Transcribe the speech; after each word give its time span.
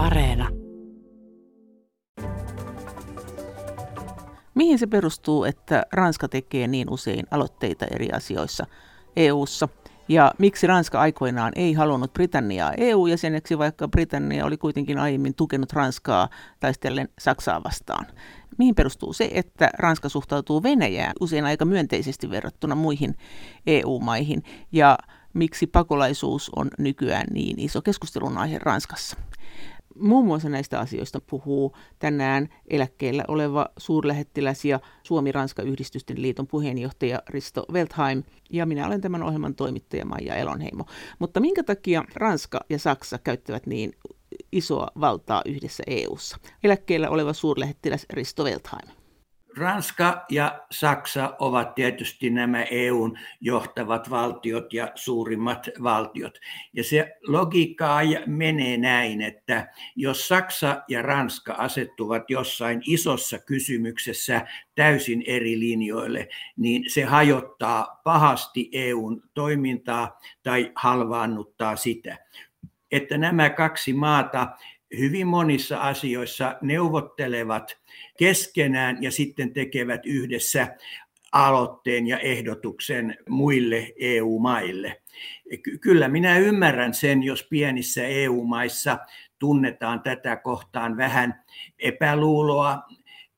Areena. 0.00 0.48
Mihin 4.54 4.78
se 4.78 4.86
perustuu, 4.86 5.44
että 5.44 5.86
Ranska 5.92 6.28
tekee 6.28 6.66
niin 6.66 6.90
usein 6.90 7.26
aloitteita 7.30 7.86
eri 7.90 8.10
asioissa 8.12 8.66
EU:ssa? 9.16 9.68
Ja 10.08 10.32
miksi 10.38 10.66
Ranska 10.66 11.00
aikoinaan 11.00 11.52
ei 11.56 11.72
halunnut 11.72 12.12
Britanniaa 12.12 12.72
EU-jäseneksi, 12.76 13.58
vaikka 13.58 13.88
Britannia 13.88 14.46
oli 14.46 14.56
kuitenkin 14.56 14.98
aiemmin 14.98 15.34
tukenut 15.34 15.72
Ranskaa 15.72 16.28
taistellen 16.60 17.08
Saksaa 17.18 17.64
vastaan? 17.64 18.06
Mihin 18.58 18.74
perustuu 18.74 19.12
se, 19.12 19.30
että 19.32 19.70
Ranska 19.78 20.08
suhtautuu 20.08 20.62
Venäjään 20.62 21.12
usein 21.20 21.44
aika 21.44 21.64
myönteisesti 21.64 22.30
verrattuna 22.30 22.74
muihin 22.74 23.14
EU-maihin? 23.66 24.42
Ja 24.72 24.98
miksi 25.34 25.66
pakolaisuus 25.66 26.50
on 26.56 26.70
nykyään 26.78 27.26
niin 27.30 27.58
iso 27.58 27.82
keskustelun 27.82 28.38
aihe 28.38 28.58
Ranskassa? 28.58 29.16
Muun 30.00 30.26
muassa 30.26 30.48
näistä 30.48 30.80
asioista 30.80 31.20
puhuu 31.30 31.76
tänään 31.98 32.48
eläkkeellä 32.70 33.24
oleva 33.28 33.66
suurlähettiläs 33.76 34.64
ja 34.64 34.80
Suomi-Ranska-yhdistysten 35.02 36.22
liiton 36.22 36.46
puheenjohtaja 36.46 37.22
Risto 37.28 37.64
Weltheim, 37.72 38.22
ja 38.50 38.66
minä 38.66 38.86
olen 38.86 39.00
tämän 39.00 39.22
ohjelman 39.22 39.54
toimittaja 39.54 40.04
Maija 40.04 40.34
Elonheimo. 40.34 40.84
Mutta 41.18 41.40
minkä 41.40 41.62
takia 41.62 42.04
Ranska 42.14 42.60
ja 42.70 42.78
Saksa 42.78 43.18
käyttävät 43.18 43.66
niin 43.66 43.92
isoa 44.52 44.88
valtaa 45.00 45.42
yhdessä 45.46 45.82
EU:ssa? 45.86 46.36
Eläkkeellä 46.64 47.10
oleva 47.10 47.32
suurlähettiläs 47.32 48.06
Risto 48.10 48.44
Weltheim. 48.44 48.99
Ranska 49.56 50.24
ja 50.30 50.66
Saksa 50.70 51.36
ovat 51.38 51.74
tietysti 51.74 52.30
nämä 52.30 52.62
EUn 52.62 53.18
johtavat 53.40 54.10
valtiot 54.10 54.72
ja 54.72 54.92
suurimmat 54.94 55.68
valtiot. 55.82 56.38
Ja 56.72 56.84
se 56.84 57.16
logiikka 57.26 57.98
menee 58.26 58.76
näin, 58.76 59.20
että 59.20 59.68
jos 59.96 60.28
Saksa 60.28 60.82
ja 60.88 61.02
Ranska 61.02 61.54
asettuvat 61.54 62.30
jossain 62.30 62.82
isossa 62.86 63.38
kysymyksessä 63.38 64.46
täysin 64.74 65.24
eri 65.26 65.58
linjoille, 65.58 66.28
niin 66.56 66.90
se 66.90 67.04
hajottaa 67.04 68.00
pahasti 68.04 68.68
EUn 68.72 69.22
toimintaa 69.34 70.18
tai 70.42 70.72
halvaannuttaa 70.76 71.76
sitä. 71.76 72.18
Että 72.90 73.18
nämä 73.18 73.50
kaksi 73.50 73.92
maata 73.92 74.48
hyvin 74.98 75.26
monissa 75.26 75.80
asioissa 75.80 76.56
neuvottelevat 76.62 77.78
keskenään 78.18 79.02
ja 79.02 79.10
sitten 79.10 79.52
tekevät 79.52 80.06
yhdessä 80.06 80.76
aloitteen 81.32 82.06
ja 82.06 82.18
ehdotuksen 82.18 83.16
muille 83.28 83.92
EU-maille. 83.96 85.02
Kyllä 85.80 86.08
minä 86.08 86.38
ymmärrän 86.38 86.94
sen, 86.94 87.22
jos 87.22 87.46
pienissä 87.50 88.06
EU-maissa 88.06 88.98
tunnetaan 89.38 90.02
tätä 90.02 90.36
kohtaan 90.36 90.96
vähän 90.96 91.44
epäluuloa 91.78 92.78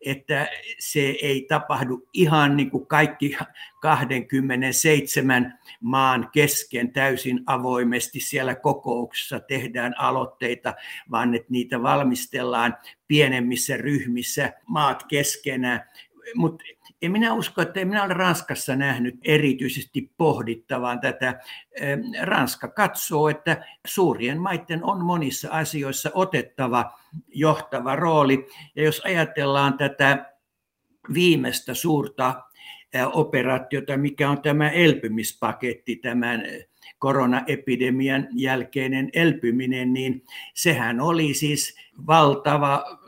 että 0.07 0.49
se 0.79 1.01
ei 1.01 1.47
tapahdu 1.49 2.09
ihan 2.13 2.57
niin 2.57 2.71
kuin 2.71 2.87
kaikki 2.87 3.37
27 3.81 5.59
maan 5.81 6.31
kesken 6.33 6.93
täysin 6.93 7.41
avoimesti 7.47 8.21
siellä 8.21 8.55
kokouksessa 8.55 9.41
tehdään 9.41 9.95
aloitteita, 9.99 10.75
vaan 11.11 11.35
että 11.35 11.49
niitä 11.51 11.83
valmistellaan 11.83 12.77
pienemmissä 13.09 13.77
ryhmissä 13.77 14.53
maat 14.67 15.05
keskenään. 15.05 15.81
Mutta 16.35 16.65
en 17.03 17.13
minä 17.13 17.35
usko, 17.35 17.63
että 17.63 17.81
en 17.81 17.89
minä 17.89 18.05
ole 18.05 18.15
Ranskassa 18.15 18.77
nähnyt 18.77 19.15
erityisesti 19.25 20.13
pohdittavan 20.17 21.01
tätä. 21.01 21.41
Ranska 22.23 22.69
katsoo, 22.69 23.29
että 23.29 23.65
suurien 23.87 24.41
maiden 24.41 24.85
on 24.85 25.05
monissa 25.05 25.49
asioissa 25.51 26.11
otettava 26.15 26.93
johtava 27.29 27.97
rooli. 27.97 28.47
Ja 28.77 28.83
jos 28.83 29.01
ajatellaan 29.05 29.79
tätä 29.79 30.33
viimeistä 31.15 31.75
suurta 31.75 32.43
operaatiota, 33.13 33.97
mikä 33.97 34.31
on 34.31 34.43
tämä 34.43 34.71
elpymispaketti, 34.71 35.97
tämän 35.97 36.43
koronaepidemian 36.99 38.29
jälkeinen 38.33 39.11
elpyminen, 39.13 39.93
niin 39.93 40.25
sehän 40.55 41.01
oli 41.01 41.35
siis 41.35 41.77
valtava 42.07 43.02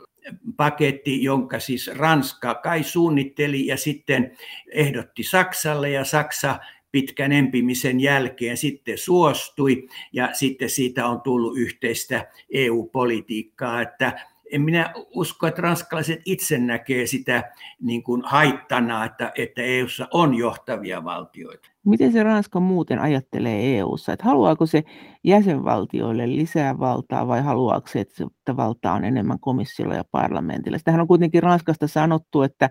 paketti, 0.57 1.23
jonka 1.23 1.59
siis 1.59 1.87
Ranska 1.87 2.55
kai 2.55 2.83
suunnitteli 2.83 3.67
ja 3.67 3.77
sitten 3.77 4.37
ehdotti 4.71 5.23
Saksalle 5.23 5.89
ja 5.89 6.03
Saksa 6.03 6.59
pitkän 6.91 7.31
empimisen 7.31 7.99
jälkeen 7.99 8.57
sitten 8.57 8.97
suostui 8.97 9.87
ja 10.13 10.29
sitten 10.33 10.69
siitä 10.69 11.07
on 11.07 11.21
tullut 11.21 11.57
yhteistä 11.57 12.27
EU-politiikkaa, 12.49 13.81
että 13.81 14.19
en 14.51 14.61
minä 14.61 14.93
usko, 15.15 15.47
että 15.47 15.61
ranskalaiset 15.61 16.21
itse 16.25 16.57
näkee 16.57 17.07
sitä 17.07 17.51
niin 17.81 18.03
kuin 18.03 18.21
haittana, 18.25 19.05
että, 19.05 19.31
että 19.37 19.61
EUssa 19.61 20.07
on 20.11 20.35
johtavia 20.35 21.03
valtioita. 21.03 21.69
Miten 21.85 22.11
se 22.11 22.23
Ranska 22.23 22.59
muuten 22.59 22.99
ajattelee 22.99 23.77
EUssa? 23.77 24.13
Että 24.13 24.25
haluaako 24.25 24.65
se 24.65 24.83
jäsenvaltioille 25.23 26.27
lisää 26.27 26.79
valtaa 26.79 27.27
vai 27.27 27.41
haluaako 27.41 27.87
se, 27.87 27.99
että 27.99 28.57
valtaa 28.57 28.93
on 28.93 29.05
enemmän 29.05 29.39
komissiolla 29.39 29.95
ja 29.95 30.03
parlamentilla? 30.11 30.77
Tähän 30.83 31.01
on 31.01 31.07
kuitenkin 31.07 31.43
Ranskasta 31.43 31.87
sanottu, 31.87 32.41
että 32.41 32.69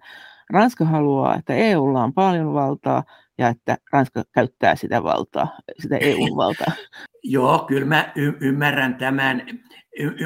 Ranska 0.51 0.85
haluaa, 0.85 1.37
että 1.37 1.55
EUlla 1.55 2.05
on 2.05 2.15
paljon 2.15 2.55
valtaa 2.55 3.05
ja 3.39 3.49
että 3.49 3.77
Ranska 3.93 4.23
käyttää 4.33 4.77
sitä 4.77 5.03
valtaa, 5.03 5.49
sitä 5.79 5.97
EU-valtaa. 5.97 6.73
Joo, 7.23 7.59
kyllä 7.69 7.87
mä 7.87 8.13
y- 8.15 8.37
ymmärrän 8.41 8.95
tämän. 8.95 9.43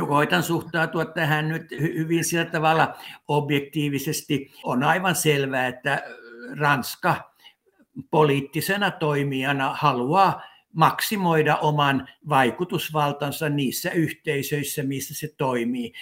Koitan 0.08 0.42
suhtautua 0.42 1.04
tähän 1.04 1.48
nyt 1.48 1.70
hyvin 1.70 2.24
sillä 2.24 2.44
tavalla 2.44 2.94
objektiivisesti. 3.28 4.52
On 4.64 4.82
aivan 4.82 5.14
selvää, 5.14 5.66
että 5.66 6.02
Ranska 6.60 7.32
poliittisena 8.10 8.90
toimijana 8.90 9.74
haluaa 9.74 10.42
maksimoida 10.72 11.56
oman 11.56 12.08
vaikutusvaltansa 12.28 13.48
niissä 13.48 13.90
yhteisöissä, 13.90 14.82
missä 14.82 15.14
se 15.14 15.34
toimii. 15.36 15.92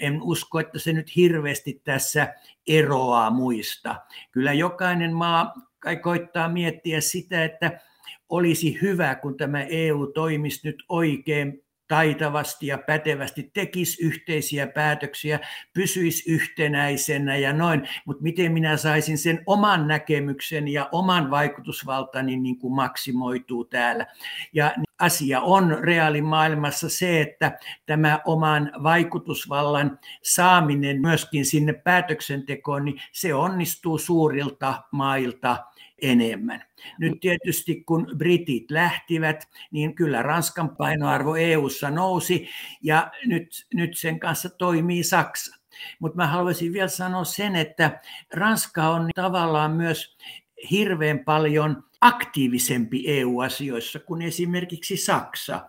En 0.00 0.22
usko, 0.22 0.60
että 0.60 0.78
se 0.78 0.92
nyt 0.92 1.16
hirveästi 1.16 1.80
tässä 1.84 2.34
eroaa 2.66 3.30
muista. 3.30 3.96
Kyllä 4.30 4.52
jokainen 4.52 5.12
maa 5.12 5.54
kai 5.78 5.96
koittaa 5.96 6.48
miettiä 6.48 7.00
sitä, 7.00 7.44
että 7.44 7.80
olisi 8.28 8.78
hyvä, 8.82 9.14
kun 9.14 9.36
tämä 9.36 9.62
EU 9.62 10.06
toimisi 10.06 10.60
nyt 10.64 10.84
oikein 10.88 11.64
taitavasti 11.92 12.66
ja 12.66 12.78
pätevästi, 12.78 13.50
tekisi 13.54 14.04
yhteisiä 14.04 14.66
päätöksiä, 14.66 15.40
pysyisi 15.72 16.32
yhtenäisenä 16.32 17.36
ja 17.36 17.52
noin, 17.52 17.88
mutta 18.04 18.22
miten 18.22 18.52
minä 18.52 18.76
saisin 18.76 19.18
sen 19.18 19.42
oman 19.46 19.88
näkemyksen 19.88 20.68
ja 20.68 20.88
oman 20.92 21.30
vaikutusvaltani 21.30 22.36
niin 22.36 22.58
kuin 22.58 22.74
maksimoituu 22.74 23.64
täällä. 23.64 24.06
Ja 24.52 24.74
asia 24.98 25.40
on 25.40 25.78
reaalimaailmassa 25.80 26.88
se, 26.88 27.20
että 27.20 27.58
tämä 27.86 28.20
oman 28.24 28.72
vaikutusvallan 28.82 29.98
saaminen 30.22 31.00
myöskin 31.00 31.46
sinne 31.46 31.72
päätöksentekoon, 31.72 32.84
niin 32.84 33.00
se 33.12 33.34
onnistuu 33.34 33.98
suurilta 33.98 34.82
mailta 34.90 35.56
enemmän. 36.02 36.64
Nyt 36.98 37.20
tietysti 37.20 37.82
kun 37.86 38.06
britit 38.16 38.70
lähtivät, 38.70 39.48
niin 39.70 39.94
kyllä 39.94 40.22
Ranskan 40.22 40.76
painoarvo 40.76 41.36
EU:ssa 41.36 41.90
nousi 41.90 42.48
ja 42.82 43.10
nyt, 43.26 43.66
nyt 43.74 43.98
sen 43.98 44.20
kanssa 44.20 44.50
toimii 44.50 45.04
Saksa. 45.04 45.56
Mutta 45.98 46.16
mä 46.16 46.26
haluaisin 46.26 46.72
vielä 46.72 46.88
sanoa 46.88 47.24
sen, 47.24 47.56
että 47.56 48.00
Ranska 48.34 48.88
on 48.88 49.10
tavallaan 49.14 49.70
myös 49.70 50.16
hirveän 50.70 51.18
paljon 51.18 51.84
aktiivisempi 52.00 53.04
EU-asioissa 53.06 53.98
kuin 53.98 54.22
esimerkiksi 54.22 54.96
Saksa. 54.96 55.68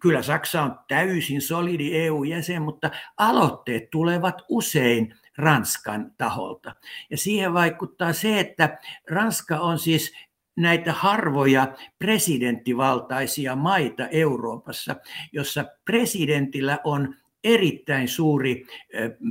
Kyllä 0.00 0.22
Saksa 0.22 0.62
on 0.62 0.78
täysin 0.88 1.42
solidi 1.42 1.96
EU-jäsen, 1.96 2.62
mutta 2.62 2.90
aloitteet 3.16 3.90
tulevat 3.90 4.42
usein 4.48 5.14
Ranskan 5.38 6.12
taholta. 6.18 6.74
Ja 7.10 7.16
siihen 7.16 7.54
vaikuttaa 7.54 8.12
se, 8.12 8.40
että 8.40 8.78
Ranska 9.10 9.60
on 9.60 9.78
siis 9.78 10.12
näitä 10.56 10.92
harvoja 10.92 11.74
presidenttivaltaisia 11.98 13.56
maita 13.56 14.08
Euroopassa, 14.08 14.96
jossa 15.32 15.64
presidentillä 15.84 16.78
on 16.84 17.14
erittäin 17.44 18.08
suuri 18.08 18.66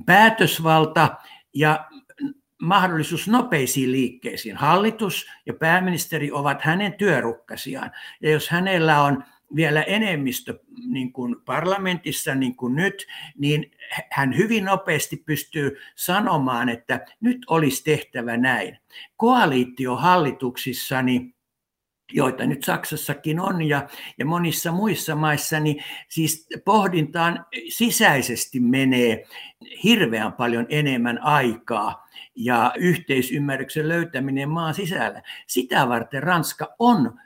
päätösvalta 0.05 1.15
ja 1.53 1.85
mahdollisuus 2.61 3.27
nopeisiin 3.27 3.91
liikkeisiin. 3.91 4.57
Hallitus 4.57 5.25
ja 5.45 5.53
pääministeri 5.53 6.31
ovat 6.31 6.61
hänen 6.61 6.93
työrukkasiaan. 6.93 7.91
Ja 8.21 8.31
jos 8.31 8.49
hänellä 8.49 9.01
on 9.01 9.23
vielä 9.55 9.81
enemmistö 9.81 10.59
niin 10.85 11.13
kuin 11.13 11.35
parlamentissa 11.45 12.35
niin 12.35 12.55
kuin 12.55 12.75
nyt, 12.75 13.07
niin 13.37 13.71
hän 14.09 14.37
hyvin 14.37 14.65
nopeasti 14.65 15.17
pystyy 15.25 15.77
sanomaan, 15.95 16.69
että 16.69 17.05
nyt 17.21 17.37
olisi 17.47 17.83
tehtävä 17.83 18.37
näin. 18.37 18.77
Koalitiohallituksissa 19.17 21.01
niin 21.01 21.35
joita 22.13 22.45
nyt 22.45 22.63
Saksassakin 22.63 23.39
on 23.39 23.61
ja, 23.61 23.87
ja 24.17 24.25
monissa 24.25 24.71
muissa 24.71 25.15
maissa, 25.15 25.59
niin 25.59 25.83
siis 26.09 26.47
pohdintaan 26.65 27.45
sisäisesti 27.69 28.59
menee 28.59 29.25
hirveän 29.83 30.33
paljon 30.33 30.65
enemmän 30.69 31.23
aikaa 31.23 32.07
ja 32.35 32.73
yhteisymmärryksen 32.77 33.87
löytäminen 33.87 34.49
maan 34.49 34.73
sisällä. 34.73 35.21
Sitä 35.47 35.89
varten 35.89 36.23
Ranska 36.23 36.75
on 36.79 37.19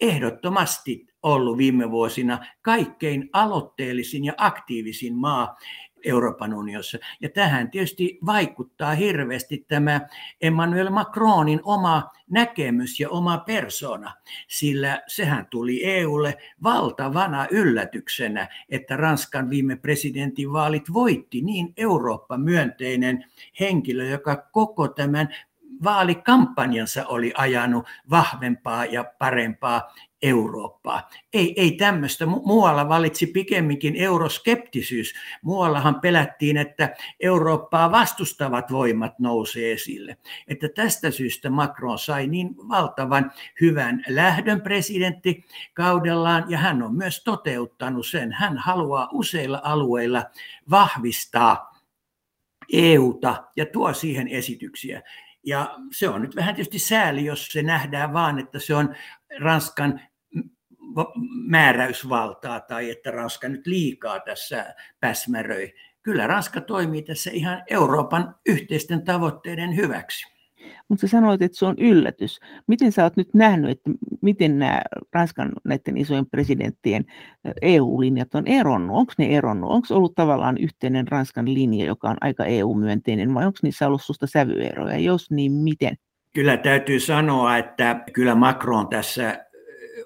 ehdottomasti 0.00 1.06
ollut 1.26 1.58
viime 1.58 1.90
vuosina 1.90 2.38
kaikkein 2.62 3.30
aloitteellisin 3.32 4.24
ja 4.24 4.32
aktiivisin 4.36 5.14
maa 5.14 5.56
Euroopan 6.04 6.54
unionissa. 6.54 6.98
Ja 7.20 7.28
tähän 7.28 7.70
tietysti 7.70 8.18
vaikuttaa 8.26 8.94
hirveästi 8.94 9.64
tämä 9.68 10.00
Emmanuel 10.40 10.90
Macronin 10.90 11.60
oma 11.64 12.10
näkemys 12.30 13.00
ja 13.00 13.10
oma 13.10 13.38
persona, 13.38 14.12
sillä 14.48 15.02
sehän 15.06 15.46
tuli 15.50 15.84
EUlle 15.84 16.38
valtavana 16.62 17.46
yllätyksenä, 17.50 18.48
että 18.68 18.96
Ranskan 18.96 19.50
viime 19.50 19.76
presidentinvaalit 19.76 20.92
voitti 20.92 21.40
niin 21.40 21.72
Eurooppa-myönteinen 21.76 23.24
henkilö, 23.60 24.04
joka 24.04 24.36
koko 24.36 24.88
tämän 24.88 25.28
vaalikampanjansa 25.84 27.06
oli 27.06 27.32
ajanut 27.36 27.86
vahvempaa 28.10 28.84
ja 28.84 29.04
parempaa 29.18 29.94
Eurooppaa. 30.22 31.08
Ei, 31.32 31.54
ei 31.60 31.72
tämmöistä. 31.72 32.26
Muualla 32.26 32.88
valitsi 32.88 33.26
pikemminkin 33.26 33.96
euroskeptisyys. 33.96 35.14
Muuallahan 35.42 36.00
pelättiin, 36.00 36.56
että 36.56 36.94
Eurooppaa 37.20 37.90
vastustavat 37.90 38.72
voimat 38.72 39.18
nousee 39.18 39.72
esille. 39.72 40.16
Että 40.48 40.68
tästä 40.68 41.10
syystä 41.10 41.50
Macron 41.50 41.98
sai 41.98 42.26
niin 42.26 42.56
valtavan 42.68 43.32
hyvän 43.60 44.04
lähdön 44.08 44.60
presidentti 44.60 45.44
kaudellaan 45.74 46.44
ja 46.48 46.58
hän 46.58 46.82
on 46.82 46.94
myös 46.94 47.24
toteuttanut 47.24 48.06
sen. 48.06 48.32
Hän 48.32 48.58
haluaa 48.58 49.08
useilla 49.12 49.60
alueilla 49.64 50.24
vahvistaa 50.70 51.76
EUta 52.72 53.44
ja 53.56 53.66
tuo 53.66 53.92
siihen 53.92 54.28
esityksiä. 54.28 55.02
Ja 55.46 55.76
se 55.92 56.08
on 56.08 56.22
nyt 56.22 56.36
vähän 56.36 56.54
tietysti 56.54 56.78
sääli, 56.78 57.24
jos 57.24 57.46
se 57.46 57.62
nähdään 57.62 58.12
vaan, 58.12 58.38
että 58.38 58.58
se 58.58 58.74
on 58.74 58.94
Ranskan 59.38 60.00
määräysvaltaa 61.46 62.60
tai 62.60 62.90
että 62.90 63.10
Ranska 63.10 63.48
nyt 63.48 63.66
liikaa 63.66 64.20
tässä 64.20 64.74
päsmäröi. 65.00 65.74
Kyllä 66.02 66.26
Ranska 66.26 66.60
toimii 66.60 67.02
tässä 67.02 67.30
ihan 67.30 67.62
Euroopan 67.70 68.34
yhteisten 68.46 69.04
tavoitteiden 69.04 69.76
hyväksi. 69.76 70.35
Mutta 70.88 71.00
sä 71.00 71.10
sanoit, 71.10 71.42
että 71.42 71.58
se 71.58 71.66
on 71.66 71.74
yllätys. 71.78 72.40
Miten 72.66 72.92
sä 72.92 73.02
oot 73.02 73.16
nyt 73.16 73.34
nähnyt, 73.34 73.70
että 73.70 73.90
miten 74.22 74.58
nämä 74.58 74.80
Ranskan 75.12 75.52
näiden 75.64 75.96
isojen 75.96 76.26
presidenttien 76.26 77.04
EU-linjat 77.62 78.34
on 78.34 78.46
eronnut? 78.46 78.96
Onko 78.96 79.12
ne 79.18 79.26
eronnut? 79.26 79.70
Onko 79.70 79.86
ollut 79.90 80.14
tavallaan 80.14 80.58
yhteinen 80.58 81.08
Ranskan 81.08 81.54
linja, 81.54 81.86
joka 81.86 82.10
on 82.10 82.16
aika 82.20 82.44
EU-myönteinen, 82.44 83.34
vai 83.34 83.46
onko 83.46 83.58
niissä 83.62 83.86
ollut 83.86 84.02
susta 84.02 84.26
sävyeroja? 84.26 84.98
Jos 84.98 85.30
niin, 85.30 85.52
miten? 85.52 85.96
Kyllä 86.32 86.56
täytyy 86.56 87.00
sanoa, 87.00 87.56
että 87.56 88.04
kyllä 88.12 88.34
Macron 88.34 88.88
tässä 88.88 89.46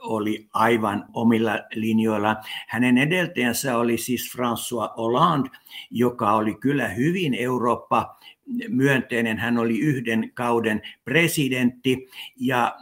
oli 0.00 0.48
aivan 0.54 1.04
omilla 1.12 1.58
linjoilla. 1.74 2.36
Hänen 2.68 2.98
edeltäjänsä 2.98 3.78
oli 3.78 3.98
siis 3.98 4.36
François 4.36 4.96
Hollande, 4.96 5.50
joka 5.90 6.32
oli 6.32 6.54
kyllä 6.54 6.88
hyvin 6.88 7.34
Eurooppa 7.34 8.16
myönteinen. 8.68 9.38
Hän 9.38 9.58
oli 9.58 9.78
yhden 9.78 10.30
kauden 10.34 10.82
presidentti 11.04 12.08
ja 12.36 12.76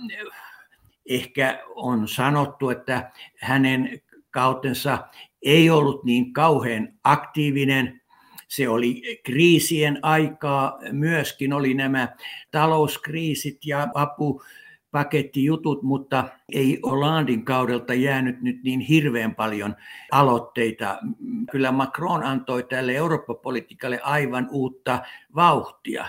ehkä 1.09 1.63
on 1.75 2.09
sanottu, 2.09 2.71
että 2.71 3.11
hänen 3.41 4.01
kautensa 4.31 4.99
ei 5.43 5.71
ollut 5.71 6.05
niin 6.05 6.33
kauhean 6.33 6.89
aktiivinen. 7.05 8.01
Se 8.49 8.69
oli 8.69 9.21
kriisien 9.23 9.99
aikaa, 10.03 10.79
myöskin 10.93 11.53
oli 11.53 11.75
nämä 11.75 12.09
talouskriisit 12.51 13.59
ja 13.65 13.89
apu 13.95 14.43
pakettijutut, 14.91 15.83
mutta 15.83 16.29
ei 16.53 16.81
Hollandin 16.83 17.45
kaudelta 17.45 17.95
jäänyt 17.95 18.43
nyt 18.43 18.63
niin 18.63 18.81
hirveän 18.81 19.35
paljon 19.35 19.77
aloitteita. 20.13 20.99
Kyllä 21.51 21.73
Macron 21.73 22.23
antoi 22.23 22.63
tälle 22.63 22.95
Eurooppa-politiikalle 22.95 24.01
aivan 24.03 24.49
uutta 24.51 25.03
vauhtia. 25.35 26.03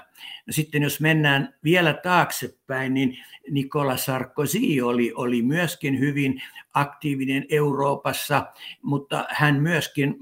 No 0.48 0.54
sitten 0.54 0.84
jos 0.84 1.02
mennään 1.02 1.54
vielä 1.64 1.94
taaksepäin, 1.94 2.94
niin 2.94 3.18
Nicolas 3.52 4.06
Sarkozy 4.06 4.82
oli, 4.84 5.14
oli 5.16 5.42
myöskin 5.42 6.00
hyvin 6.00 6.42
aktiivinen 6.74 7.46
Euroopassa, 7.50 8.46
mutta 8.82 9.26
hän 9.30 9.62
myöskin 9.62 10.16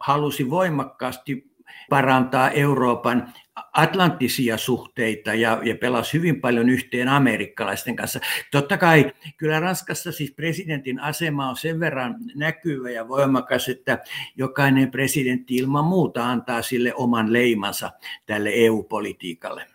halusi 0.00 0.50
voimakkaasti 0.50 1.51
parantaa 1.90 2.50
Euroopan 2.50 3.32
atlanttisia 3.72 4.56
suhteita 4.56 5.34
ja, 5.34 5.60
ja 5.64 5.74
pelasi 5.74 6.12
hyvin 6.12 6.40
paljon 6.40 6.68
yhteen 6.68 7.08
amerikkalaisten 7.08 7.96
kanssa. 7.96 8.20
Totta 8.50 8.78
kai 8.78 9.12
kyllä 9.36 9.60
Ranskassa 9.60 10.12
siis 10.12 10.32
presidentin 10.32 11.00
asema 11.00 11.48
on 11.48 11.56
sen 11.56 11.80
verran 11.80 12.16
näkyvä 12.34 12.90
ja 12.90 13.08
voimakas, 13.08 13.68
että 13.68 13.98
jokainen 14.36 14.90
presidentti 14.90 15.56
ilman 15.56 15.84
muuta 15.84 16.30
antaa 16.30 16.62
sille 16.62 16.94
oman 16.94 17.32
leimansa 17.32 17.90
tälle 18.26 18.50
EU-politiikalle. 18.54 19.66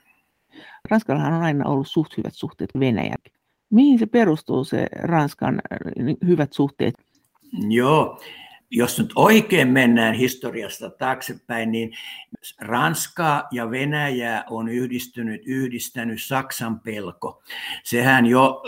Ranskallahan 0.89 1.33
on 1.33 1.43
aina 1.43 1.69
ollut 1.69 1.87
suht 1.87 2.17
hyvät 2.17 2.33
suhteet 2.33 2.69
Venäjään. 2.79 3.21
Mihin 3.69 3.99
se 3.99 4.05
perustuu 4.05 4.63
se 4.63 4.87
Ranskan 4.95 5.61
hyvät 6.27 6.53
suhteet? 6.53 6.95
Joo, 7.69 8.19
jos 8.71 8.99
nyt 8.99 9.11
oikein 9.15 9.67
mennään 9.67 10.13
historiasta 10.13 10.89
taaksepäin, 10.89 11.71
niin 11.71 11.91
Ranska 12.59 13.47
ja 13.51 13.71
Venäjä 13.71 14.43
on 14.49 14.69
yhdistynyt, 14.69 15.41
yhdistänyt 15.45 16.23
Saksan 16.23 16.79
pelko. 16.79 17.43
Sehän 17.83 18.25
jo 18.25 18.63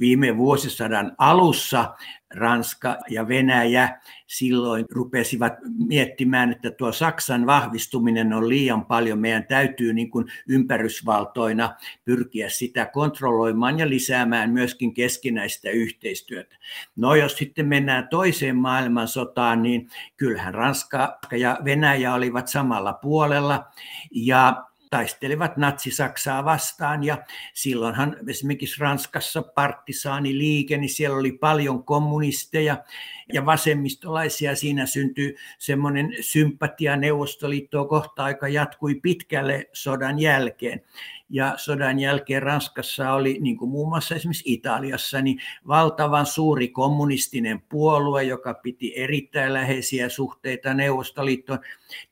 viime 0.00 0.36
vuosisadan 0.36 1.14
alussa 1.18 1.94
Ranska 2.34 2.98
ja 3.10 3.28
Venäjä 3.28 4.00
silloin 4.26 4.86
rupesivat 4.90 5.52
miettimään, 5.86 6.52
että 6.52 6.70
tuo 6.70 6.92
Saksan 6.92 7.46
vahvistuminen 7.46 8.32
on 8.32 8.48
liian 8.48 8.86
paljon. 8.86 9.18
Meidän 9.18 9.46
täytyy 9.46 9.92
niin 9.92 10.10
kuin 10.10 10.26
ympärysvaltoina 10.48 11.74
pyrkiä 12.04 12.48
sitä 12.48 12.86
kontrolloimaan 12.86 13.78
ja 13.78 13.88
lisäämään 13.88 14.50
myöskin 14.50 14.94
keskinäistä 14.94 15.70
yhteistyötä. 15.70 16.56
No 16.96 17.14
jos 17.14 17.36
sitten 17.36 17.66
mennään 17.66 18.08
toiseen 18.08 18.56
maailmansotaan, 18.56 19.62
niin 19.62 19.88
kyllähän 20.16 20.54
Ranska 20.54 21.18
ja 21.32 21.58
Venäjä 21.64 22.14
olivat 22.14 22.48
samalla 22.48 22.92
puolella 22.92 23.64
ja 24.10 24.68
taistelivat 24.90 25.56
natsi-Saksaa 25.56 26.44
vastaan 26.44 27.04
ja 27.04 27.24
silloinhan 27.54 28.16
esimerkiksi 28.28 28.80
Ranskassa 28.80 29.42
partisaaniliike, 29.42 30.76
niin 30.76 30.90
siellä 30.90 31.16
oli 31.16 31.32
paljon 31.32 31.84
kommunisteja 31.84 32.84
ja 33.32 33.46
vasemmistolaisia. 33.46 34.56
Siinä 34.56 34.86
syntyi 34.86 35.36
semmoinen 35.58 36.14
sympatia 36.20 36.96
Neuvostoliittoa 36.96 37.84
kohtaan, 37.84 38.30
joka 38.30 38.48
jatkui 38.48 38.94
pitkälle 38.94 39.68
sodan 39.72 40.18
jälkeen 40.18 40.82
ja 41.30 41.54
sodan 41.56 41.98
jälkeen 41.98 42.42
Ranskassa 42.42 43.12
oli, 43.12 43.38
niin 43.40 43.56
kuin 43.56 43.70
muun 43.70 43.88
muassa 43.88 44.14
esimerkiksi 44.14 44.52
Italiassa, 44.52 45.20
niin 45.20 45.40
valtavan 45.66 46.26
suuri 46.26 46.68
kommunistinen 46.68 47.62
puolue, 47.68 48.22
joka 48.22 48.54
piti 48.54 48.92
erittäin 48.96 49.52
läheisiä 49.52 50.08
suhteita 50.08 50.74
Neuvostoliittoon. 50.74 51.58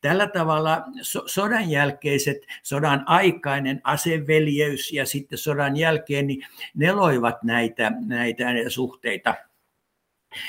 Tällä 0.00 0.26
tavalla 0.26 0.82
so- 1.02 1.24
sodan 1.26 1.70
jälkeiset, 1.70 2.36
sodan 2.62 3.02
aikainen 3.06 3.80
aseveljeys 3.84 4.92
ja 4.92 5.06
sitten 5.06 5.38
sodan 5.38 5.76
jälkeen, 5.76 6.26
niin 6.26 6.46
ne 6.74 6.92
loivat 6.92 7.42
näitä, 7.42 7.92
näitä 8.06 8.44
suhteita. 8.68 9.34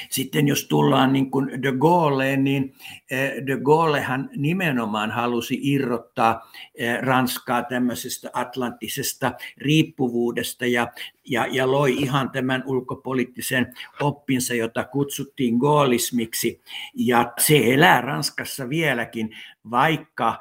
Sitten 0.09 0.47
jos 0.47 0.67
tullaan 0.67 1.13
niin 1.13 1.31
kuin 1.31 1.61
de 1.61 1.71
Gaulleen, 1.79 2.43
niin 2.43 2.75
eh, 3.11 3.31
de 3.45 3.57
Gaullehan 3.63 4.29
nimenomaan 4.35 5.11
halusi 5.11 5.59
irrottaa 5.61 6.51
eh, 6.75 6.97
Ranskaa 7.01 7.63
tämmöisestä 7.63 8.29
atlanttisesta 8.33 9.31
riippuvuudesta 9.57 10.65
ja, 10.65 10.87
ja, 11.25 11.47
ja 11.51 11.71
loi 11.71 11.93
ihan 11.93 12.29
tämän 12.29 12.63
ulkopoliittisen 12.65 13.73
oppinsa, 14.01 14.53
jota 14.53 14.83
kutsuttiin 14.83 15.57
gaullismiksi. 15.57 16.61
Ja 16.95 17.33
se 17.37 17.73
elää 17.73 18.01
Ranskassa 18.01 18.69
vieläkin, 18.69 19.35
vaikka 19.71 20.39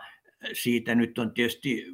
siitä 0.52 0.94
nyt 0.94 1.18
on 1.18 1.34
tietysti 1.34 1.86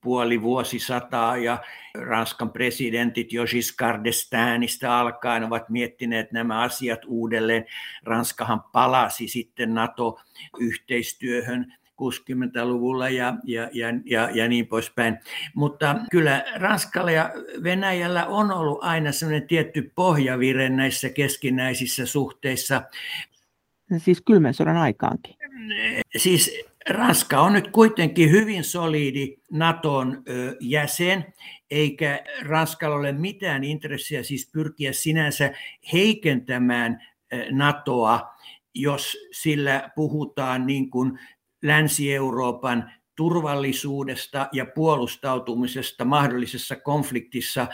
puoli 0.00 0.42
vuosisataa 0.42 1.36
ja 1.36 1.58
Ranskan 1.94 2.50
presidentit 2.50 3.32
jo 3.32 3.46
Giscard 3.46 4.06
d'Estaingista 4.06 4.88
alkaen 4.88 5.44
ovat 5.44 5.68
miettineet 5.68 6.32
nämä 6.32 6.60
asiat 6.60 7.00
uudelleen. 7.06 7.64
Ranskahan 8.04 8.62
palasi 8.72 9.28
sitten 9.28 9.74
NATO-yhteistyöhön 9.74 11.74
60-luvulla 12.00 13.08
ja, 13.08 13.36
ja, 13.44 13.68
ja, 13.72 13.86
ja, 14.04 14.30
ja 14.34 14.48
niin 14.48 14.66
poispäin. 14.66 15.18
Mutta 15.54 15.96
kyllä 16.10 16.44
Ranskalla 16.56 17.10
ja 17.10 17.30
Venäjällä 17.62 18.26
on 18.26 18.52
ollut 18.52 18.78
aina 18.82 19.12
sellainen 19.12 19.48
tietty 19.48 19.92
pohjavire 19.94 20.68
näissä 20.68 21.08
keskinäisissä 21.08 22.06
suhteissa. 22.06 22.82
Siis 23.98 24.20
kylmän 24.20 24.54
sodan 24.54 24.76
aikaankin. 24.76 25.36
Siis 26.16 26.69
Ranska 26.88 27.40
on 27.40 27.52
nyt 27.52 27.68
kuitenkin 27.68 28.30
hyvin 28.30 28.64
solidi 28.64 29.36
Naton 29.50 30.22
jäsen, 30.60 31.34
eikä 31.70 32.24
Ranskalla 32.42 32.96
ole 32.96 33.12
mitään 33.12 33.64
intressiä 33.64 34.22
siis 34.22 34.50
pyrkiä 34.52 34.92
sinänsä 34.92 35.52
heikentämään 35.92 36.98
NATOa, 37.50 38.34
jos 38.74 39.16
sillä 39.32 39.90
puhutaan 39.96 40.66
niin 40.66 40.90
kuin 40.90 41.18
Länsi-Euroopan 41.62 42.92
turvallisuudesta 43.16 44.48
ja 44.52 44.66
puolustautumisesta 44.66 46.04
mahdollisessa 46.04 46.76
konfliktissa 46.76 47.66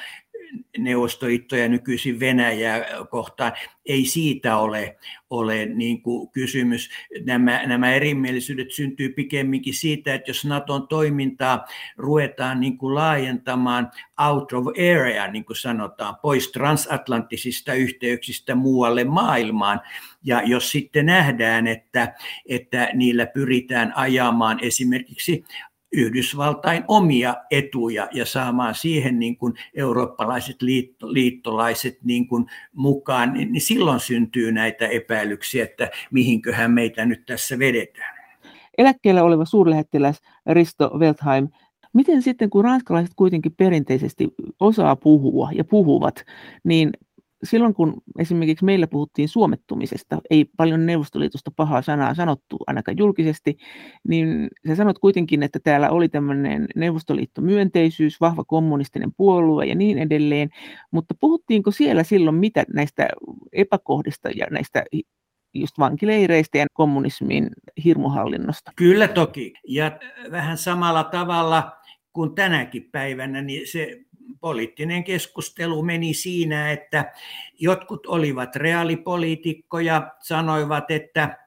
Neuvostoliittoa 0.78 1.58
ja 1.58 1.68
nykyisin 1.68 2.20
Venäjää 2.20 2.84
kohtaan. 3.10 3.52
Ei 3.86 4.04
siitä 4.04 4.56
ole, 4.56 4.96
ole 5.30 5.66
niin 5.66 6.02
kuin 6.02 6.30
kysymys. 6.30 6.90
Nämä, 7.24 7.66
nämä 7.66 7.94
erimielisyydet 7.94 8.70
syntyy 8.72 9.08
pikemminkin 9.08 9.74
siitä, 9.74 10.14
että 10.14 10.30
jos 10.30 10.44
Naton 10.44 10.88
toimintaa 10.88 11.64
ruvetaan 11.96 12.60
niin 12.60 12.78
kuin 12.78 12.94
laajentamaan 12.94 13.90
out 14.28 14.52
of 14.52 14.66
area, 14.66 15.30
niin 15.30 15.44
kuin 15.44 15.56
sanotaan, 15.56 16.16
pois 16.22 16.52
transatlanttisista 16.52 17.74
yhteyksistä 17.74 18.54
muualle 18.54 19.04
maailmaan, 19.04 19.80
ja 20.24 20.42
jos 20.44 20.70
sitten 20.70 21.06
nähdään, 21.06 21.66
että, 21.66 22.14
että 22.48 22.90
niillä 22.94 23.26
pyritään 23.26 23.92
ajamaan 23.96 24.58
esimerkiksi 24.62 25.44
Yhdysvaltain 25.96 26.84
omia 26.88 27.36
etuja 27.50 28.08
ja 28.12 28.26
saamaan 28.26 28.74
siihen 28.74 29.18
niin 29.18 29.36
kuin 29.36 29.54
eurooppalaiset 29.74 30.62
liitto, 30.62 31.12
liittolaiset 31.12 31.98
niin 32.04 32.28
kuin 32.28 32.46
mukaan, 32.72 33.32
niin, 33.32 33.52
niin 33.52 33.60
silloin 33.60 34.00
syntyy 34.00 34.52
näitä 34.52 34.86
epäilyksiä, 34.86 35.64
että 35.64 35.90
mihinköhän 36.10 36.70
meitä 36.70 37.04
nyt 37.06 37.26
tässä 37.26 37.58
vedetään. 37.58 38.16
Eläkkeellä 38.78 39.22
oleva 39.22 39.44
suurlähettiläs 39.44 40.20
Risto 40.46 40.90
Weltheim, 40.98 41.48
miten 41.92 42.22
sitten 42.22 42.50
kun 42.50 42.64
ranskalaiset 42.64 43.12
kuitenkin 43.16 43.54
perinteisesti 43.56 44.34
osaa 44.60 44.96
puhua 44.96 45.48
ja 45.52 45.64
puhuvat, 45.64 46.24
niin 46.64 46.90
silloin 47.44 47.74
kun 47.74 48.02
esimerkiksi 48.18 48.64
meillä 48.64 48.86
puhuttiin 48.86 49.28
suomettumisesta, 49.28 50.18
ei 50.30 50.44
paljon 50.56 50.86
Neuvostoliitosta 50.86 51.50
pahaa 51.56 51.82
sanaa 51.82 52.14
sanottu 52.14 52.56
ainakaan 52.66 52.98
julkisesti, 52.98 53.56
niin 54.08 54.48
sä 54.68 54.74
sanot 54.74 54.98
kuitenkin, 54.98 55.42
että 55.42 55.58
täällä 55.64 55.90
oli 55.90 56.08
tämmöinen 56.08 56.66
Neuvostoliitto-myönteisyys, 56.76 58.20
vahva 58.20 58.44
kommunistinen 58.44 59.12
puolue 59.16 59.66
ja 59.66 59.74
niin 59.74 59.98
edelleen, 59.98 60.48
mutta 60.90 61.14
puhuttiinko 61.20 61.70
siellä 61.70 62.02
silloin 62.02 62.36
mitä 62.36 62.64
näistä 62.74 63.08
epäkohdista 63.52 64.30
ja 64.30 64.46
näistä 64.50 64.84
just 65.54 65.78
vankileireistä 65.78 66.58
ja 66.58 66.66
kommunismin 66.72 67.50
hirmuhallinnosta? 67.84 68.72
Kyllä 68.76 69.08
toki, 69.08 69.52
ja 69.68 69.98
vähän 70.30 70.58
samalla 70.58 71.04
tavalla 71.04 71.72
kuin 72.12 72.34
tänäkin 72.34 72.88
päivänä, 72.92 73.42
niin 73.42 73.66
se 73.66 74.00
poliittinen 74.40 75.04
keskustelu 75.04 75.82
meni 75.82 76.14
siinä, 76.14 76.72
että 76.72 77.12
jotkut 77.58 78.06
olivat 78.06 78.56
reaalipoliitikkoja, 78.56 80.10
sanoivat, 80.20 80.90
että 80.90 81.46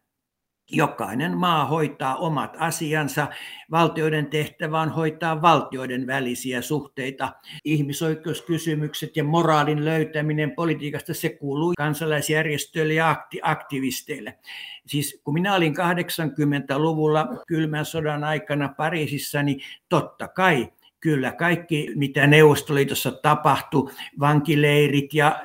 jokainen 0.71 1.37
maa 1.37 1.65
hoitaa 1.65 2.15
omat 2.15 2.55
asiansa. 2.59 3.27
Valtioiden 3.71 4.27
tehtävä 4.27 4.81
on 4.81 4.89
hoitaa 4.89 5.41
valtioiden 5.41 6.07
välisiä 6.07 6.61
suhteita. 6.61 7.33
Ihmisoikeuskysymykset 7.65 9.17
ja 9.17 9.23
moraalin 9.23 9.85
löytäminen 9.85 10.51
politiikasta, 10.55 11.13
se 11.13 11.29
kuuluu 11.29 11.73
kansalaisjärjestöille 11.77 12.93
ja 12.93 13.15
aktivisteille. 13.41 14.39
Siis 14.85 15.21
kun 15.23 15.33
minä 15.33 15.55
olin 15.55 15.75
80-luvulla 15.77 17.27
kylmän 17.47 17.85
sodan 17.85 18.23
aikana 18.23 18.73
Pariisissa, 18.77 19.43
niin 19.43 19.61
totta 19.89 20.27
kai 20.27 20.67
Kyllä, 20.99 21.31
kaikki 21.31 21.91
mitä 21.95 22.27
Neuvostoliitossa 22.27 23.11
tapahtui, 23.11 23.91
vankileirit 24.19 25.13
ja 25.13 25.43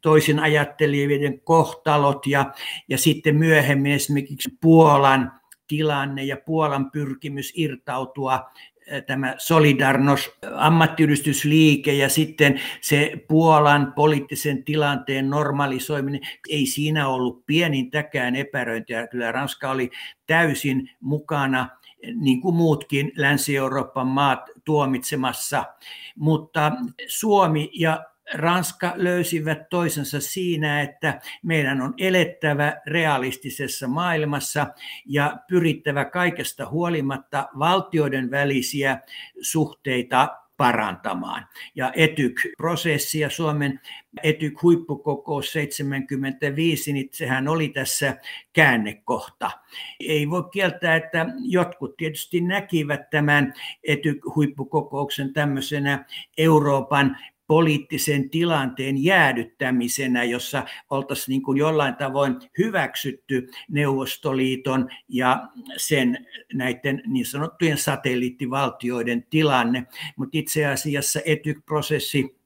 toisin 0.00 0.38
ajattelijoiden 0.38 1.40
kohtalot 1.40 2.26
ja, 2.26 2.52
ja 2.88 2.98
sitten 2.98 3.36
myöhemmin 3.36 3.92
esimerkiksi 3.92 4.50
Puolan 4.60 5.32
tilanne 5.66 6.24
ja 6.24 6.36
Puolan 6.46 6.90
pyrkimys 6.90 7.52
irtautua 7.56 8.50
tämä 9.06 9.34
Solidarnos 9.38 10.30
ammattiyhdistysliike 10.56 11.92
ja 11.92 12.08
sitten 12.08 12.60
se 12.80 13.12
Puolan 13.28 13.92
poliittisen 13.96 14.64
tilanteen 14.64 15.30
normalisoiminen, 15.30 16.20
ei 16.48 16.66
siinä 16.66 17.08
ollut 17.08 17.46
pienintäkään 17.46 18.36
epäröintiä. 18.36 19.06
Kyllä 19.06 19.32
Ranska 19.32 19.70
oli 19.70 19.90
täysin 20.26 20.90
mukana 21.00 21.68
niin 22.14 22.40
kuin 22.40 22.54
muutkin 22.54 23.12
Länsi-Euroopan 23.16 24.06
maat 24.06 24.40
tuomitsemassa, 24.64 25.64
mutta 26.16 26.72
Suomi 27.06 27.70
ja 27.74 28.04
Ranska 28.34 28.92
löysivät 28.96 29.68
toisensa 29.68 30.20
siinä, 30.20 30.80
että 30.80 31.20
meidän 31.42 31.80
on 31.80 31.94
elettävä 31.98 32.80
realistisessa 32.86 33.88
maailmassa 33.88 34.66
ja 35.06 35.36
pyrittävä 35.48 36.04
kaikesta 36.04 36.68
huolimatta 36.68 37.48
valtioiden 37.58 38.30
välisiä 38.30 39.00
suhteita 39.40 40.39
parantamaan. 40.60 41.46
Ja 41.74 41.92
ETYK-prosessi 41.96 43.20
ja 43.20 43.30
Suomen 43.30 43.80
ETYK-huippukokous 44.22 45.52
75, 45.52 46.92
niin 46.92 47.08
sehän 47.12 47.48
oli 47.48 47.68
tässä 47.68 48.16
käännekohta. 48.52 49.50
Ei 50.00 50.30
voi 50.30 50.42
kieltää, 50.52 50.96
että 50.96 51.26
jotkut 51.38 51.96
tietysti 51.96 52.40
näkivät 52.40 53.10
tämän 53.10 53.54
ETYK-huippukokouksen 53.88 55.32
tämmöisenä 55.32 56.04
Euroopan 56.38 57.16
poliittisen 57.50 58.30
tilanteen 58.30 59.04
jäädyttämisenä, 59.04 60.24
jossa 60.24 60.64
oltaisiin 60.90 61.32
niin 61.32 61.42
kuin 61.42 61.58
jollain 61.58 61.96
tavoin 61.96 62.36
hyväksytty 62.58 63.50
Neuvostoliiton 63.68 64.88
ja 65.08 65.48
sen 65.76 66.26
näiden 66.52 67.02
niin 67.06 67.26
sanottujen 67.26 67.78
satelliittivaltioiden 67.78 69.26
tilanne. 69.30 69.86
Mutta 70.16 70.38
itse 70.38 70.66
asiassa 70.66 71.20
etyk-prosessi 71.24 72.39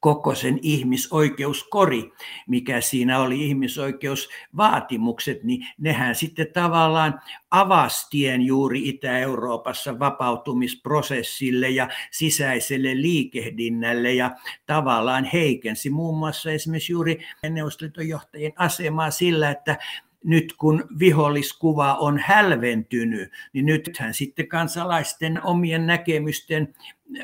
koko 0.00 0.34
sen 0.34 0.58
ihmisoikeuskori, 0.62 2.12
mikä 2.46 2.80
siinä 2.80 3.20
oli 3.20 3.46
ihmisoikeusvaatimukset, 3.46 5.44
niin 5.44 5.66
nehän 5.78 6.14
sitten 6.14 6.52
tavallaan 6.52 7.20
avastien 7.50 8.42
juuri 8.42 8.88
Itä-Euroopassa 8.88 9.98
vapautumisprosessille 9.98 11.70
ja 11.70 11.88
sisäiselle 12.10 13.02
liikehdinnälle 13.02 14.12
ja 14.12 14.30
tavallaan 14.66 15.24
heikensi 15.24 15.90
muun 15.90 16.18
muassa 16.18 16.50
esimerkiksi 16.50 16.92
juuri 16.92 17.18
Neuvostoliiton 17.50 18.08
johtajien 18.08 18.52
asemaa 18.56 19.10
sillä, 19.10 19.50
että 19.50 19.76
nyt 20.24 20.52
kun 20.52 20.84
viholliskuva 20.98 21.94
on 21.94 22.18
hälventynyt, 22.18 23.30
niin 23.52 23.66
nythän 23.66 24.14
sitten 24.14 24.48
kansalaisten 24.48 25.44
omien 25.44 25.86
näkemysten 25.86 26.74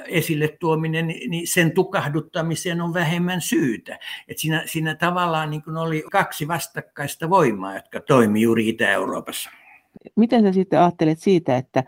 esille 0.07 0.49
tuominen, 0.49 1.07
niin 1.07 1.47
sen 1.47 1.73
tukahduttamiseen 1.73 2.81
on 2.81 2.95
vähemmän 2.95 3.41
syytä. 3.41 3.99
Et 4.29 4.39
siinä, 4.39 4.63
siinä 4.67 4.95
tavallaan 4.95 5.51
niin 5.51 5.63
kuin 5.63 5.77
oli 5.77 6.05
kaksi 6.13 6.49
vastakkaista 6.49 7.31
voimaa, 7.31 7.75
jotka 7.75 8.01
toimi 8.01 8.41
juuri 8.41 8.69
Itä-Euroopassa. 8.69 9.51
Miten 10.17 10.43
sä 10.43 10.53
sitten 10.53 10.81
ajattelet 10.81 11.19
siitä, 11.19 11.57
että 11.57 11.85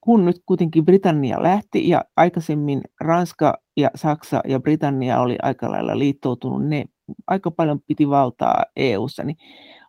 kun 0.00 0.24
nyt 0.24 0.36
kuitenkin 0.46 0.84
Britannia 0.84 1.42
lähti 1.42 1.88
ja 1.88 2.04
aikaisemmin 2.16 2.80
Ranska 3.00 3.58
ja 3.76 3.90
Saksa 3.94 4.40
ja 4.48 4.60
Britannia 4.60 5.20
oli 5.20 5.36
aika 5.42 5.70
lailla 5.70 5.98
liittoutunut, 5.98 6.66
ne 6.68 6.84
aika 7.26 7.50
paljon 7.50 7.80
piti 7.86 8.08
valtaa 8.08 8.64
EU:ssa, 8.76 9.24
niin 9.24 9.36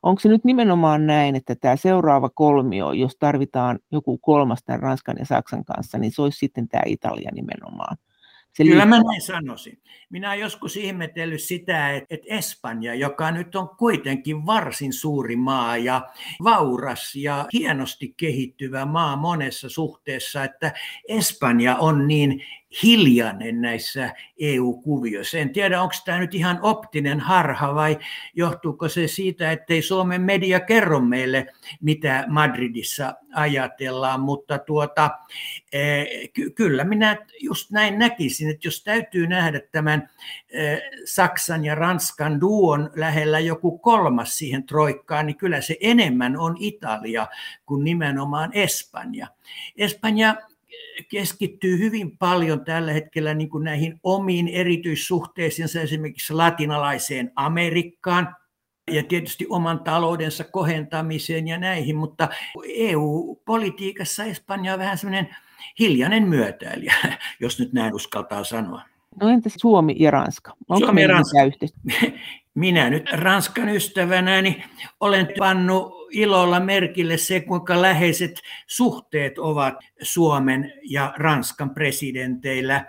onko 0.04 0.20
se 0.20 0.30
nyt 0.30 0.44
nimenomaan 0.44 1.08
näin, 1.08 1.36
että 1.36 1.56
tämä 1.56 1.76
seuraava 1.76 2.30
kolmio, 2.30 2.92
jos 2.92 3.16
tarvitaan 3.20 3.80
joku 3.92 4.18
kolmas 4.18 4.64
tämän 4.66 4.80
Ranskan 4.80 5.16
ja 5.20 5.26
Saksan 5.26 5.66
kanssa, 5.66 5.98
niin 5.98 6.12
se 6.12 6.22
olisi 6.22 6.38
sitten 6.38 6.68
tämä 6.68 6.84
Italia 6.86 7.30
nimenomaan? 7.34 7.98
Se 8.54 8.64
Kyllä 8.64 8.86
mä 8.86 9.02
näin 9.04 9.22
sanoisin. 9.22 9.82
Minä 10.10 10.30
olen 10.30 10.40
joskus 10.40 10.78
ihmetellyt 10.78 11.42
sitä, 11.42 11.92
että 11.92 12.26
Espanja, 12.26 12.96
joka 12.96 13.32
nyt 13.32 13.56
on 13.56 13.70
kuitenkin 13.70 14.46
varsin 14.46 14.94
suuri 14.94 15.36
maa 15.36 15.78
ja 15.78 16.10
vauras 16.44 17.16
ja 17.16 17.46
hienosti 17.54 18.14
kehittyvä 18.18 18.86
maa 18.86 19.16
monessa 19.16 19.70
suhteessa, 19.70 20.44
että 20.44 20.74
Espanja 21.08 21.76
on 21.76 22.08
niin 22.08 22.44
hiljainen 22.84 23.62
näissä 23.62 24.14
EU-kuvioissa. 24.40 25.38
En 25.38 25.50
tiedä, 25.50 25.82
onko 25.82 25.94
tämä 26.06 26.20
nyt 26.20 26.36
ihan 26.36 26.60
optinen 26.62 27.20
harha 27.20 27.76
vai 27.76 28.00
johtuuko 28.34 28.90
se 28.90 29.08
siitä, 29.08 29.52
ettei 29.52 29.82
Suomen 29.82 30.22
media 30.22 30.60
kerro 30.60 31.00
meille, 31.00 31.48
mitä 31.82 32.26
Madridissa 32.28 33.14
ajatellaan, 33.36 34.20
mutta 34.20 34.60
tuota, 34.60 35.10
ky- 36.34 36.50
kyllä 36.50 36.84
minä 36.84 37.18
just 37.40 37.72
näin 37.72 38.00
näkisin, 38.00 38.50
että 38.50 38.68
jos 38.68 38.84
täytyy 38.84 39.28
nähdä 39.28 39.62
tämän 39.72 40.10
eh, 40.50 40.82
Saksan 41.06 41.66
ja 41.66 41.76
Ranskan 41.76 42.42
duon 42.42 42.92
lähellä 42.96 43.40
joku 43.40 43.78
kolmas 43.78 44.38
siihen 44.38 44.64
troikkaan, 44.64 45.26
niin 45.26 45.38
kyllä 45.38 45.62
se 45.62 45.78
enemmän 45.82 46.38
on 46.38 46.56
Italia 46.60 47.28
kuin 47.66 47.84
nimenomaan 47.84 48.50
Espanja. 48.54 49.28
Espanja 49.78 50.36
keskittyy 51.12 51.80
hyvin 51.80 52.18
paljon 52.18 52.66
tällä 52.66 52.94
hetkellä 52.94 53.34
niin 53.34 53.50
kuin 53.50 53.64
näihin 53.64 54.00
omiin 54.04 54.48
erityissuhteisiinsa 54.48 55.82
esimerkiksi 55.82 56.34
latinalaiseen 56.34 57.32
Amerikkaan 57.36 58.36
ja 58.92 59.04
tietysti 59.04 59.46
oman 59.50 59.80
taloudensa 59.80 60.44
kohentamiseen 60.44 61.48
ja 61.48 61.58
näihin, 61.58 61.96
mutta 61.96 62.30
EU-politiikassa 62.68 64.24
Espanja 64.24 64.74
on 64.74 64.80
vähän 64.80 64.98
semmoinen 64.98 65.36
hiljainen 65.80 66.28
myötäilijä, 66.28 66.96
jos 67.40 67.60
nyt 67.60 67.74
näin 67.74 67.96
uskaltaa 67.96 68.44
sanoa. 68.44 68.82
No 69.22 69.30
entäs 69.30 69.54
Suomi 69.58 69.96
ja 70.00 70.12
Ranska? 70.12 70.54
Onko 70.70 70.86
Suomi 70.86 71.02
ja 71.02 71.08
Ranska. 71.08 71.38
Minä 72.54 72.90
nyt 72.90 73.10
Ranskan 73.12 73.70
ystävänä 73.70 74.42
niin 74.42 74.64
olen 75.00 75.28
pannut 75.40 76.03
ilolla 76.14 76.60
merkille 76.60 77.18
se, 77.18 77.40
kuinka 77.40 77.82
läheiset 77.82 78.42
suhteet 78.68 79.40
ovat 79.40 79.76
Suomen 80.02 80.74
ja 80.84 81.14
Ranskan 81.18 81.70
presidenteillä. 81.70 82.86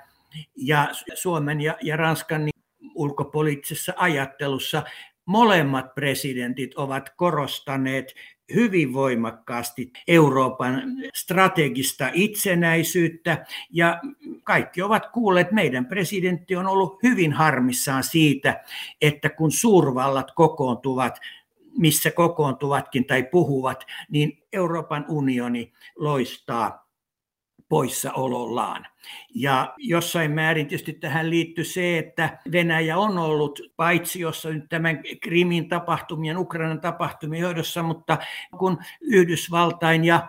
Ja 0.56 0.88
Suomen 1.14 1.60
ja, 1.60 1.76
ja 1.82 1.96
Ranskan 1.96 2.44
niin 2.44 2.54
ulkopoliittisessa 2.94 3.92
ajattelussa 3.96 4.82
molemmat 5.26 5.94
presidentit 5.94 6.74
ovat 6.74 7.10
korostaneet 7.16 8.14
hyvin 8.54 8.92
voimakkaasti 8.92 9.90
Euroopan 10.08 10.82
strategista 11.14 12.10
itsenäisyyttä 12.12 13.46
ja 13.70 14.00
kaikki 14.44 14.82
ovat 14.82 15.06
kuulleet, 15.06 15.52
meidän 15.52 15.86
presidentti 15.86 16.56
on 16.56 16.66
ollut 16.66 17.02
hyvin 17.02 17.32
harmissaan 17.32 18.04
siitä, 18.04 18.64
että 19.00 19.28
kun 19.28 19.52
suurvallat 19.52 20.30
kokoontuvat 20.34 21.18
missä 21.78 22.10
kokoontuvatkin 22.10 23.04
tai 23.04 23.22
puhuvat, 23.22 23.86
niin 24.10 24.42
Euroopan 24.52 25.04
unioni 25.08 25.72
loistaa 25.96 26.84
poissaolollaan. 27.68 28.86
Ja 29.34 29.74
jossain 29.76 30.30
määrin 30.30 30.66
tietysti 30.66 30.92
tähän 30.92 31.30
liittyy 31.30 31.64
se, 31.64 31.98
että 31.98 32.38
Venäjä 32.52 32.98
on 32.98 33.18
ollut 33.18 33.60
paitsi 33.76 34.20
jossa 34.20 34.48
nyt 34.50 34.68
tämän 34.68 35.02
Krimin 35.20 35.68
tapahtumien, 35.68 36.38
Ukrainan 36.38 36.80
tapahtumien 36.80 37.42
johdossa, 37.42 37.82
mutta 37.82 38.18
kun 38.58 38.78
Yhdysvaltain 39.00 40.04
ja 40.04 40.28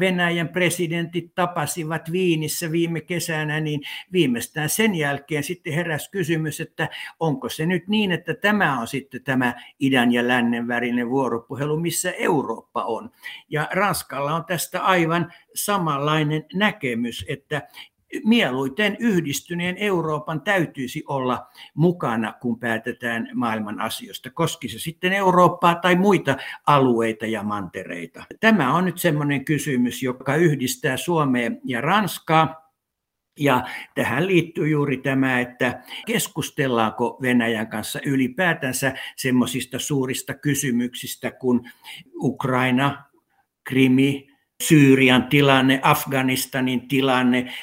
Venäjän 0.00 0.48
presidentit 0.48 1.34
tapasivat 1.34 2.12
Viinissä 2.12 2.72
viime 2.72 3.00
kesänä, 3.00 3.60
niin 3.60 3.80
viimeistään 4.12 4.68
sen 4.68 4.94
jälkeen 4.94 5.44
sitten 5.44 5.72
heräsi 5.72 6.10
kysymys, 6.10 6.60
että 6.60 6.88
onko 7.20 7.48
se 7.48 7.66
nyt 7.66 7.88
niin, 7.88 8.12
että 8.12 8.34
tämä 8.34 8.80
on 8.80 8.86
sitten 8.86 9.24
tämä 9.24 9.54
idän 9.80 10.12
ja 10.12 10.28
lännen 10.28 10.68
värinen 10.68 11.10
vuoropuhelu, 11.10 11.80
missä 11.80 12.10
Eurooppa 12.10 12.84
on. 12.84 13.10
Ja 13.48 13.68
Ranskalla 13.72 14.34
on 14.34 14.44
tästä 14.44 14.82
aivan 14.82 15.32
samanlainen 15.54 16.44
näkemys, 16.54 17.24
että 17.28 17.62
mieluiten 18.24 18.96
yhdistyneen 19.00 19.76
Euroopan 19.76 20.40
täytyisi 20.40 21.04
olla 21.08 21.46
mukana, 21.74 22.32
kun 22.32 22.58
päätetään 22.58 23.28
maailman 23.34 23.80
asioista, 23.80 24.30
koski 24.30 24.68
se 24.68 24.78
sitten 24.78 25.12
Eurooppaa 25.12 25.74
tai 25.74 25.96
muita 25.96 26.36
alueita 26.66 27.26
ja 27.26 27.42
mantereita. 27.42 28.24
Tämä 28.40 28.74
on 28.74 28.84
nyt 28.84 28.98
semmoinen 28.98 29.44
kysymys, 29.44 30.02
joka 30.02 30.36
yhdistää 30.36 30.96
Suomea 30.96 31.50
ja 31.64 31.80
Ranskaa. 31.80 32.64
Ja 33.38 33.66
tähän 33.94 34.26
liittyy 34.26 34.68
juuri 34.68 34.96
tämä, 34.96 35.40
että 35.40 35.82
keskustellaanko 36.06 37.18
Venäjän 37.22 37.66
kanssa 37.66 38.00
ylipäätänsä 38.06 38.94
semmoisista 39.16 39.78
suurista 39.78 40.34
kysymyksistä 40.34 41.30
kuin 41.30 41.60
Ukraina, 42.14 43.04
Krimi, 43.64 44.28
Syyrian 44.62 45.24
tilanne, 45.24 45.80
Afganistanin 45.82 46.88
tilanne, 46.88 47.54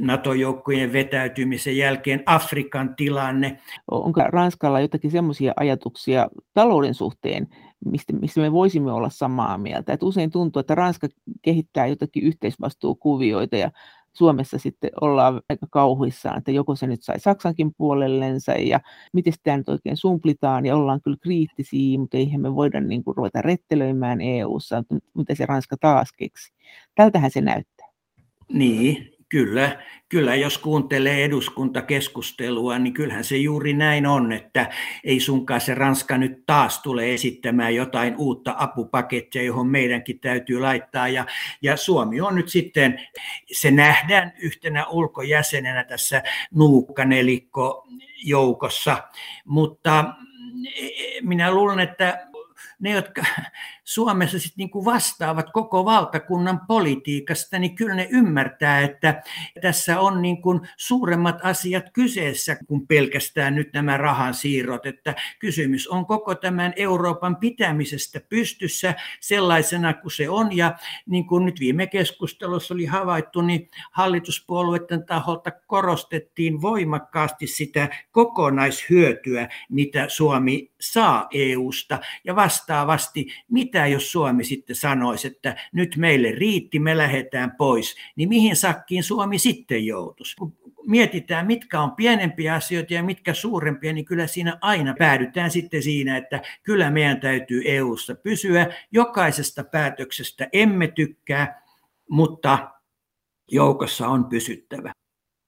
NATO-joukkojen 0.00 0.92
vetäytymisen 0.92 1.76
jälkeen 1.76 2.22
Afrikan 2.26 2.94
tilanne. 2.96 3.58
Onko 3.90 4.20
Ranskalla 4.20 4.80
jotakin 4.80 5.10
semmoisia 5.10 5.52
ajatuksia 5.56 6.28
talouden 6.54 6.94
suhteen, 6.94 7.48
mistä, 7.84 8.12
mistä 8.12 8.40
me 8.40 8.52
voisimme 8.52 8.92
olla 8.92 9.10
samaa 9.10 9.58
mieltä? 9.58 9.92
Et 9.92 10.02
usein 10.02 10.30
tuntuu, 10.30 10.60
että 10.60 10.74
Ranska 10.74 11.08
kehittää 11.42 11.86
jotakin 11.86 12.22
yhteisvastuukuvioita 12.22 13.56
ja 13.56 13.70
Suomessa 14.12 14.58
sitten 14.58 14.90
ollaan 15.00 15.40
aika 15.48 15.66
kauhuissaan, 15.70 16.38
että 16.38 16.50
joko 16.50 16.76
se 16.76 16.86
nyt 16.86 17.02
sai 17.02 17.20
Saksankin 17.20 17.74
puolellensa 17.74 18.52
ja 18.52 18.80
miten 19.12 19.32
tämä 19.42 19.56
nyt 19.56 19.68
oikein 19.68 19.96
sumplitaan 19.96 20.66
ja 20.66 20.76
ollaan 20.76 21.00
kyllä 21.00 21.16
kriittisiä, 21.22 21.98
mutta 21.98 22.16
eihän 22.16 22.40
me 22.40 22.54
voida 22.54 22.80
niin 22.80 23.04
kuin 23.04 23.16
ruveta 23.16 23.42
rettelöimään 23.42 24.20
EU-ssa, 24.20 24.84
mitä 25.14 25.34
se 25.34 25.46
Ranska 25.46 25.76
taas 25.80 26.12
keksi. 26.12 26.52
Tältähän 26.94 27.30
se 27.30 27.40
näyttää. 27.40 27.86
Niin, 28.52 29.15
Kyllä, 29.28 29.82
kyllä, 30.08 30.34
jos 30.34 30.58
kuuntelee 30.58 31.24
eduskuntakeskustelua, 31.24 32.78
niin 32.78 32.94
kyllähän 32.94 33.24
se 33.24 33.36
juuri 33.36 33.72
näin 33.72 34.06
on, 34.06 34.32
että 34.32 34.70
ei 35.04 35.20
sunkaan 35.20 35.60
se 35.60 35.74
Ranska 35.74 36.18
nyt 36.18 36.46
taas 36.46 36.82
tule 36.82 37.14
esittämään 37.14 37.74
jotain 37.74 38.16
uutta 38.16 38.54
apupakettia, 38.58 39.42
johon 39.42 39.66
meidänkin 39.66 40.20
täytyy 40.20 40.60
laittaa. 40.60 41.08
Ja, 41.08 41.26
ja 41.62 41.76
Suomi 41.76 42.20
on 42.20 42.34
nyt 42.34 42.48
sitten, 42.48 43.00
se 43.52 43.70
nähdään 43.70 44.32
yhtenä 44.38 44.86
ulkojäsenenä 44.86 45.84
tässä 45.84 46.22
nuukkanelikko 46.54 47.86
joukossa, 48.24 49.02
mutta 49.44 50.04
minä 51.22 51.50
luulen, 51.50 51.80
että 51.80 52.26
ne, 52.78 52.90
jotka 52.90 53.24
Suomessa 53.84 54.38
sit 54.38 54.56
niin 54.56 54.70
kuin 54.70 54.84
vastaavat 54.84 55.50
koko 55.52 55.84
valtakunnan 55.84 56.60
politiikasta, 56.68 57.58
niin 57.58 57.74
kyllä 57.74 57.94
ne 57.94 58.08
ymmärtää, 58.10 58.80
että 58.80 59.22
tässä 59.62 60.00
on 60.00 60.22
niin 60.22 60.42
kuin 60.42 60.60
suuremmat 60.76 61.38
asiat 61.42 61.84
kyseessä 61.92 62.56
kuin 62.66 62.86
pelkästään 62.86 63.54
nyt 63.54 63.72
nämä 63.72 63.96
rahan 63.96 64.34
siirrot. 64.34 64.86
Että 64.86 65.14
kysymys 65.38 65.88
on 65.88 66.06
koko 66.06 66.34
tämän 66.34 66.72
Euroopan 66.76 67.36
pitämisestä 67.36 68.20
pystyssä 68.28 68.94
sellaisena 69.20 69.94
kuin 69.94 70.12
se 70.12 70.28
on. 70.28 70.56
Ja 70.56 70.78
niin 71.06 71.26
kuin 71.26 71.44
nyt 71.44 71.60
viime 71.60 71.86
keskustelussa 71.86 72.74
oli 72.74 72.86
havaittu, 72.86 73.40
niin 73.40 73.70
hallituspuolueiden 73.90 75.06
taholta 75.06 75.50
korostettiin 75.66 76.62
voimakkaasti 76.62 77.46
sitä 77.46 77.88
kokonaishyötyä, 78.10 79.48
mitä 79.68 80.08
Suomi 80.08 80.72
saa 80.80 81.26
EUsta. 81.32 81.98
Ja 82.24 82.36
vastaavasti, 82.66 83.26
mitä 83.50 83.86
jos 83.86 84.12
Suomi 84.12 84.44
sitten 84.44 84.76
sanoisi, 84.76 85.26
että 85.26 85.56
nyt 85.72 85.96
meille 85.96 86.32
riitti, 86.32 86.78
me 86.78 86.96
lähdetään 86.96 87.52
pois, 87.58 87.96
niin 88.16 88.28
mihin 88.28 88.56
sakkiin 88.56 89.02
Suomi 89.02 89.38
sitten 89.38 89.86
joutuisi? 89.86 90.36
Kun 90.36 90.56
mietitään, 90.86 91.46
mitkä 91.46 91.80
on 91.80 91.92
pienempiä 91.92 92.54
asioita 92.54 92.94
ja 92.94 93.02
mitkä 93.02 93.34
suurempia, 93.34 93.92
niin 93.92 94.04
kyllä 94.04 94.26
siinä 94.26 94.58
aina 94.60 94.94
päädytään 94.98 95.50
sitten 95.50 95.82
siinä, 95.82 96.16
että 96.16 96.42
kyllä 96.62 96.90
meidän 96.90 97.20
täytyy 97.20 97.62
EU:ssa 97.64 98.14
pysyä. 98.14 98.66
Jokaisesta 98.92 99.64
päätöksestä 99.64 100.48
emme 100.52 100.88
tykkää, 100.88 101.62
mutta 102.10 102.70
joukossa 103.50 104.08
on 104.08 104.24
pysyttävä. 104.24 104.92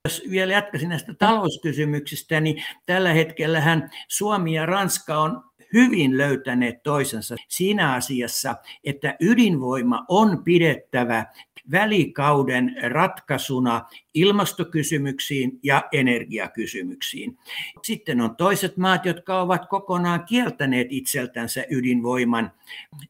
Jos 0.05 0.23
vielä 0.31 0.53
jatkaisin 0.53 0.89
näistä 0.89 1.13
talouskysymyksistä, 1.13 2.39
niin 2.39 2.63
tällä 2.85 3.13
hetkellähän 3.13 3.89
Suomi 4.07 4.53
ja 4.53 4.65
Ranska 4.65 5.19
on 5.19 5.48
hyvin 5.73 6.17
löytäneet 6.17 6.83
toisensa 6.83 7.35
siinä 7.47 7.93
asiassa, 7.93 8.55
että 8.83 9.15
ydinvoima 9.19 10.05
on 10.07 10.43
pidettävä 10.43 11.25
välikauden 11.71 12.75
ratkaisuna 12.83 13.85
ilmastokysymyksiin 14.13 15.59
ja 15.63 15.83
energiakysymyksiin. 15.91 17.37
Sitten 17.83 18.21
on 18.21 18.35
toiset 18.35 18.77
maat, 18.77 19.05
jotka 19.05 19.41
ovat 19.41 19.65
kokonaan 19.65 20.25
kieltäneet 20.25 20.87
itseltänsä 20.89 21.65
ydinvoiman. 21.69 22.51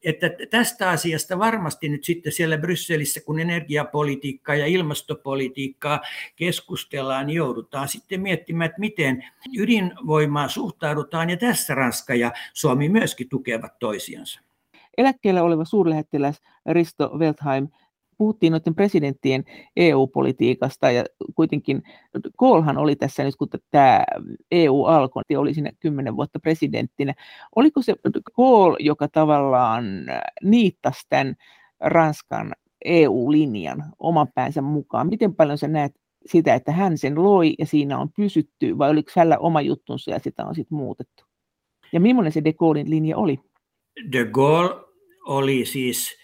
Että 0.04 0.30
tästä 0.50 0.90
asiasta 0.90 1.38
varmasti 1.38 1.88
nyt 1.88 2.04
sitten 2.04 2.32
siellä 2.32 2.58
Brysselissä, 2.58 3.20
kun 3.20 3.40
energiapolitiikkaa 3.40 4.54
ja 4.54 4.66
ilmastopolitiikkaa 4.66 6.00
keskustellaan, 6.36 7.26
niin 7.26 7.36
joudutaan 7.36 7.88
sitten 7.88 8.20
miettimään, 8.20 8.70
että 8.70 8.80
miten 8.80 9.24
ydinvoimaa 9.58 10.48
suhtaudutaan. 10.48 11.30
Ja 11.30 11.36
tässä 11.36 11.74
Ranska 11.74 12.14
ja 12.14 12.32
Suomi 12.52 12.88
myöskin 12.88 13.28
tukevat 13.28 13.78
toisiansa. 13.78 14.40
Eläkkeellä 14.96 15.42
oleva 15.42 15.64
suurlähettiläs 15.64 16.40
Risto 16.66 17.10
Weltheim 17.18 17.68
puhuttiin 18.20 18.52
noiden 18.52 18.74
presidenttien 18.74 19.44
EU-politiikasta 19.76 20.90
ja 20.90 21.04
kuitenkin 21.34 21.82
Koolhan 22.36 22.78
oli 22.78 22.96
tässä 22.96 23.24
nyt, 23.24 23.36
kun 23.36 23.48
tämä 23.70 24.04
EU 24.50 24.84
alkoi, 24.84 25.22
niin 25.28 25.38
oli 25.38 25.54
siinä 25.54 25.70
kymmenen 25.80 26.16
vuotta 26.16 26.40
presidenttinä. 26.40 27.14
Oliko 27.56 27.82
se 27.82 27.94
Kool, 28.32 28.76
joka 28.80 29.08
tavallaan 29.08 29.84
niittasi 30.42 31.06
tämän 31.08 31.34
Ranskan 31.80 32.52
EU-linjan 32.84 33.84
oman 33.98 34.28
päänsä 34.34 34.62
mukaan? 34.62 35.06
Miten 35.06 35.34
paljon 35.34 35.58
sä 35.58 35.68
näet 35.68 35.92
sitä, 36.26 36.54
että 36.54 36.72
hän 36.72 36.98
sen 36.98 37.22
loi 37.22 37.54
ja 37.58 37.66
siinä 37.66 37.98
on 37.98 38.08
pysytty, 38.16 38.78
vai 38.78 38.90
oliko 38.90 39.10
hänellä 39.16 39.38
oma 39.38 39.60
juttunsa 39.60 40.10
ja 40.10 40.18
sitä 40.18 40.44
on 40.44 40.54
sitten 40.54 40.78
muutettu? 40.78 41.24
Ja 41.92 42.00
millainen 42.00 42.32
se 42.32 42.44
de 42.44 42.52
Gaullein 42.52 42.90
linja 42.90 43.16
oli? 43.16 43.40
De 44.12 44.24
Gaulle 44.24 44.84
oli 45.26 45.64
siis 45.64 46.16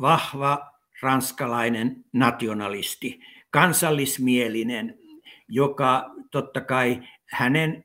vahva 0.00 0.69
ranskalainen 1.02 2.04
nationalisti, 2.12 3.20
kansallismielinen, 3.50 4.98
joka 5.48 6.10
totta 6.30 6.60
kai 6.60 7.02
hänen 7.26 7.84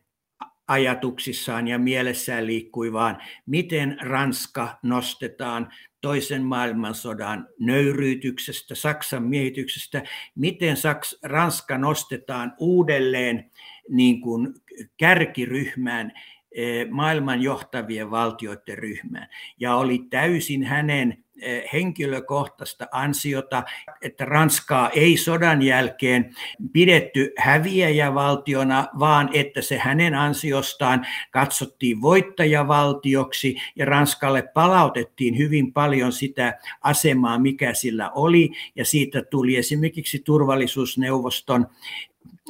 ajatuksissaan 0.67 1.67
ja 1.67 1.79
mielessään 1.79 2.47
liikkui 2.47 2.93
vaan, 2.93 3.17
miten 3.45 3.97
Ranska 4.01 4.79
nostetaan 4.83 5.71
toisen 6.01 6.43
maailmansodan 6.43 7.47
nöyryytyksestä, 7.59 8.75
Saksan 8.75 9.23
miehityksestä, 9.23 10.03
miten 10.35 10.77
Saks, 10.77 11.19
Ranska 11.23 11.77
nostetaan 11.77 12.53
uudelleen 12.59 13.51
niin 13.89 14.21
kuin 14.21 14.53
kärkiryhmään, 14.97 16.11
eh, 16.51 16.89
maailman 16.89 17.41
johtavien 17.41 18.11
valtioiden 18.11 18.77
ryhmään. 18.77 19.27
Ja 19.59 19.75
oli 19.75 20.07
täysin 20.09 20.63
hänen 20.63 21.24
henkilökohtaista 21.73 22.87
ansiota, 22.91 23.63
että 24.01 24.25
Ranskaa 24.25 24.89
ei 24.89 25.17
sodan 25.17 25.61
jälkeen 25.61 26.35
pidetty 26.73 27.33
häviäjävaltiona, 27.37 28.87
vaan 28.99 29.29
että 29.33 29.61
se 29.61 29.77
hänen 29.77 30.15
ansiostaan 30.15 31.07
katsottiin 31.31 32.01
voittajavaltioksi 32.01 33.55
ja 33.75 33.85
Ranskalle 33.85 34.41
palautettiin 34.53 35.37
hyvin 35.37 35.73
paljon 35.73 36.11
sitä 36.11 36.59
asemaa, 36.81 37.39
mikä 37.39 37.73
sillä 37.73 38.11
oli 38.11 38.51
ja 38.75 38.85
siitä 38.85 39.21
tuli 39.21 39.57
esimerkiksi 39.57 40.19
turvallisuusneuvoston 40.19 41.67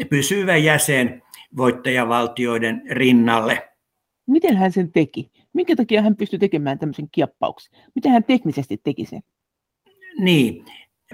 pysyvä 0.10 0.58
jäsen 0.58 1.24
voittajavaltioiden 1.58 2.82
rinnalle. 2.89 3.69
Miten 4.28 4.58
hän 4.58 4.71
sen 4.71 4.91
teki? 4.91 5.35
Minkä 5.56 5.76
takia 5.76 6.02
hän 6.02 6.15
pystyi 6.15 6.39
tekemään 6.39 6.80
tämmöisen 6.80 7.08
kiappauksen? 7.12 7.80
Miten 7.96 8.12
hän 8.12 8.24
teknisesti 8.24 8.78
teki 8.84 9.06
sen? 9.06 9.22
Niin, 10.20 10.65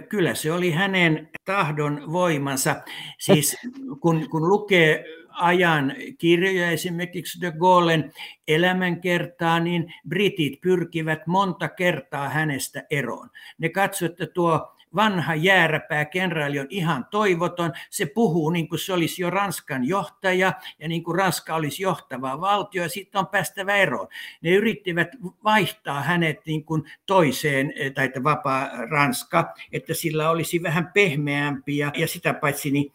kyllä 0.09 0.35
se 0.35 0.51
oli 0.51 0.71
hänen 0.71 1.29
tahdon 1.45 2.11
voimansa. 2.11 2.81
Siis 3.19 3.57
kun, 3.99 4.29
kun 4.29 4.49
lukee 4.49 5.05
ajan 5.29 5.95
kirjoja, 6.17 6.71
esimerkiksi 6.71 7.41
de 7.41 7.51
Gaullen 7.51 8.11
elämänkertaa, 8.47 9.59
niin 9.59 9.93
britit 10.07 10.61
pyrkivät 10.61 11.27
monta 11.27 11.69
kertaa 11.69 12.29
hänestä 12.29 12.83
eroon. 12.89 13.29
Ne 13.57 13.69
katsoivat, 13.69 14.21
että 14.21 14.33
tuo 14.33 14.75
vanha 14.95 15.35
jääräpää 15.35 16.05
kenraali 16.05 16.59
on 16.59 16.67
ihan 16.69 17.05
toivoton. 17.11 17.73
Se 17.89 18.05
puhuu 18.05 18.49
niin 18.49 18.69
kuin 18.69 18.79
se 18.79 18.93
olisi 18.93 19.21
jo 19.21 19.29
Ranskan 19.29 19.87
johtaja 19.87 20.53
ja 20.79 20.87
niin 20.87 21.03
kuin 21.03 21.17
Ranska 21.17 21.55
olisi 21.55 21.83
johtava 21.83 22.41
valtio 22.41 22.83
ja 22.83 22.89
sitten 22.89 23.19
on 23.19 23.27
päästävä 23.27 23.75
eroon. 23.75 24.07
Ne 24.41 24.49
yrittivät 24.49 25.09
vaihtaa 25.43 26.01
hänet 26.01 26.45
niin 26.45 26.65
kuin 26.65 26.83
toiseen, 27.05 27.73
eh, 27.75 27.93
tai 27.93 28.05
että 28.05 28.23
vapaa 28.23 28.69
Ranska, 28.89 29.53
että 29.71 29.93
sillä 29.93 30.29
olisi 30.29 30.63
vähän 30.63 30.91
pehmeämpi 30.93 31.77
ja, 31.77 31.91
ja 31.97 32.07
sitä 32.07 32.33
paitsi 32.33 32.71
niin 32.71 32.93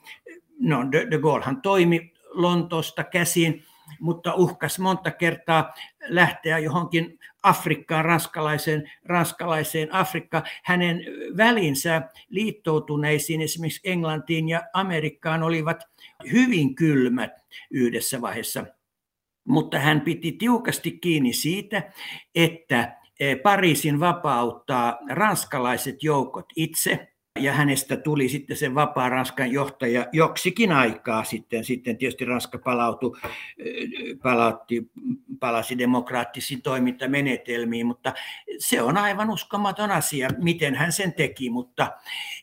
no, 0.60 0.92
de, 0.92 1.06
de 1.10 1.18
Gaullehan 1.18 1.62
toimi 1.62 2.12
Lontosta 2.30 3.04
käsin, 3.04 3.64
mutta 4.00 4.34
uhkas 4.34 4.78
monta 4.78 5.10
kertaa 5.10 5.74
lähteä 6.08 6.58
johonkin 6.58 7.18
Afrikkaan, 7.42 8.04
ranskalaiseen, 8.04 8.90
ranskalaiseen 9.04 9.94
Afrikkaan. 9.94 10.44
Hänen 10.64 11.04
välinsä 11.36 12.02
liittoutuneisiin, 12.28 13.40
esimerkiksi 13.40 13.90
Englantiin 13.90 14.48
ja 14.48 14.62
Amerikkaan, 14.72 15.42
olivat 15.42 15.84
hyvin 16.32 16.74
kylmät 16.74 17.30
yhdessä 17.70 18.20
vaiheessa. 18.20 18.66
Mutta 19.44 19.78
hän 19.78 20.00
piti 20.00 20.32
tiukasti 20.32 20.90
kiinni 20.90 21.32
siitä, 21.32 21.92
että 22.34 22.96
eh, 23.20 23.42
Pariisin 23.42 24.00
vapauttaa 24.00 24.98
ranskalaiset 25.10 26.02
joukot 26.02 26.46
itse– 26.56 27.08
ja 27.38 27.52
hänestä 27.52 27.96
tuli 27.96 28.28
sitten 28.28 28.56
se 28.56 28.74
vapaa 28.74 29.08
Ranskan 29.08 29.52
johtaja 29.52 30.06
joksikin 30.12 30.72
aikaa 30.72 31.24
sitten. 31.24 31.64
Sitten 31.64 31.96
tietysti 31.96 32.24
Ranska 32.24 32.58
palautui, 32.58 33.18
palautti, 34.22 34.90
palasi 35.40 35.78
demokraattisiin 35.78 36.62
toimintamenetelmiin, 36.62 37.86
mutta 37.86 38.12
se 38.58 38.82
on 38.82 38.96
aivan 38.96 39.30
uskomaton 39.30 39.90
asia, 39.90 40.28
miten 40.42 40.74
hän 40.74 40.92
sen 40.92 41.12
teki. 41.12 41.50
Mutta, 41.50 41.92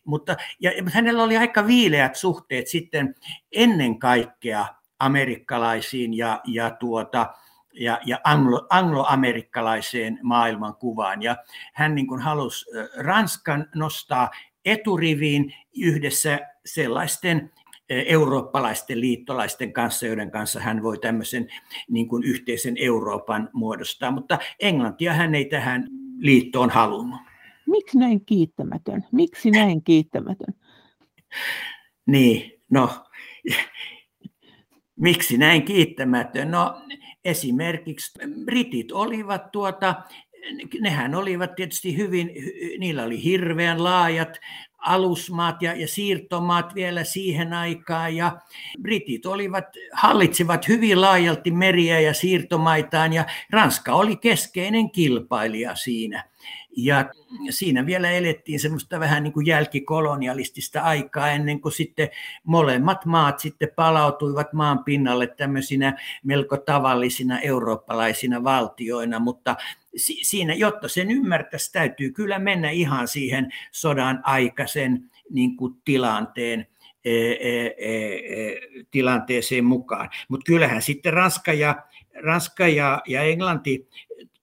mutta, 0.05 0.35
ja 0.59 0.71
hänellä 0.93 1.23
oli 1.23 1.37
aika 1.37 1.67
viileät 1.67 2.15
suhteet 2.15 2.67
sitten 2.67 3.15
ennen 3.51 3.99
kaikkea 3.99 4.65
amerikkalaisiin 4.99 6.13
ja, 6.13 6.41
ja 6.45 6.71
tuota, 6.71 7.33
ja, 7.73 7.99
ja 8.05 8.19
anglo, 8.23 8.67
angloamerikkalaiseen 8.69 10.19
maailmankuvaan. 10.23 11.21
Ja 11.21 11.37
hän 11.73 11.95
niin 11.95 12.07
kuin 12.07 12.21
halusi 12.21 12.65
Ranskan 12.97 13.69
nostaa 13.75 14.29
eturiviin 14.65 15.53
yhdessä 15.77 16.39
sellaisten 16.65 17.51
eurooppalaisten 17.89 19.01
liittolaisten 19.01 19.73
kanssa, 19.73 20.05
joiden 20.05 20.31
kanssa 20.31 20.59
hän 20.59 20.83
voi 20.83 20.97
tämmöisen 20.97 21.47
niin 21.89 22.07
kuin 22.07 22.23
yhteisen 22.23 22.75
Euroopan 22.77 23.49
muodostaa, 23.53 24.11
mutta 24.11 24.39
Englantia 24.59 25.13
hän 25.13 25.35
ei 25.35 25.45
tähän 25.45 25.87
liittoon 26.17 26.69
halunnut. 26.69 27.19
Miksi 27.65 27.97
näin 27.97 28.25
kiittämätön? 28.25 29.03
Miksi 29.11 29.51
näin 29.51 29.83
kiittämätön? 29.83 30.53
Niin, 32.05 32.61
no, 32.71 32.89
miksi 34.95 35.37
näin 35.37 35.63
kiittämätön? 35.63 36.51
No, 36.51 36.81
esimerkiksi 37.25 38.19
britit 38.45 38.91
olivat 38.91 39.51
tuota 39.51 39.95
nehän 40.81 41.15
olivat 41.15 41.55
tietysti 41.55 41.97
hyvin, 41.97 42.31
niillä 42.79 43.03
oli 43.03 43.23
hirveän 43.23 43.83
laajat 43.83 44.39
alusmaat 44.77 45.61
ja, 45.61 45.73
ja 45.73 45.87
siirtomaat 45.87 46.75
vielä 46.75 47.03
siihen 47.03 47.53
aikaan 47.53 48.15
ja 48.15 48.37
britit 48.81 49.25
olivat, 49.25 49.65
hallitsivat 49.93 50.67
hyvin 50.67 51.01
laajalti 51.01 51.51
meriä 51.51 51.99
ja 51.99 52.13
siirtomaitaan 52.13 53.13
ja 53.13 53.25
Ranska 53.49 53.93
oli 53.93 54.15
keskeinen 54.15 54.91
kilpailija 54.91 55.75
siinä. 55.75 56.23
Ja 56.77 57.09
siinä 57.49 57.85
vielä 57.85 58.11
elettiin 58.11 58.59
semmoista 58.59 58.99
vähän 58.99 59.23
niin 59.23 59.33
kuin 59.33 59.45
jälkikolonialistista 59.45 60.81
aikaa 60.81 61.31
ennen 61.31 61.61
kuin 61.61 61.71
sitten 61.71 62.09
molemmat 62.43 63.05
maat 63.05 63.39
sitten 63.39 63.69
palautuivat 63.75 64.53
maan 64.53 64.83
pinnalle 64.83 65.27
tämmöisinä 65.27 65.97
melko 66.23 66.57
tavallisina 66.57 67.39
eurooppalaisina 67.39 68.43
valtioina, 68.43 69.19
mutta 69.19 69.55
siinä, 70.21 70.53
jotta 70.53 70.87
sen 70.87 71.11
ymmärtäisi, 71.11 71.71
täytyy 71.71 72.11
kyllä 72.11 72.39
mennä 72.39 72.69
ihan 72.69 73.07
siihen 73.07 73.53
sodan 73.71 74.19
aikaisen 74.23 75.11
niin 75.29 75.57
kuin 75.57 75.75
tilanteen 75.85 76.67
e, 77.05 77.31
e, 77.31 77.65
e, 77.65 78.55
tilanteeseen 78.91 79.65
mukaan. 79.65 80.09
Mutta 80.29 80.43
kyllähän 80.45 80.81
sitten 80.81 81.13
Ranska 81.13 81.53
ja, 81.53 81.83
Ranska 82.23 82.67
ja, 82.67 83.01
ja 83.07 83.21
Englanti 83.21 83.87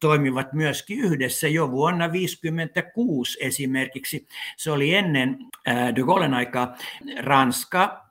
toimivat 0.01 0.53
myöskin 0.53 1.01
yhdessä 1.01 1.49
jo 1.49 1.71
vuonna 1.71 2.05
1956 2.05 3.39
esimerkiksi. 3.41 4.27
Se 4.57 4.71
oli 4.71 4.95
ennen 4.95 5.39
de 5.67 6.03
Gaullen 6.03 6.35
aikaa. 6.35 6.77
Ranska 7.19 8.11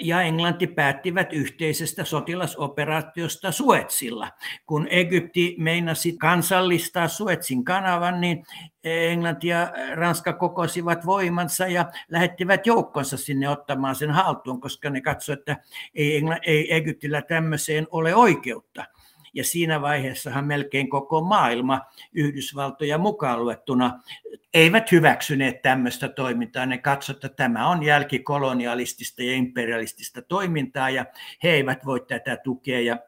ja 0.00 0.22
Englanti 0.22 0.66
päättivät 0.66 1.32
yhteisestä 1.32 2.04
sotilasoperaatiosta 2.04 3.52
Suetsilla. 3.52 4.30
Kun 4.66 4.86
Egypti 4.90 5.54
meinasi 5.58 6.16
kansallistaa 6.16 7.08
Suetsin 7.08 7.64
kanavan, 7.64 8.20
niin 8.20 8.44
Englanti 8.84 9.48
ja 9.48 9.72
Ranska 9.94 10.32
kokosivat 10.32 11.06
voimansa 11.06 11.66
ja 11.66 11.90
lähettivät 12.08 12.66
joukkonsa 12.66 13.16
sinne 13.16 13.48
ottamaan 13.48 13.94
sen 13.94 14.10
haltuun, 14.10 14.60
koska 14.60 14.90
ne 14.90 15.00
katsoivat, 15.00 15.38
että 15.38 15.56
ei, 15.94 16.22
ei 16.46 16.74
Egyptillä 16.74 17.22
tämmöiseen 17.22 17.86
ole 17.90 18.14
oikeutta. 18.14 18.84
Ja 19.34 19.44
siinä 19.44 19.80
vaiheessahan 19.80 20.44
melkein 20.44 20.90
koko 20.90 21.20
maailma, 21.20 21.80
Yhdysvaltoja 22.12 22.98
mukaan 22.98 23.44
luettuna, 23.44 24.00
eivät 24.54 24.92
hyväksyneet 24.92 25.62
tämmöistä 25.62 26.08
toimintaa. 26.08 26.66
Ne 26.66 26.78
katsoivat, 26.78 27.24
että 27.24 27.36
tämä 27.36 27.68
on 27.68 27.82
jälkikolonialistista 27.82 29.22
ja 29.22 29.32
imperialistista 29.32 30.22
toimintaa 30.22 30.90
ja 30.90 31.06
he 31.42 31.50
eivät 31.50 31.86
voi 31.86 32.04
tätä 32.08 32.36
tukea. 32.36 32.80
Ja 32.80 32.98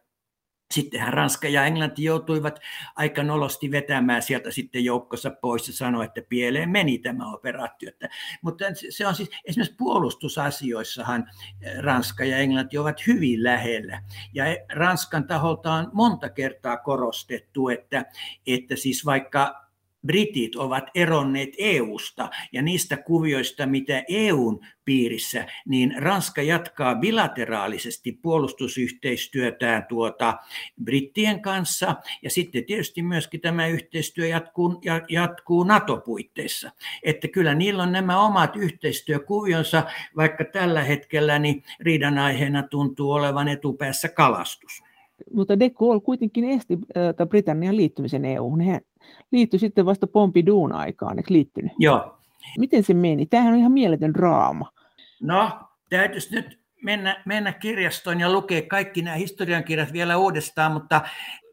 Sittenhän 0.71 1.13
Ranska 1.13 1.49
ja 1.49 1.65
Englanti 1.65 2.05
joutuivat 2.05 2.61
aika 2.97 3.23
nolosti 3.23 3.71
vetämään 3.71 4.23
sieltä 4.23 4.51
sitten 4.51 4.85
joukkossa 4.85 5.31
pois 5.31 5.69
ja 5.69 5.75
sanoa, 5.75 6.05
että 6.05 6.23
pieleen 6.29 6.71
meni 6.71 6.99
tämä 6.99 7.33
operaatio. 7.33 7.89
Että, 7.89 8.09
mutta 8.43 8.65
se 8.91 9.07
on 9.07 9.15
siis 9.15 9.31
esimerkiksi 9.45 9.77
puolustusasioissahan 9.77 11.31
Ranska 11.79 12.25
ja 12.25 12.39
Englanti 12.39 12.79
ovat 12.79 13.07
hyvin 13.07 13.45
lähellä. 13.45 14.03
Ja 14.35 14.45
Ranskan 14.73 15.27
taholta 15.27 15.73
on 15.73 15.91
monta 15.93 16.29
kertaa 16.29 16.77
korostettu, 16.77 17.69
että, 17.69 18.05
että 18.47 18.77
siis 18.77 19.07
vaikka 19.07 19.70
britit 20.07 20.57
ovat 20.57 20.85
eronneet 20.95 21.51
EUsta 21.59 22.31
ja 22.53 22.63
niistä 22.63 22.97
kuvioista, 22.97 23.67
mitä 23.67 24.05
EUn 24.09 24.61
piirissä, 24.85 25.47
niin 25.69 25.95
Ranska 25.99 26.43
jatkaa 26.43 26.95
bilateraalisesti 26.95 28.13
puolustusyhteistyötään 28.13 29.87
tuota 29.89 30.39
brittien 30.85 31.43
kanssa 31.43 31.97
ja 32.23 32.31
sitten 32.31 32.65
tietysti 32.65 33.03
myöskin 33.03 33.41
tämä 33.41 33.67
yhteistyö 33.67 34.27
jatkuu, 34.27 34.81
jatkuu 35.09 35.65
NATO-puitteissa. 35.65 36.71
Että 37.03 37.29
kyllä 37.29 37.55
niillä 37.55 37.83
on 37.83 37.93
nämä 37.93 38.21
omat 38.21 38.57
yhteistyökuvionsa, 38.57 39.85
vaikka 40.17 40.45
tällä 40.45 40.83
hetkellä 40.83 41.39
niin 41.39 41.63
riidan 41.81 42.19
aiheena 42.19 42.63
tuntuu 42.63 43.11
olevan 43.11 43.49
etupäässä 43.49 44.09
kalastus. 44.09 44.83
Mutta 45.35 45.59
De 45.59 45.71
Gaulle 45.71 46.01
kuitenkin 46.01 46.45
esti 46.45 46.79
Britannian 47.29 47.77
liittymisen 47.77 48.25
EU-hun. 48.25 48.61
He 48.61 48.81
liittyi 49.31 49.61
sitten 49.61 49.87
vasta 49.87 50.07
Pompidoun 50.07 50.73
aikaan, 50.73 51.19
eikö 51.19 51.33
liittynyt? 51.35 51.73
Joo. 51.79 52.19
Miten 52.59 52.83
se 52.83 52.95
meni? 52.95 53.27
Tämähän 53.27 53.53
on 53.53 53.59
ihan 53.59 53.73
mieletön 53.73 54.15
draama. 54.15 54.71
No, 55.23 55.61
täytyisi 55.91 56.35
nyt 56.35 56.61
mennä, 56.83 57.23
mennä 57.27 57.53
kirjastoon 57.53 58.21
ja 58.21 58.33
lukea 58.33 58.63
kaikki 58.63 59.03
nämä 59.03 59.17
historiankirjat 59.17 59.93
vielä 59.93 60.17
uudestaan, 60.17 60.73
mutta 60.73 61.01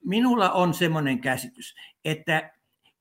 minulla 0.05 0.51
on 0.51 0.73
semmoinen 0.73 1.19
käsitys, 1.21 1.75
että 2.05 2.51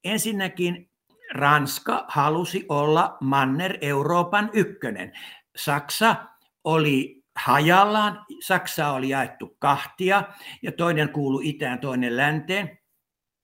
ensinnäkin 0.04 0.90
Ranska 1.34 2.04
halusi 2.08 2.66
olla 2.68 3.16
Manner-Euroopan 3.20 4.50
ykkönen. 4.52 5.12
Saksa 5.56 6.16
oli 6.64 7.22
hajallaan, 7.36 8.24
Saksa 8.42 8.92
oli 8.92 9.08
jaettu 9.08 9.56
kahtia 9.58 10.22
ja 10.62 10.72
toinen 10.72 11.08
kuului 11.08 11.48
itään, 11.48 11.78
toinen 11.78 12.16
länteen. 12.16 12.78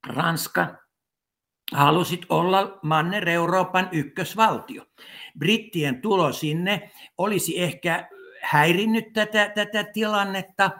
Ranska 0.06 0.81
halusit 1.72 2.26
olla 2.28 2.78
Manner-Euroopan 2.82 3.88
ykkösvaltio. 3.92 4.84
Brittien 5.38 6.00
tulo 6.00 6.32
sinne 6.32 6.90
olisi 7.18 7.62
ehkä 7.62 8.08
häirinnyt 8.42 9.12
tätä, 9.12 9.52
tätä 9.54 9.84
tilannetta. 9.84 10.70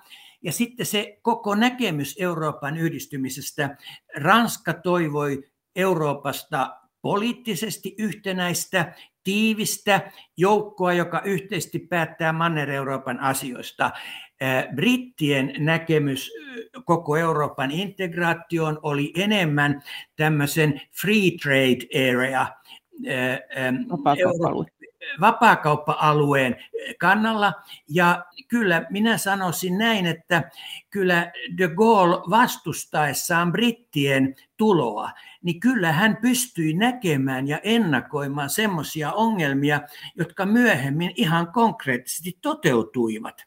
Ja 0.43 0.53
sitten 0.53 0.87
se 0.87 1.19
koko 1.23 1.55
näkemys 1.55 2.17
Euroopan 2.19 2.77
yhdistymisestä. 2.77 3.77
Ranska 4.17 4.73
toivoi 4.73 5.43
Euroopasta 5.77 6.77
poliittisesti 7.03 7.95
yhtenäistä, 7.99 8.95
tiivistä 9.25 10.13
joukkoa, 10.37 10.93
joka 10.93 11.23
yhteisesti 11.25 11.79
päättää 11.79 12.33
Manner-Euroopan 12.33 13.21
asioista. 13.21 13.91
Brittien 14.75 15.55
näkemys 15.59 16.31
koko 16.85 17.17
Euroopan 17.17 17.71
integraatioon 17.71 18.79
oli 18.83 19.13
enemmän 19.17 19.83
tämmöisen 20.17 20.81
free 21.01 21.31
trade 21.43 22.11
area, 22.11 22.47
vapaakauppa-alueen 25.21 26.57
kannalla. 26.99 27.53
Ja 27.89 28.25
kyllä 28.49 28.87
minä 28.91 29.19
sanoisin 29.19 29.79
näin, 29.79 30.07
että 30.07 30.51
kyllä 30.91 31.33
de 31.59 31.69
Gaulle 31.69 32.31
vastustaessaan 32.31 33.53
brittien 33.53 34.35
tuloa, 34.57 35.11
niin 35.43 35.61
kyllä 35.61 35.93
hän 35.93 36.17
pystyi 36.17 36.75
näkemään 36.75 37.49
ja 37.49 37.61
ennakoimaan 37.63 38.51
semmoisia 38.51 39.13
ongelmia, 39.13 39.81
jotka 40.17 40.47
myöhemmin 40.47 41.13
ihan 41.17 41.53
konkreettisesti 41.53 42.39
toteutuivat. 42.41 43.45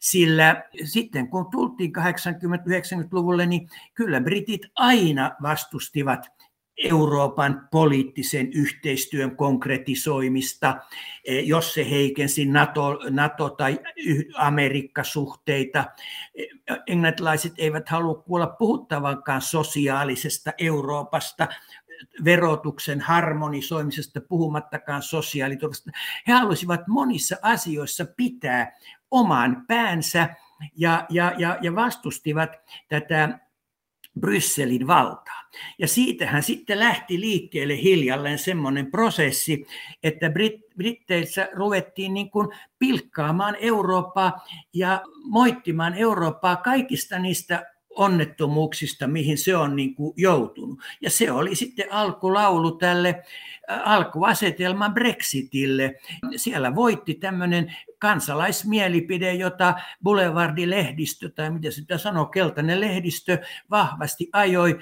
Sillä 0.00 0.62
sitten 0.84 1.28
kun 1.28 1.50
tultiin 1.50 1.92
80-90-luvulle, 1.98 3.46
niin 3.46 3.68
kyllä 3.94 4.20
britit 4.20 4.66
aina 4.74 5.30
vastustivat 5.42 6.37
Euroopan 6.84 7.68
poliittisen 7.70 8.52
yhteistyön 8.52 9.36
konkretisoimista, 9.36 10.76
e, 11.24 11.40
jos 11.40 11.74
se 11.74 11.90
heikensi 11.90 12.44
NATO, 12.44 13.00
NATO- 13.10 13.50
tai 13.50 13.78
Amerikka-suhteita. 14.34 15.84
E, 16.34 16.44
englantilaiset 16.86 17.52
eivät 17.58 17.88
halua 17.88 18.14
kuulla 18.14 18.46
puhuttavankaan 18.46 19.42
sosiaalisesta 19.42 20.52
Euroopasta, 20.58 21.48
verotuksen 22.24 23.00
harmonisoimisesta, 23.00 24.20
puhumattakaan 24.20 25.02
sosiaaliturvasta. 25.02 25.90
He 26.26 26.32
haluaisivat 26.32 26.86
monissa 26.86 27.36
asioissa 27.42 28.06
pitää 28.16 28.72
oman 29.10 29.64
päänsä 29.66 30.28
ja, 30.76 31.06
ja, 31.10 31.32
ja, 31.38 31.58
ja 31.62 31.74
vastustivat 31.74 32.50
tätä 32.88 33.38
Brysselin 34.20 34.86
valtaa. 34.86 35.42
Ja 35.78 35.88
siitähän 35.88 36.42
sitten 36.42 36.78
lähti 36.78 37.20
liikkeelle 37.20 37.82
hiljalleen 37.82 38.38
semmoinen 38.38 38.90
prosessi, 38.90 39.66
että 40.02 40.28
Brit- 40.28 40.74
Britteissä 40.76 41.48
ruvettiin 41.52 42.14
niin 42.14 42.30
kuin 42.30 42.48
pilkkaamaan 42.78 43.56
Eurooppaa 43.60 44.46
ja 44.74 45.02
moittimaan 45.24 45.94
Eurooppaa 45.94 46.56
kaikista 46.56 47.18
niistä 47.18 47.77
onnettomuuksista, 47.98 49.06
mihin 49.06 49.38
se 49.38 49.56
on 49.56 49.76
niin 49.76 49.94
kuin 49.94 50.14
joutunut. 50.16 50.78
Ja 51.00 51.10
se 51.10 51.32
oli 51.32 51.54
sitten 51.54 51.92
alkulaulu 51.92 52.70
tälle 52.70 53.22
alkuasetelman 53.84 54.94
Brexitille. 54.94 55.94
Siellä 56.36 56.74
voitti 56.74 57.14
tämmöinen 57.14 57.76
kansalaismielipide, 57.98 59.34
jota 59.34 59.74
Boulevardi-lehdistö, 60.04 61.28
tai 61.34 61.50
mitä 61.50 61.70
sitä 61.70 61.98
sanoo, 61.98 62.26
keltainen 62.26 62.80
lehdistö, 62.80 63.38
vahvasti 63.70 64.28
ajoi, 64.32 64.78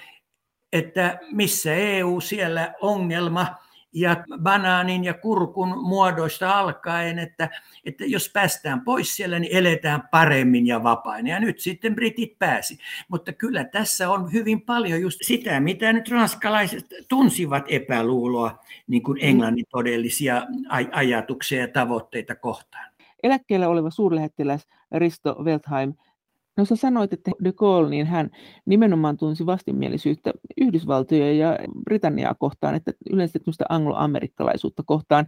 että 0.73 1.19
missä 1.33 1.75
EU, 1.75 2.21
siellä 2.21 2.75
ongelma– 2.81 3.47
ja 3.97 4.25
banaanin 4.43 5.05
ja 5.05 5.15
kurkun 5.15 5.69
muodoista 5.69 6.59
alkaen, 6.59 7.19
että, 7.19 7.49
että 7.85 8.05
jos 8.05 8.31
päästään 8.33 8.81
pois 8.81 9.17
siellä, 9.17 9.39
niin 9.39 9.57
eletään 9.57 10.03
paremmin 10.11 10.67
ja 10.67 10.83
vapaina. 10.83 11.29
Ja 11.29 11.41
nyt 11.41 11.61
sitten 11.61 11.95
britit 11.95 12.39
pääsi. 12.39 12.79
Mutta 13.09 13.33
kyllä 13.33 13.65
tässä 13.65 14.11
on 14.11 14.33
hyvin 14.33 14.61
paljon 14.61 15.01
just 15.01 15.19
sitä, 15.23 15.61
mitä 15.61 15.93
nyt 15.93 16.09
ranskalaiset 16.09 16.87
tunsivat 17.09 17.65
epäluuloa 17.69 18.59
niin 18.87 19.03
kuin 19.03 19.19
Englannin 19.23 19.67
todellisia 19.71 20.47
aj- 20.69 20.91
ajatuksia 20.93 21.61
ja 21.61 21.69
tavoitteita 21.69 22.35
kohtaan. 22.35 22.91
Eläkkeellä 23.23 23.69
oleva 23.69 23.91
suurlähettiläs 23.91 24.67
Risto 24.93 25.37
Weltheim 25.43 25.95
No 26.57 26.65
sä 26.65 26.77
sanoit, 26.77 27.13
että 27.13 27.31
de 27.45 27.53
Gaulle, 27.53 27.91
niin 27.91 28.07
hän 28.07 28.31
nimenomaan 28.67 29.17
tunsi 29.17 29.47
vastinmielisyyttä 29.47 30.33
Yhdysvaltoja 30.57 31.33
ja 31.33 31.59
Britanniaa 31.85 32.35
kohtaan, 32.35 32.75
että 32.75 32.93
yleensä 33.11 33.39
tämmöistä 33.39 33.65
angloamerikkalaisuutta 33.69 34.83
kohtaan. 34.87 35.27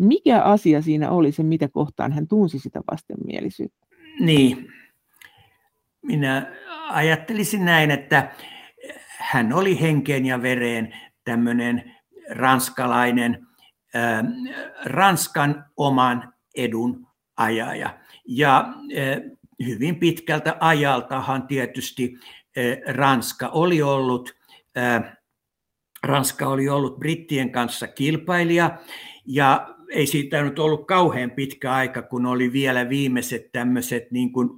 Mikä 0.00 0.42
asia 0.42 0.82
siinä 0.82 1.10
oli 1.10 1.32
se, 1.32 1.42
mitä 1.42 1.68
kohtaan 1.68 2.12
hän 2.12 2.28
tunsi 2.28 2.58
sitä 2.58 2.80
vastenmielisyyttä? 2.90 3.86
Niin, 4.20 4.68
minä 6.02 6.52
ajattelisin 6.88 7.64
näin, 7.64 7.90
että 7.90 8.30
hän 9.18 9.52
oli 9.52 9.80
henkeen 9.80 10.26
ja 10.26 10.42
vereen 10.42 10.94
tämmöinen 11.24 11.94
ranskalainen, 12.30 13.46
äh, 13.96 14.24
Ranskan 14.84 15.64
oman 15.76 16.32
edun 16.56 17.06
ajaja. 17.36 17.98
Ja 18.26 18.58
äh, 18.58 19.37
hyvin 19.66 19.96
pitkältä 19.96 20.56
ajaltahan 20.60 21.46
tietysti 21.46 22.18
eh, 22.56 22.78
Ranska 22.86 23.48
oli 23.48 23.82
ollut 23.82 24.36
eh, 24.76 25.18
Ranska 26.02 26.48
oli 26.48 26.68
ollut 26.68 26.98
brittien 26.98 27.52
kanssa 27.52 27.86
kilpailija 27.86 28.78
ja 29.26 29.74
ei 29.90 30.06
siitä 30.06 30.42
nyt 30.42 30.58
ollut 30.58 30.86
kauhean 30.86 31.30
pitkä 31.30 31.72
aika, 31.72 32.02
kun 32.02 32.26
oli 32.26 32.52
vielä 32.52 32.88
viimeiset 32.88 33.52
tämmöiset 33.52 34.10
niin 34.10 34.32
kuin 34.32 34.48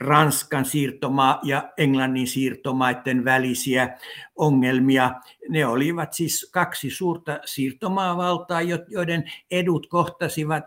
Ranskan 0.00 0.64
siirtoma 0.64 1.40
ja 1.42 1.72
Englannin 1.76 2.26
siirtomaiden 2.26 3.24
välisiä 3.24 3.98
ongelmia. 4.36 5.10
Ne 5.48 5.66
olivat 5.66 6.12
siis 6.12 6.50
kaksi 6.52 6.90
suurta 6.90 7.40
siirtomaavaltaa, 7.44 8.60
joiden 8.88 9.24
edut 9.50 9.86
kohtasivat 9.86 10.64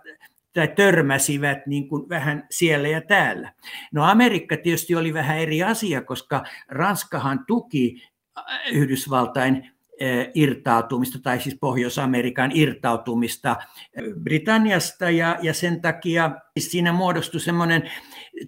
tai 0.53 0.67
törmäsivät 0.67 1.67
niin 1.67 1.87
kuin 1.87 2.09
vähän 2.09 2.47
siellä 2.51 2.87
ja 2.87 3.01
täällä. 3.01 3.53
No 3.93 4.03
Amerikka 4.03 4.57
tietysti 4.57 4.95
oli 4.95 5.13
vähän 5.13 5.39
eri 5.39 5.63
asia, 5.63 6.01
koska 6.01 6.43
Ranskahan 6.67 7.45
tuki 7.47 8.03
äh, 8.37 8.43
Yhdysvaltain 8.71 9.55
äh, 9.55 10.27
irtautumista, 10.33 11.19
tai 11.23 11.39
siis 11.39 11.57
Pohjois-Amerikan 11.61 12.51
irtautumista 12.53 13.51
äh, 13.51 14.03
Britanniasta, 14.23 15.09
ja, 15.09 15.37
ja 15.41 15.53
sen 15.53 15.81
takia 15.81 16.31
siinä 16.59 16.93
muodostui 16.93 17.41
semmoinen 17.41 17.91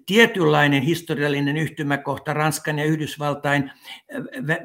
tietynlainen 0.06 0.82
historiallinen 0.82 1.58
yhtymäkohta 1.58 2.34
Ranskan 2.34 2.80
ja 2.80 2.86
Yhdysvaltain 2.86 3.72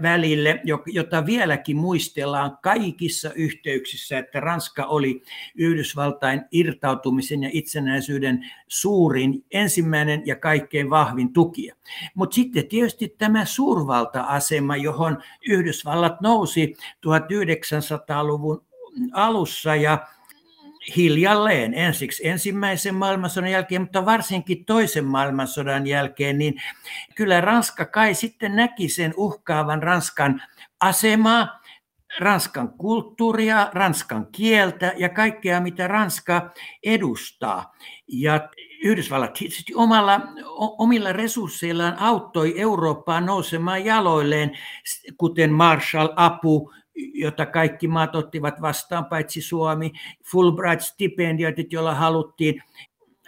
välille, 0.02 0.60
jota 0.86 1.26
vieläkin 1.26 1.76
muistellaan 1.76 2.58
kaikissa 2.62 3.32
yhteyksissä, 3.32 4.18
että 4.18 4.40
Ranska 4.40 4.84
oli 4.84 5.22
Yhdysvaltain 5.54 6.42
irtautumisen 6.50 7.42
ja 7.42 7.50
itsenäisyyden 7.52 8.50
suurin, 8.68 9.44
ensimmäinen 9.50 10.22
ja 10.26 10.36
kaikkein 10.36 10.90
vahvin 10.90 11.32
tukija. 11.32 11.74
Mutta 12.14 12.34
sitten 12.34 12.68
tietysti 12.68 13.14
tämä 13.18 13.44
suurvalta-asema, 13.44 14.76
johon 14.76 15.18
Yhdysvallat 15.48 16.20
nousi 16.20 16.74
1900-luvun 17.06 18.66
alussa 19.12 19.76
ja 19.76 20.06
hiljalleen 20.96 21.74
ensiksi 21.74 22.28
ensimmäisen 22.28 22.94
maailmansodan 22.94 23.50
jälkeen, 23.50 23.82
mutta 23.82 24.04
varsinkin 24.04 24.64
toisen 24.64 25.04
maailmansodan 25.04 25.86
jälkeen, 25.86 26.38
niin 26.38 26.54
kyllä 27.14 27.40
Ranska 27.40 27.84
kai 27.84 28.14
sitten 28.14 28.56
näki 28.56 28.88
sen 28.88 29.14
uhkaavan 29.16 29.82
Ranskan 29.82 30.42
asemaa, 30.80 31.60
Ranskan 32.18 32.68
kulttuuria, 32.68 33.70
Ranskan 33.74 34.26
kieltä 34.32 34.92
ja 34.96 35.08
kaikkea, 35.08 35.60
mitä 35.60 35.88
Ranska 35.88 36.50
edustaa. 36.84 37.74
Ja 38.08 38.48
Yhdysvallat 38.84 39.32
tietysti 39.32 39.74
omalla, 39.74 40.20
omilla 40.78 41.12
resursseillaan 41.12 41.98
auttoi 41.98 42.60
Eurooppaa 42.60 43.20
nousemaan 43.20 43.84
jaloilleen, 43.84 44.58
kuten 45.16 45.50
Marshall-apu, 45.50 46.72
jota 46.96 47.46
kaikki 47.46 47.88
maat 47.88 48.16
ottivat 48.16 48.60
vastaan, 48.60 49.04
paitsi 49.04 49.40
Suomi, 49.40 49.92
Fulbright-stipendiot, 50.24 51.72
joilla 51.72 51.94
haluttiin 51.94 52.62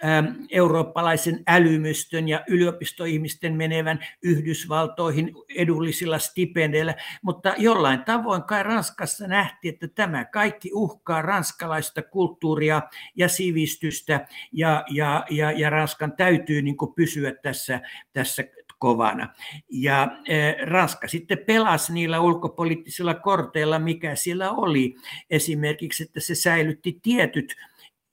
ähm, 0.05 0.25
eurooppalaisen 0.51 1.43
älymystön 1.47 2.27
ja 2.27 2.43
yliopistoihmisten 2.47 3.55
menevän 3.55 3.99
Yhdysvaltoihin 4.23 5.33
edullisilla 5.55 6.19
stipendeillä, 6.19 6.95
mutta 7.21 7.53
jollain 7.57 8.03
tavoin 8.03 8.43
kai 8.43 8.63
Ranskassa 8.63 9.27
nähtiin, 9.27 9.73
että 9.73 9.87
tämä 9.87 10.25
kaikki 10.25 10.71
uhkaa 10.73 11.21
ranskalaista 11.21 12.01
kulttuuria 12.01 12.81
ja 13.15 13.29
sivistystä 13.29 14.27
ja, 14.51 14.83
ja, 14.89 15.25
ja, 15.29 15.51
ja 15.51 15.69
Ranskan 15.69 16.11
täytyy 16.17 16.61
niin 16.61 16.77
pysyä 16.95 17.33
tässä, 17.43 17.81
tässä 18.13 18.43
kovana. 18.79 19.33
Ja 19.69 20.07
e, 20.27 20.65
Ranska 20.65 21.07
sitten 21.07 21.37
pelasi 21.47 21.93
niillä 21.93 22.19
ulkopoliittisilla 22.19 23.13
korteilla, 23.13 23.79
mikä 23.79 24.15
siellä 24.15 24.51
oli. 24.51 24.95
Esimerkiksi, 25.29 26.03
että 26.03 26.19
se 26.19 26.35
säilytti 26.35 26.99
tietyt 27.01 27.55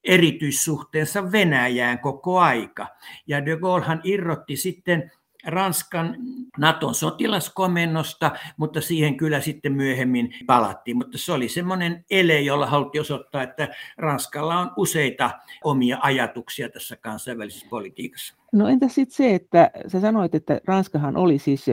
erityissuhteensa 0.05 1.33
Venäjään 1.33 1.99
koko 1.99 2.41
aika. 2.41 2.87
Ja 3.27 3.47
de 3.47 3.57
Gaullehan 3.57 4.01
irrotti 4.05 4.57
sitten 4.57 5.11
Ranskan 5.47 6.17
Naton 6.59 6.95
sotilaskomennosta, 6.95 8.31
mutta 8.57 8.81
siihen 8.81 9.17
kyllä 9.17 9.41
sitten 9.41 9.73
myöhemmin 9.73 10.35
palattiin. 10.47 10.97
Mutta 10.97 11.19
se 11.19 11.33
oli 11.33 11.49
semmoinen 11.49 12.05
ele, 12.11 12.41
jolla 12.41 12.67
haluttiin 12.67 13.01
osoittaa, 13.01 13.43
että 13.43 13.69
Ranskalla 13.99 14.61
on 14.61 14.71
useita 14.77 15.31
omia 15.65 15.99
ajatuksia 16.03 16.69
tässä 16.69 16.97
kansainvälisessä 16.97 17.67
politiikassa. 17.71 18.35
No 18.53 18.69
entä 18.69 18.89
sitten 18.89 19.17
se, 19.17 19.35
että 19.35 19.71
sä 19.87 20.01
sanoit, 20.01 20.35
että 20.35 20.61
Ranskahan 20.65 21.17
oli 21.17 21.39
siis 21.39 21.67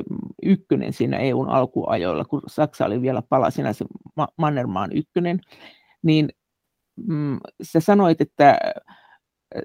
ykkönen 0.43 0.93
siinä 0.93 1.17
EUn 1.17 1.49
alkuajoilla, 1.49 2.25
kun 2.25 2.41
Saksa 2.47 2.85
oli 2.85 3.01
vielä 3.01 3.21
palasina 3.21 3.73
se 3.73 3.85
Mannermaan 4.37 4.91
ykkönen, 4.93 5.41
niin 6.01 6.29
mm, 7.07 7.39
sä 7.61 7.79
sanoit, 7.79 8.21
että 8.21 8.57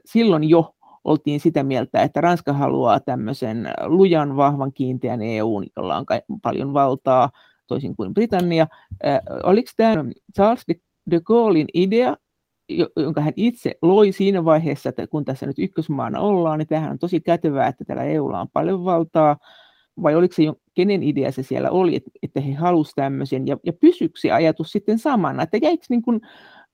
silloin 0.05 0.45
jo 0.45 0.75
oltiin 1.09 1.41
sitä 1.41 1.63
mieltä, 1.63 2.03
että 2.03 2.21
Ranska 2.21 2.53
haluaa 2.53 3.01
tämmöisen 3.01 3.69
lujan, 3.85 4.37
vahvan, 4.37 4.73
kiinteän 4.73 5.23
EUn, 5.23 5.67
jolla 5.77 5.97
on 5.97 6.05
paljon 6.43 6.75
valtaa, 6.75 7.31
toisin 7.67 7.97
kuin 7.97 8.15
Britannia. 8.15 8.67
Äh, 9.07 9.21
oliko 9.43 9.71
tämä 9.77 10.05
Charles 10.35 10.65
de 11.11 11.21
Gaullein 11.21 11.67
idea, 11.75 12.17
jonka 12.97 13.21
hän 13.21 13.33
itse 13.37 13.75
loi 13.83 14.13
siinä 14.13 14.45
vaiheessa, 14.45 14.89
että 14.89 15.07
kun 15.07 15.25
tässä 15.25 15.47
nyt 15.47 15.59
ykkösmaana 15.59 16.21
ollaan, 16.21 16.59
niin 16.59 16.67
tämähän 16.67 16.91
on 16.91 16.99
tosi 16.99 17.21
kätevää, 17.21 17.67
että 17.67 17.85
tällä 17.85 18.05
EUlla 18.05 18.41
on 18.41 18.49
paljon 18.53 18.85
valtaa, 18.85 19.37
vai 20.03 20.15
oliko 20.15 20.35
se 20.35 20.43
kenen 20.75 21.03
idea 21.03 21.33
se 21.33 21.43
siellä 21.43 21.71
oli, 21.71 22.01
että, 22.23 22.41
he 22.41 22.53
halusivat 22.53 22.97
tämmöisen, 22.97 23.47
ja, 23.47 23.57
ja 23.65 23.73
pysyykö 23.73 24.21
se 24.21 24.31
ajatus 24.31 24.73
sitten 24.73 24.99
samana, 24.99 25.43
että 25.43 25.57
jäikö 25.63 25.85
niin 25.89 26.03
kuin 26.03 26.21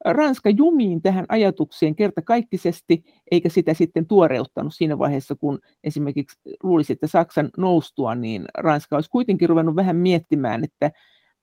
Ranska 0.05 0.51
jumiin 0.51 1.03
tähän 1.03 1.25
ajatukseen 1.29 1.95
kertakaikkisesti, 1.97 3.05
eikä 3.31 3.49
sitä 3.49 3.75
sitten 3.75 4.07
tuoreuttanut 4.07 4.75
siinä 4.75 4.99
vaiheessa, 4.99 5.35
kun 5.35 5.59
esimerkiksi 5.85 6.39
luulisi, 6.63 6.93
että 6.93 7.07
Saksan 7.07 7.51
noustua, 7.57 8.15
niin 8.15 8.45
Ranska 8.59 8.97
olisi 8.97 9.11
kuitenkin 9.11 9.49
ruvennut 9.49 9.77
vähän 9.77 9.97
miettimään, 9.97 10.65
että, 10.65 10.91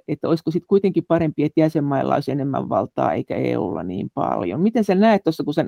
että 0.07 0.29
olisiko 0.29 0.51
sitten 0.51 0.67
kuitenkin 0.67 1.05
parempi, 1.07 1.43
että 1.43 1.59
jäsenmailla 1.59 2.15
olisi 2.15 2.31
enemmän 2.31 2.69
valtaa 2.69 3.13
eikä 3.13 3.35
EUlla 3.35 3.83
niin 3.83 4.09
paljon. 4.13 4.61
Miten 4.61 4.83
sä 4.83 4.95
näet 4.95 5.23
tuossa, 5.23 5.43
kun 5.43 5.53
sä 5.53 5.65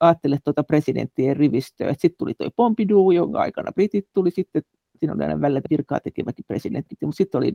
ajattelet 0.00 0.40
tuota 0.44 0.64
presidenttien 0.64 1.36
rivistöä, 1.36 1.90
että 1.90 2.02
sitten 2.02 2.18
tuli 2.18 2.34
tuo 2.34 2.50
Pompidou, 2.56 3.10
jonka 3.10 3.40
aikana 3.40 3.72
britit 3.72 4.06
tuli 4.14 4.30
sitten, 4.30 4.62
siinä 4.98 5.14
oli 5.14 5.22
aina 5.22 5.40
välillä 5.40 5.60
virkaa 5.70 6.00
tekeväkin 6.00 6.44
presidentti, 6.48 6.96
mutta 7.02 7.16
sitten 7.16 7.38
oli 7.38 7.52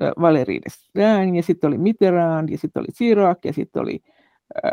Valéry 0.00 0.60
Destin, 0.64 1.34
ja 1.36 1.42
sitten 1.42 1.68
oli 1.68 1.78
Mitterrand, 1.78 2.48
ja 2.48 2.58
sitten 2.58 2.80
oli 2.80 2.92
Chirac, 2.94 3.38
ja 3.44 3.52
sitten 3.52 3.82
oli 3.82 4.00
äh, 4.64 4.72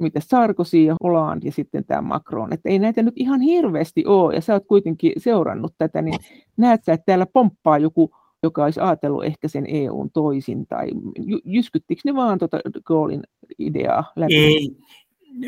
mitä 0.00 0.20
Sarkozy 0.20 0.82
ja 0.82 0.96
Hollande 1.02 1.46
ja 1.46 1.52
sitten 1.52 1.84
tämä 1.84 2.00
Macron, 2.00 2.52
että 2.52 2.68
ei 2.68 2.78
näitä 2.78 3.02
nyt 3.02 3.14
ihan 3.16 3.40
hirveästi 3.40 4.06
ole, 4.06 4.34
ja 4.34 4.40
sä 4.40 4.52
oot 4.52 4.66
kuitenkin 4.66 5.12
seurannut 5.16 5.74
tätä, 5.78 6.02
niin 6.02 6.18
näet 6.56 6.84
sä, 6.84 6.92
että 6.92 7.04
täällä 7.06 7.26
pomppaa 7.26 7.78
joku, 7.78 8.10
joka 8.42 8.64
olisi 8.64 8.80
ajatellut 8.80 9.24
ehkä 9.24 9.48
sen 9.48 9.64
EUn 9.68 10.10
toisin, 10.10 10.66
tai 10.66 10.88
jyskyttikö 11.44 12.00
ne 12.04 12.14
vaan 12.14 12.38
tuota 12.38 12.60
Gaulin 12.84 13.22
ideaa 13.58 14.12
läpi? 14.16 14.36
Ei, 14.36 14.76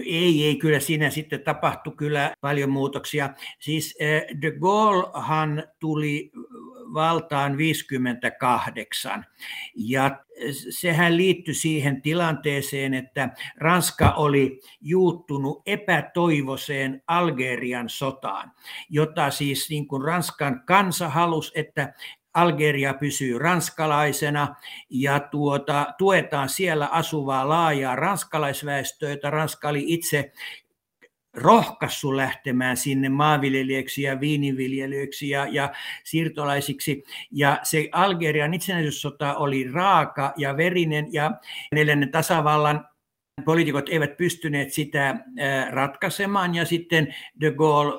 ei, 0.05 0.44
ei, 0.44 0.57
kyllä 0.57 0.81
siinä 0.81 1.11
sitten 1.11 1.40
tapahtui 1.40 1.92
kyllä 1.96 2.35
paljon 2.40 2.70
muutoksia. 2.70 3.35
Siis 3.59 3.98
de 4.42 4.50
Gaullehan 4.50 5.62
tuli 5.81 6.31
valtaan 6.94 7.57
58. 7.57 9.26
Ja 9.74 10.24
sehän 10.70 11.16
liittyi 11.16 11.55
siihen 11.55 12.02
tilanteeseen, 12.02 12.94
että 12.94 13.28
Ranska 13.57 14.11
oli 14.11 14.61
juuttunut 14.81 15.62
epätoivoiseen 15.66 17.02
Algerian 17.07 17.88
sotaan, 17.88 18.52
jota 18.90 19.31
siis 19.31 19.70
niin 19.70 19.88
kuin 19.88 20.05
Ranskan 20.05 20.62
kansa 20.66 21.09
halusi, 21.09 21.52
että 21.55 21.92
Algeria 22.35 22.94
pysyy 22.94 23.38
ranskalaisena 23.38 24.55
ja 24.90 25.20
tuota, 25.20 25.87
tuetaan 25.98 26.48
siellä 26.48 26.87
asuvaa 26.87 27.48
laajaa 27.48 27.96
ranskalaisväestöä, 27.96 29.11
jota 29.11 29.31
Ranska 29.31 29.68
oli 29.68 29.85
itse 29.87 30.33
rohkassu 31.35 32.16
lähtemään 32.16 32.77
sinne 32.77 33.09
maanviljelijöiksi 33.09 34.03
ja 34.03 34.21
viininviljelijöiksi 34.21 35.29
ja, 35.29 35.47
ja 35.51 35.73
siirtolaisiksi. 36.05 37.05
Ja 37.31 37.61
se 37.62 37.88
Algerian 37.92 38.55
itsenäisyyssota 38.55 39.35
oli 39.35 39.71
raaka 39.73 40.33
ja 40.37 40.57
verinen 40.57 41.12
ja 41.12 41.31
neljännen 41.73 42.11
tasavallan 42.11 42.88
poliitikot 43.45 43.88
eivät 43.88 44.16
pystyneet 44.16 44.73
sitä 44.73 45.16
ratkaisemaan 45.71 46.55
ja 46.55 46.64
sitten 46.64 47.14
de 47.40 47.51
Gaulle 47.51 47.92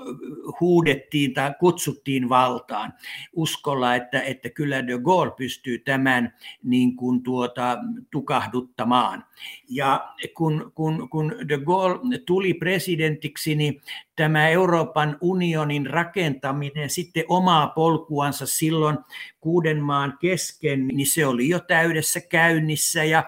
huudettiin 0.60 1.34
tai 1.34 1.54
kutsuttiin 1.60 2.30
valtaan 2.30 2.94
uskolla, 3.36 3.96
että, 3.96 4.22
että 4.22 4.50
kyllä 4.50 4.88
de 4.88 5.00
Gaulle 5.00 5.34
pystyy 5.38 5.80
tämän 5.80 6.34
niin 6.64 6.96
kuin 6.96 7.24
tuota, 7.24 7.78
tukahduttamaan. 8.12 9.26
Ja 9.70 10.14
kun, 10.34 10.72
kun, 10.76 11.10
kun 11.10 11.36
de 11.48 11.58
Gaulle 11.58 12.18
tuli 12.26 12.54
presidentiksi, 12.54 13.56
niin 13.56 13.82
tämä 14.16 14.50
Euroopan 14.50 15.18
unionin 15.22 15.86
rakentaminen 15.86 16.90
sitten 16.90 17.24
omaa 17.28 17.68
polkuansa 17.68 18.46
silloin 18.46 18.98
kuuden 19.42 19.82
maan 19.82 20.18
kesken, 20.22 20.88
niin 20.88 21.08
se 21.08 21.26
oli 21.26 21.50
jo 21.50 21.60
täydessä 21.60 22.22
käynnissä 22.22 23.04
ja 23.04 23.24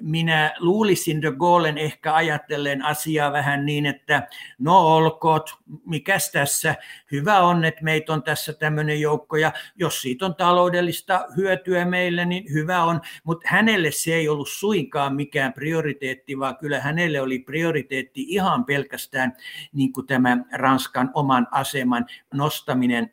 minä 0.00 0.54
luulisin 0.58 1.22
de 1.22 1.32
Gaullen 1.32 1.78
ehkä 1.78 2.14
ajatellen 2.14 2.84
asiaa 2.84 3.32
vähän 3.32 3.66
niin, 3.66 3.86
että 3.86 4.28
no 4.58 4.96
olkoot, 4.96 5.50
mikäs 5.86 6.30
tässä, 6.30 6.74
hyvä 7.12 7.40
on, 7.40 7.64
että 7.64 7.84
meitä 7.84 8.12
on 8.12 8.22
tässä 8.22 8.52
tämmöinen 8.52 9.00
joukko, 9.00 9.36
ja 9.36 9.52
jos 9.76 10.00
siitä 10.00 10.26
on 10.26 10.34
taloudellista 10.34 11.26
hyötyä 11.36 11.84
meille, 11.84 12.24
niin 12.24 12.52
hyvä 12.52 12.84
on, 12.84 13.00
mutta 13.24 13.48
hänelle 13.50 13.90
se 13.90 14.14
ei 14.14 14.28
ollut 14.28 14.48
suinkaan 14.48 15.14
mikään 15.14 15.52
prioriteetti, 15.52 16.38
vaan 16.38 16.56
kyllä 16.56 16.80
hänelle 16.80 17.20
oli 17.20 17.38
prioriteetti 17.38 18.22
ihan 18.28 18.64
pelkästään 18.64 19.36
niin 19.72 19.92
kuin 19.92 20.06
tämä 20.06 20.36
Ranskan 20.52 21.10
oman 21.14 21.46
aseman 21.50 22.06
nostaminen 22.34 23.12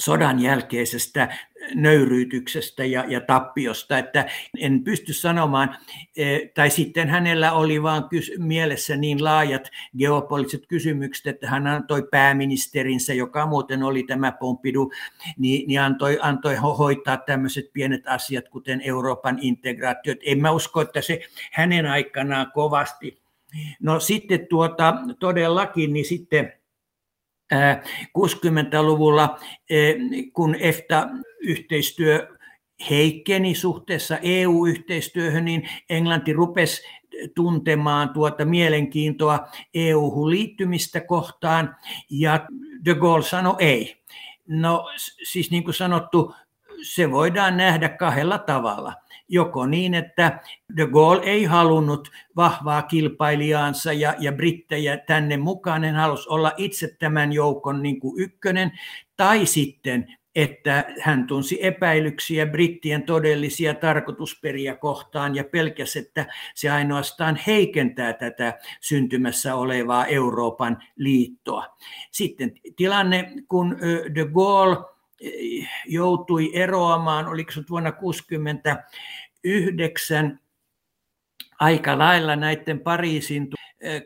sodan 0.00 0.40
jälkeisestä 0.40 1.28
nöyryytyksestä 1.74 2.84
ja, 2.84 3.04
ja 3.08 3.20
tappiosta, 3.20 3.98
että 3.98 4.26
en 4.58 4.84
pysty 4.84 5.12
sanomaan, 5.12 5.76
e, 6.16 6.38
tai 6.54 6.70
sitten 6.70 7.08
hänellä 7.08 7.52
oli 7.52 7.82
vaan 7.82 8.02
kys- 8.02 8.38
mielessä 8.38 8.96
niin 8.96 9.24
laajat 9.24 9.70
geopoliittiset 9.98 10.66
kysymykset, 10.66 11.26
että 11.26 11.50
hän 11.50 11.66
antoi 11.66 12.08
pääministerinsä, 12.10 13.14
joka 13.14 13.46
muuten 13.46 13.82
oli 13.82 14.02
tämä 14.02 14.32
Pompidou, 14.32 14.92
niin, 15.38 15.68
niin 15.68 15.80
antoi, 15.80 16.18
antoi 16.22 16.56
hoitaa 16.56 17.16
tämmöiset 17.16 17.70
pienet 17.72 18.02
asiat, 18.06 18.48
kuten 18.48 18.80
Euroopan 18.80 19.38
integraatiot. 19.40 20.18
En 20.26 20.40
mä 20.40 20.50
usko, 20.50 20.80
että 20.80 21.00
se 21.00 21.20
hänen 21.52 21.86
aikanaan 21.86 22.52
kovasti. 22.54 23.22
No 23.80 24.00
sitten 24.00 24.46
tuota, 24.46 24.94
todellakin, 25.18 25.92
niin 25.92 26.04
sitten 26.04 26.52
60-luvulla, 28.18 29.38
kun 30.32 30.54
EFTA-yhteistyö 30.54 32.28
heikkeni 32.90 33.54
suhteessa 33.54 34.18
EU-yhteistyöhön, 34.22 35.44
niin 35.44 35.68
Englanti 35.90 36.32
rupesi 36.32 36.82
tuntemaan 37.34 38.08
tuota 38.08 38.44
mielenkiintoa 38.44 39.48
EU-hun 39.74 40.30
liittymistä 40.30 41.00
kohtaan, 41.00 41.76
ja 42.10 42.46
de 42.84 42.94
Gaulle 42.94 43.24
sanoi 43.24 43.56
ei. 43.58 44.02
No 44.46 44.88
siis 45.22 45.50
niin 45.50 45.64
kuin 45.64 45.74
sanottu, 45.74 46.34
se 46.82 47.10
voidaan 47.10 47.56
nähdä 47.56 47.88
kahdella 47.88 48.38
tavalla– 48.38 48.92
joko 49.28 49.66
niin, 49.66 49.94
että 49.94 50.40
de 50.76 50.86
Gaulle 50.86 51.22
ei 51.22 51.44
halunnut 51.44 52.10
vahvaa 52.36 52.82
kilpailijaansa 52.82 53.92
ja, 53.92 54.14
ja 54.18 54.32
brittejä 54.32 54.96
tänne 54.96 55.36
mukaan, 55.36 55.84
hän 55.84 55.94
halusi 55.94 56.28
olla 56.28 56.52
itse 56.56 56.96
tämän 56.98 57.32
joukon 57.32 57.82
niin 57.82 58.00
kuin 58.00 58.22
ykkönen, 58.22 58.72
tai 59.16 59.46
sitten 59.46 60.18
että 60.38 60.84
hän 61.00 61.26
tunsi 61.26 61.58
epäilyksiä 61.66 62.46
brittien 62.46 63.02
todellisia 63.02 63.74
tarkoitusperiä 63.74 64.76
kohtaan 64.76 65.34
ja 65.34 65.44
pelkäsi, 65.44 65.98
että 65.98 66.26
se 66.54 66.70
ainoastaan 66.70 67.38
heikentää 67.46 68.12
tätä 68.12 68.58
syntymässä 68.80 69.54
olevaa 69.54 70.06
Euroopan 70.06 70.78
liittoa. 70.96 71.76
Sitten 72.10 72.52
tilanne, 72.76 73.32
kun 73.48 73.76
de 74.14 74.24
Gaulle 74.24 74.97
joutui 75.86 76.50
eroamaan, 76.54 77.26
oliko 77.26 77.52
se 77.52 77.62
vuonna 77.70 77.92
1969, 77.92 80.40
aika 81.60 81.98
lailla 81.98 82.36
näiden 82.36 82.80
Pariisin 82.80 83.48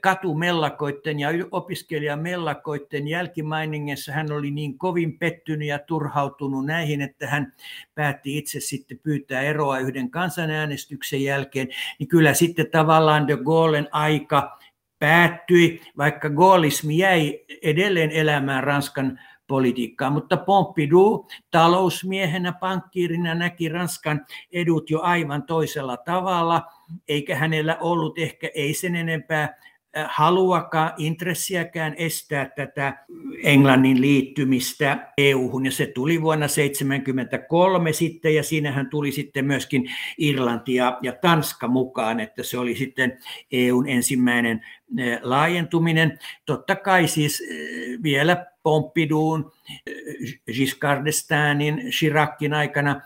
katumellakoiden 0.01 1.21
ja 1.21 1.29
opiskelijamellakoiden 1.51 3.09
jälkimainingessa 3.09 4.13
hän 4.13 4.33
oli 4.33 4.51
niin 4.51 4.79
kovin 4.79 5.19
pettynyt 5.19 5.69
ja 5.69 5.79
turhautunut 5.79 6.67
näihin, 6.67 7.01
että 7.01 7.27
hän 7.27 7.53
päätti 7.95 8.39
itse 8.39 8.61
sitten 8.61 8.99
pyytää 8.99 9.43
eroa 9.43 9.79
yhden 9.79 10.11
kansanäänestyksen 10.11 11.23
jälkeen, 11.23 11.69
niin 11.99 12.09
kyllä 12.09 12.35
sitten 12.35 12.71
tavallaan 12.71 13.29
de 13.29 13.37
Gaullen 13.37 13.89
aika 13.93 14.59
päättyi, 14.99 15.81
vaikka 15.97 16.31
gaullismi 16.31 16.99
jäi 16.99 17.41
edelleen 17.63 18.11
elämään 18.11 18.65
Ranskan 18.65 19.21
politiikkaa, 19.53 20.11
mutta 20.11 20.37
Pompidou 20.37 21.29
talousmiehenä, 21.51 22.53
pankkiirina 22.53 23.35
näki 23.35 23.69
Ranskan 23.69 24.27
edut 24.53 24.91
jo 24.91 25.01
aivan 25.01 25.43
toisella 25.43 25.97
tavalla, 25.97 26.63
eikä 27.09 27.37
hänellä 27.37 27.77
ollut 27.81 28.19
ehkä 28.19 28.51
ei 28.55 28.75
sen 28.75 28.97
enempää 28.97 29.55
haluakaan, 30.09 30.93
intressiäkään 30.97 31.95
estää 31.97 32.51
tätä 32.57 33.07
Englannin 33.43 34.01
liittymistä 34.01 35.13
EU-hun, 35.19 35.67
ja 35.67 35.73
se 35.73 35.87
tuli 35.87 36.23
vuonna 36.23 36.47
1973 36.47 37.93
sitten, 37.93 38.35
ja 38.35 38.43
siinähän 38.43 38.91
tuli 38.91 39.13
sitten 39.13 39.45
myöskin 39.45 39.91
Irlanti 40.19 40.75
ja, 40.75 40.99
ja 41.03 41.13
Tanska 41.13 41.69
mukaan, 41.69 42.21
että 42.21 42.43
se 42.43 42.59
oli 42.59 42.75
sitten 42.75 43.19
EUn 43.53 43.89
ensimmäinen 43.89 44.61
laajentuminen. 45.23 46.19
Totta 46.47 46.77
kai 46.77 47.09
siis 47.09 47.43
vielä 48.03 48.52
Pompiduun, 48.63 49.53
Giscard 50.53 51.07
d'Estaingin, 51.07 51.91
Chiracin 51.99 52.55
aikana 52.55 53.01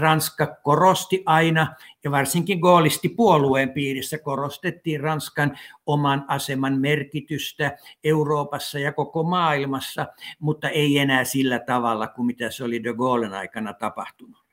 Ranska 0.00 0.46
korosti 0.46 1.22
aina, 1.26 1.74
ja 2.04 2.10
varsinkin 2.10 2.58
goolisti 2.58 3.08
puolueen 3.08 3.70
piirissä 3.70 4.18
korostettiin 4.18 5.00
Ranskan 5.00 5.58
oman 5.86 6.24
aseman 6.28 6.80
merkitystä 6.80 7.76
Euroopassa 8.04 8.78
ja 8.78 8.92
koko 8.92 9.22
maailmassa, 9.22 10.06
mutta 10.38 10.68
ei 10.68 10.98
enää 10.98 11.24
sillä 11.24 11.58
tavalla 11.58 12.06
kuin 12.06 12.26
mitä 12.26 12.50
se 12.50 12.64
oli 12.64 12.84
de 12.84 12.94
Gaullen 12.94 13.34
aikana 13.34 13.74
tapahtunut 13.74 14.49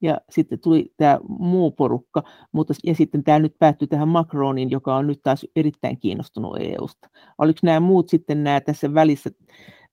ja 0.00 0.20
sitten 0.30 0.60
tuli 0.60 0.92
tämä 0.96 1.18
muu 1.28 1.70
porukka, 1.70 2.22
mutta 2.52 2.74
ja 2.84 2.94
sitten 2.94 3.24
tämä 3.24 3.38
nyt 3.38 3.58
päättyi 3.58 3.88
tähän 3.88 4.08
Macronin, 4.08 4.70
joka 4.70 4.96
on 4.96 5.06
nyt 5.06 5.20
taas 5.22 5.46
erittäin 5.56 5.98
kiinnostunut 6.00 6.56
EUsta. 6.60 7.08
Oliko 7.38 7.58
nämä 7.62 7.80
muut 7.80 8.08
sitten 8.08 8.44
nämä 8.44 8.60
tässä 8.60 8.94
välissä, 8.94 9.30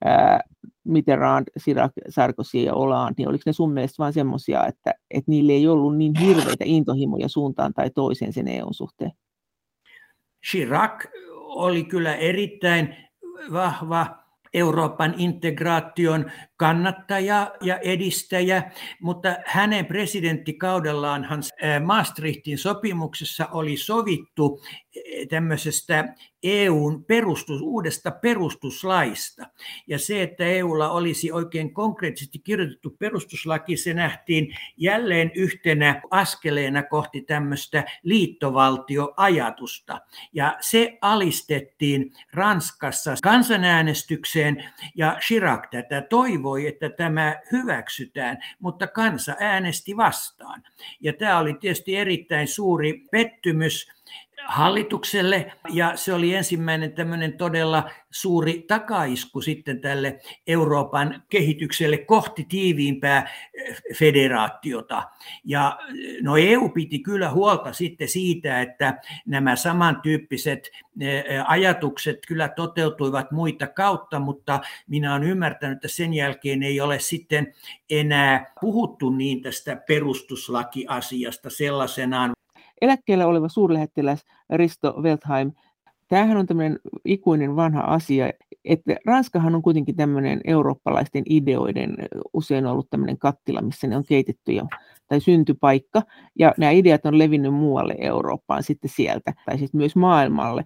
ää, 0.06 0.40
Mitterrand, 0.84 1.48
Chirac, 1.60 1.92
Sarkozy 2.10 2.58
ja 2.58 2.74
Hollande, 2.74 3.14
niin 3.18 3.30
oliko 3.30 3.44
ne 3.46 3.54
sun 3.54 3.74
mielestä 3.74 4.04
vain 4.04 4.14
semmoisia, 4.14 4.66
että, 4.68 4.94
että 5.12 5.32
niille 5.32 5.52
ei 5.52 5.68
ollut 5.68 5.98
niin 5.98 6.14
hirveitä 6.20 6.64
intohimoja 6.68 7.30
suuntaan 7.30 7.74
tai 7.74 7.90
toiseen 7.90 8.34
sen 8.34 8.48
EUn 8.48 8.74
suhteen? 8.74 9.12
Chirac 10.50 11.06
oli 11.36 11.84
kyllä 11.84 12.16
erittäin 12.16 12.96
vahva 13.52 14.25
Euroopan 14.56 15.16
integraation 15.18 16.32
kannattaja 16.58 17.56
ja 17.62 17.78
edistäjä, 17.78 18.72
mutta 19.02 19.36
hänen 19.46 19.86
presidenttikaudellaanhan 19.86 21.44
Maastrichtin 21.86 22.58
sopimuksessa 22.58 23.48
oli 23.52 23.78
sovittu 23.78 24.62
tämmöisestä 25.30 26.16
EUn 26.44 27.06
perustus, 27.06 27.62
uudesta 27.62 28.12
perustuslaista. 28.12 29.46
Ja 29.88 30.00
se, 30.00 30.22
että 30.22 30.46
EUlla 30.46 30.90
olisi 30.90 31.32
oikein 31.32 31.74
konkreettisesti 31.74 32.40
kirjoitettu 32.40 32.96
perustuslaki, 33.00 33.78
se 33.78 33.94
nähtiin 33.94 34.58
jälleen 34.78 35.32
yhtenä 35.36 36.02
askeleena 36.12 36.84
kohti 36.84 37.22
tämmöistä 37.22 37.84
liittovaltioajatusta. 38.04 40.02
Ja 40.34 40.58
se 40.60 40.98
alistettiin 41.02 42.14
Ranskassa 42.34 43.16
kansanäänestykseen, 43.24 44.45
ja 44.96 45.18
Chirac 45.20 45.70
tätä 45.72 46.02
toivoi, 46.02 46.68
että 46.68 46.90
tämä 46.90 47.36
hyväksytään, 47.52 48.38
mutta 48.60 48.88
kansa 48.88 49.36
äänesti 49.40 49.98
vastaan. 49.98 50.64
Ja 51.00 51.14
tämä 51.14 51.40
oli 51.40 51.54
tietysti 51.54 51.96
erittäin 51.96 52.48
suuri 52.48 53.04
pettymys, 53.12 53.92
hallitukselle 54.46 55.52
ja 55.70 55.92
se 55.96 56.14
oli 56.14 56.34
ensimmäinen 56.34 56.94
tämmöinen 56.94 57.38
todella 57.38 57.90
suuri 58.12 58.66
takaisku 58.68 59.42
sitten 59.42 59.82
tälle 59.82 60.20
Euroopan 60.48 61.24
kehitykselle 61.30 61.98
kohti 61.98 62.46
tiiviimpää 62.50 63.30
eh, 63.54 63.78
federaatiota. 63.96 65.04
Ja 65.44 65.80
no 66.22 66.38
EU 66.38 66.70
piti 66.70 67.00
kyllä 67.00 67.32
huolta 67.32 67.74
sitten 67.74 68.08
siitä, 68.08 68.62
että 68.62 69.02
nämä 69.26 69.56
samantyyppiset 69.56 70.72
eh, 71.00 71.24
ajatukset 71.48 72.20
kyllä 72.28 72.50
toteutuivat 72.50 73.32
muita 73.32 73.68
kautta, 73.68 74.20
mutta 74.20 74.60
minä 74.88 75.16
olen 75.16 75.24
ymmärtänyt, 75.24 75.76
että 75.76 75.88
sen 75.88 76.14
jälkeen 76.14 76.64
ei 76.64 76.82
ole 76.82 77.00
sitten 77.00 77.54
enää 77.90 78.54
puhuttu 78.62 79.10
niin 79.10 79.42
tästä 79.42 79.76
perustuslakiasiasta 79.76 81.50
sellaisenaan, 81.50 82.36
eläkkeellä 82.82 83.28
oleva 83.28 83.50
suurlähettiläs 83.50 84.26
Risto 84.50 85.02
Weltheim, 85.02 85.52
tämähän 86.08 86.38
on 86.38 86.46
tämmöinen 86.46 86.80
ikuinen 87.06 87.56
vanha 87.56 87.82
asia, 87.82 88.30
että 88.66 88.96
Ranskahan 89.06 89.56
on 89.56 89.62
kuitenkin 89.62 89.96
tämmöinen 89.96 90.42
eurooppalaisten 90.44 91.24
ideoiden 91.30 91.96
usein 92.34 92.66
ollut 92.66 92.90
tämmöinen 92.90 93.18
kattila, 93.18 93.62
missä 93.62 93.88
ne 93.88 93.98
on 93.98 94.04
keitetty 94.08 94.52
jo, 94.52 94.68
tai 95.08 95.20
syntypaikka, 95.20 96.02
ja 96.40 96.54
nämä 96.58 96.72
ideat 96.72 97.06
on 97.06 97.18
levinnyt 97.18 97.54
muualle 97.54 97.96
Eurooppaan 98.00 98.64
sitten 98.64 98.90
sieltä, 98.90 99.34
tai 99.46 99.58
sitten 99.58 99.78
myös 99.78 99.96
maailmalle. 99.96 100.66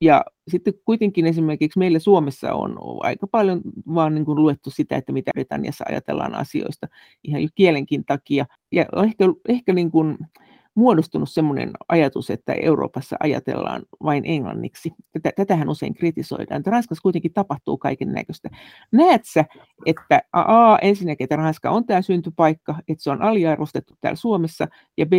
Ja 0.00 0.24
sitten 0.48 0.74
kuitenkin 0.84 1.26
esimerkiksi 1.26 1.78
meillä 1.78 1.98
Suomessa 1.98 2.54
on 2.54 2.78
aika 3.00 3.26
paljon 3.26 3.60
vaan 3.94 4.14
niin 4.14 4.24
kuin 4.24 4.42
luettu 4.42 4.70
sitä, 4.70 4.96
että 4.96 5.12
mitä 5.12 5.30
Britanniassa 5.34 5.84
ajatellaan 5.88 6.34
asioista 6.34 6.88
ihan 7.24 7.42
jo 7.42 7.48
kielenkin 7.54 8.04
takia. 8.04 8.46
Ja 8.72 8.84
ehkä, 9.04 9.24
ehkä 9.48 9.72
niin 9.72 9.90
kuin, 9.90 10.18
muodostunut 10.74 11.30
sellainen 11.30 11.70
ajatus, 11.88 12.30
että 12.30 12.52
Euroopassa 12.52 13.16
ajatellaan 13.20 13.82
vain 14.02 14.24
englanniksi. 14.26 14.92
Tätä, 15.12 15.32
tätähän 15.36 15.68
usein 15.68 15.94
kritisoidaan, 15.94 16.58
että 16.58 16.70
Ranskassa 16.70 17.02
kuitenkin 17.02 17.32
tapahtuu 17.32 17.78
kaiken 17.78 18.12
näköistä. 18.12 18.50
Näet 18.92 19.22
sä, 19.24 19.44
että 19.86 20.22
A, 20.32 20.76
ensinnäkin, 20.82 21.24
että 21.24 21.36
Ranska 21.36 21.70
on 21.70 21.86
tämä 21.86 22.02
syntypaikka, 22.02 22.74
että 22.88 23.04
se 23.04 23.10
on 23.10 23.22
aliarvostettu 23.22 23.94
täällä 24.00 24.16
Suomessa, 24.16 24.68
ja 24.96 25.06
B, 25.06 25.12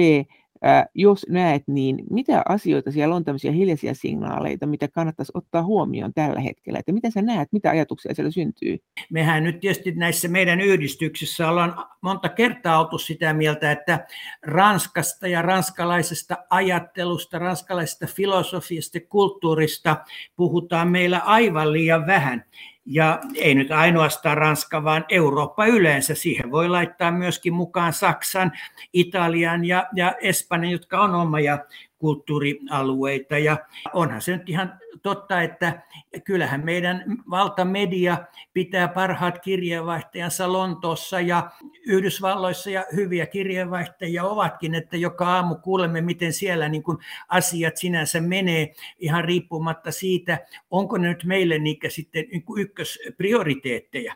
Jos 0.96 1.26
näet, 1.30 1.64
niin 1.68 2.04
mitä 2.10 2.42
asioita 2.50 2.92
siellä 2.92 3.16
on 3.16 3.26
tämmöisiä 3.26 3.52
hiljaisia 3.52 3.94
signaaleita, 3.94 4.66
mitä 4.66 4.88
kannattaisi 4.88 5.32
ottaa 5.36 5.64
huomioon 5.64 6.14
tällä 6.14 6.40
hetkellä? 6.40 6.80
Että 6.80 6.92
mitä 6.92 7.10
sä 7.10 7.22
näet, 7.22 7.50
mitä 7.52 7.70
ajatuksia 7.70 8.14
siellä 8.14 8.32
syntyy? 8.32 8.78
Mehän 9.10 9.44
nyt 9.44 9.60
tietysti 9.60 9.92
näissä 9.92 10.28
meidän 10.28 10.62
yhdistyksissä 10.62 11.50
ollaan 11.50 11.86
monta 12.02 12.30
kertaa 12.30 12.80
oltu 12.80 12.98
sitä 12.98 13.34
mieltä, 13.34 13.72
että 13.72 14.08
Ranskasta 14.42 15.28
ja 15.28 15.42
ranskalaisesta 15.42 16.38
ajattelusta, 16.50 17.40
ranskalaisesta 17.40 18.08
filosofiasta, 18.08 19.00
kulttuurista 19.10 19.98
puhutaan 20.36 20.88
meillä 20.88 21.18
aivan 21.18 21.74
liian 21.74 22.08
vähän. 22.08 22.46
Ja 22.86 23.20
ei 23.36 23.56
nyt 23.56 23.72
ainoastaan 23.72 24.38
Ranska, 24.38 24.84
vaan 24.84 25.06
Eurooppa 25.10 25.66
yleensä. 25.66 26.16
Siihen 26.16 26.52
voi 26.52 26.70
laittaa 26.70 27.12
myöskin 27.12 27.54
mukaan 27.54 27.94
Saksan, 27.94 28.52
Italian 28.94 29.66
ja, 29.66 29.88
ja 29.96 30.16
Espanjan, 30.22 30.72
jotka 30.72 31.02
on 31.02 31.16
omia 31.16 31.60
kulttuurialueita. 31.98 33.38
Ja 33.38 33.58
onhan 33.94 34.22
se 34.22 34.38
nyt 34.38 34.50
ihan 34.50 34.80
totta, 35.02 35.42
että 35.42 35.82
kyllähän 36.24 36.66
meidän 36.66 37.04
valtamedia 37.30 38.18
pitää 38.54 38.88
parhaat 38.88 39.40
kirjeenvaihtajansa 39.40 40.54
Lontoossa 40.54 41.22
ja 41.22 41.52
Yhdysvalloissa 41.88 42.70
ja 42.70 42.86
hyviä 42.96 43.26
kirjeenvaihtajia 43.26 44.24
ovatkin, 44.24 44.76
että 44.76 44.98
joka 44.98 45.28
aamu 45.28 45.56
kuulemme, 45.56 46.02
miten 46.02 46.34
siellä 46.34 46.70
niin 46.70 46.84
kuin 46.84 46.98
asiat 47.28 47.78
sinänsä 47.78 48.22
menee 48.22 48.74
ihan 49.00 49.24
riippumatta 49.24 49.92
siitä, 49.92 50.40
onko 50.72 50.98
ne 50.98 51.08
nyt 51.08 51.24
meille 51.24 51.60
niikä 51.60 51.90
sitten 51.90 52.26
niin 52.32 52.44
ykkösprioriteetteja. 52.58 54.16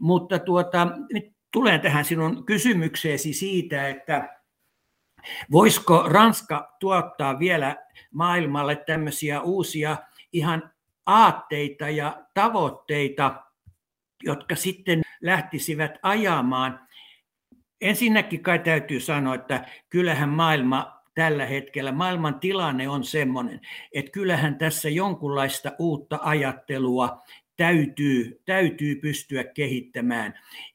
Mutta 0.00 0.38
tuota, 0.38 0.88
nyt 1.12 1.32
tulen 1.52 1.80
tähän 1.80 2.04
sinun 2.04 2.46
kysymykseesi 2.46 3.32
siitä, 3.32 3.88
että 3.88 4.43
Voisiko 5.52 6.04
Ranska 6.08 6.76
tuottaa 6.80 7.38
vielä 7.38 7.76
maailmalle 8.12 8.76
tämmöisiä 8.76 9.40
uusia 9.40 9.96
ihan 10.32 10.72
aatteita 11.06 11.88
ja 11.88 12.24
tavoitteita, 12.34 13.42
jotka 14.22 14.56
sitten 14.56 15.02
lähtisivät 15.22 15.98
ajamaan. 16.02 16.88
Ensinnäkin 17.80 18.42
kai 18.42 18.58
täytyy 18.58 19.00
sanoa, 19.00 19.34
että 19.34 19.66
kyllähän 19.90 20.28
maailma 20.28 21.02
tällä 21.14 21.46
hetkellä, 21.46 21.92
maailman 21.92 22.40
tilanne 22.40 22.88
on 22.88 23.04
sellainen, 23.04 23.60
että 23.92 24.10
kyllähän 24.10 24.58
tässä 24.58 24.88
jonkunlaista 24.88 25.72
uutta 25.78 26.18
ajattelua 26.22 27.22
täytyy, 27.56 28.40
täytyy 28.44 28.96
pystyä 28.96 29.44
kehittämään. 29.44 30.34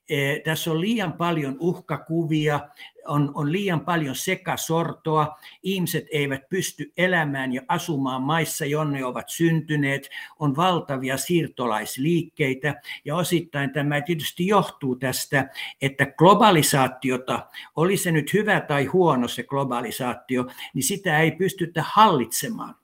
E, 0.10 0.40
tässä 0.40 0.72
on 0.72 0.82
liian 0.82 1.14
paljon 1.14 1.58
uhkakuvia, 1.60 2.60
on, 3.08 3.32
on 3.34 3.52
liian 3.52 3.86
paljon 3.86 4.16
sekasortoa, 4.16 5.38
ihmiset 5.64 6.06
eivät 6.12 6.50
pysty 6.50 6.94
elämään 6.98 7.54
ja 7.54 7.62
asumaan 7.68 8.22
maissa, 8.22 8.66
jonne 8.66 9.06
ovat 9.06 9.30
syntyneet, 9.30 10.10
on 10.40 10.56
valtavia 10.56 11.18
siirtolaisliikkeitä 11.18 12.82
ja 13.06 13.16
osittain 13.16 13.74
tämä 13.74 14.02
tietysti 14.02 14.48
johtuu 14.48 14.96
tästä, 14.96 15.50
että 15.82 16.06
globalisaatiota, 16.06 17.48
oli 17.76 17.98
se 17.98 18.12
nyt 18.12 18.34
hyvä 18.34 18.62
tai 18.62 18.86
huono 18.86 19.28
se 19.28 19.44
globalisaatio, 19.44 20.46
niin 20.74 20.84
sitä 20.84 21.20
ei 21.20 21.32
pystytä 21.32 21.84
hallitsemaan. 21.88 22.76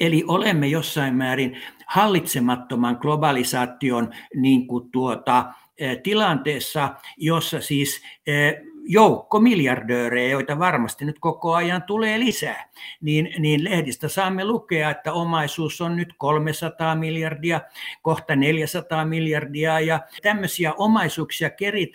Eli 0.00 0.24
olemme 0.26 0.66
jossain 0.66 1.14
määrin 1.14 1.56
hallitsemattoman 1.86 2.98
globalisaation 3.00 4.12
niin 4.34 4.66
kuin 4.66 4.90
tuota, 4.90 5.52
eh, 5.78 5.98
tilanteessa, 6.02 6.94
jossa 7.16 7.60
siis 7.60 8.02
eh, 8.26 8.54
joukko 8.88 9.40
miljardöörejä, 9.40 10.30
joita 10.30 10.58
varmasti 10.58 11.04
nyt 11.04 11.18
koko 11.18 11.54
ajan 11.54 11.82
tulee 11.82 12.18
lisää, 12.18 12.68
niin, 13.00 13.34
niin 13.38 13.64
lehdistä 13.64 14.08
saamme 14.08 14.44
lukea, 14.44 14.90
että 14.90 15.12
omaisuus 15.12 15.80
on 15.80 15.96
nyt 15.96 16.14
300 16.18 16.94
miljardia, 16.94 17.60
kohta 18.02 18.36
400 18.36 19.04
miljardia 19.04 19.80
ja 19.80 20.00
tämmöisiä 20.22 20.72
omaisuuksia 20.72 21.50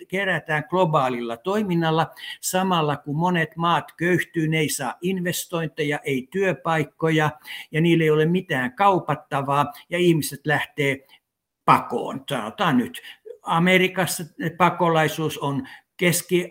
kerätään 0.08 0.64
globaalilla 0.68 1.36
toiminnalla 1.36 2.10
samalla 2.40 2.96
kun 2.96 3.16
monet 3.16 3.56
maat 3.56 3.92
köyhtyy, 3.92 4.48
ne 4.48 4.58
ei 4.58 4.68
saa 4.68 4.94
investointeja, 5.00 6.00
ei 6.04 6.28
työpaikkoja 6.30 7.30
ja 7.72 7.80
niillä 7.80 8.04
ei 8.04 8.10
ole 8.10 8.26
mitään 8.26 8.72
kaupattavaa 8.72 9.72
ja 9.90 9.98
ihmiset 9.98 10.40
lähtee 10.46 11.06
pakoon. 11.64 12.24
Sanotaan 12.28 12.76
nyt 12.76 13.02
Amerikassa 13.42 14.24
pakolaisuus 14.56 15.38
on 15.38 15.68
keski 15.96 16.50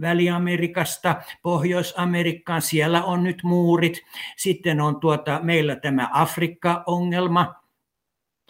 Väli-Amerikasta 0.00 1.22
Pohjois-Amerikkaan, 1.42 2.62
siellä 2.62 3.04
on 3.04 3.22
nyt 3.24 3.42
muurit. 3.42 4.02
Sitten 4.36 4.80
on 4.80 5.00
tuota, 5.00 5.40
meillä 5.42 5.76
tämä 5.76 6.10
Afrikka-ongelma, 6.12 7.54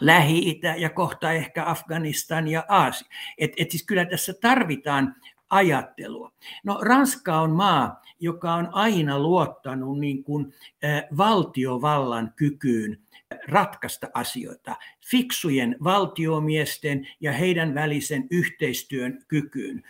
Lähi-Itä 0.01 0.75
ja 0.77 0.89
kohta 0.89 1.31
ehkä 1.31 1.65
Afganistan 1.65 2.47
ja 2.47 2.65
Aasia. 2.69 3.07
Et, 3.37 3.51
et 3.57 3.71
siis 3.71 3.85
kyllä 3.85 4.05
tässä 4.05 4.33
tarvitaan 4.41 5.15
ajattelua. 5.49 6.31
No 6.63 6.79
Ranska 6.81 7.39
on 7.39 7.51
maa, 7.51 8.01
joka 8.19 8.53
on 8.53 8.69
aina 8.71 9.19
luottanut 9.19 9.99
niin 9.99 10.23
kuin, 10.23 10.53
äh, 10.83 11.03
valtiovallan 11.17 12.33
kykyyn 12.35 12.99
ratkaista 13.47 14.07
asioita, 14.13 14.75
fiksujen 15.09 15.75
valtiomiesten 15.83 17.07
ja 17.19 17.31
heidän 17.31 17.73
välisen 17.73 18.27
yhteistyön 18.31 19.25
kykyyn. 19.27 19.83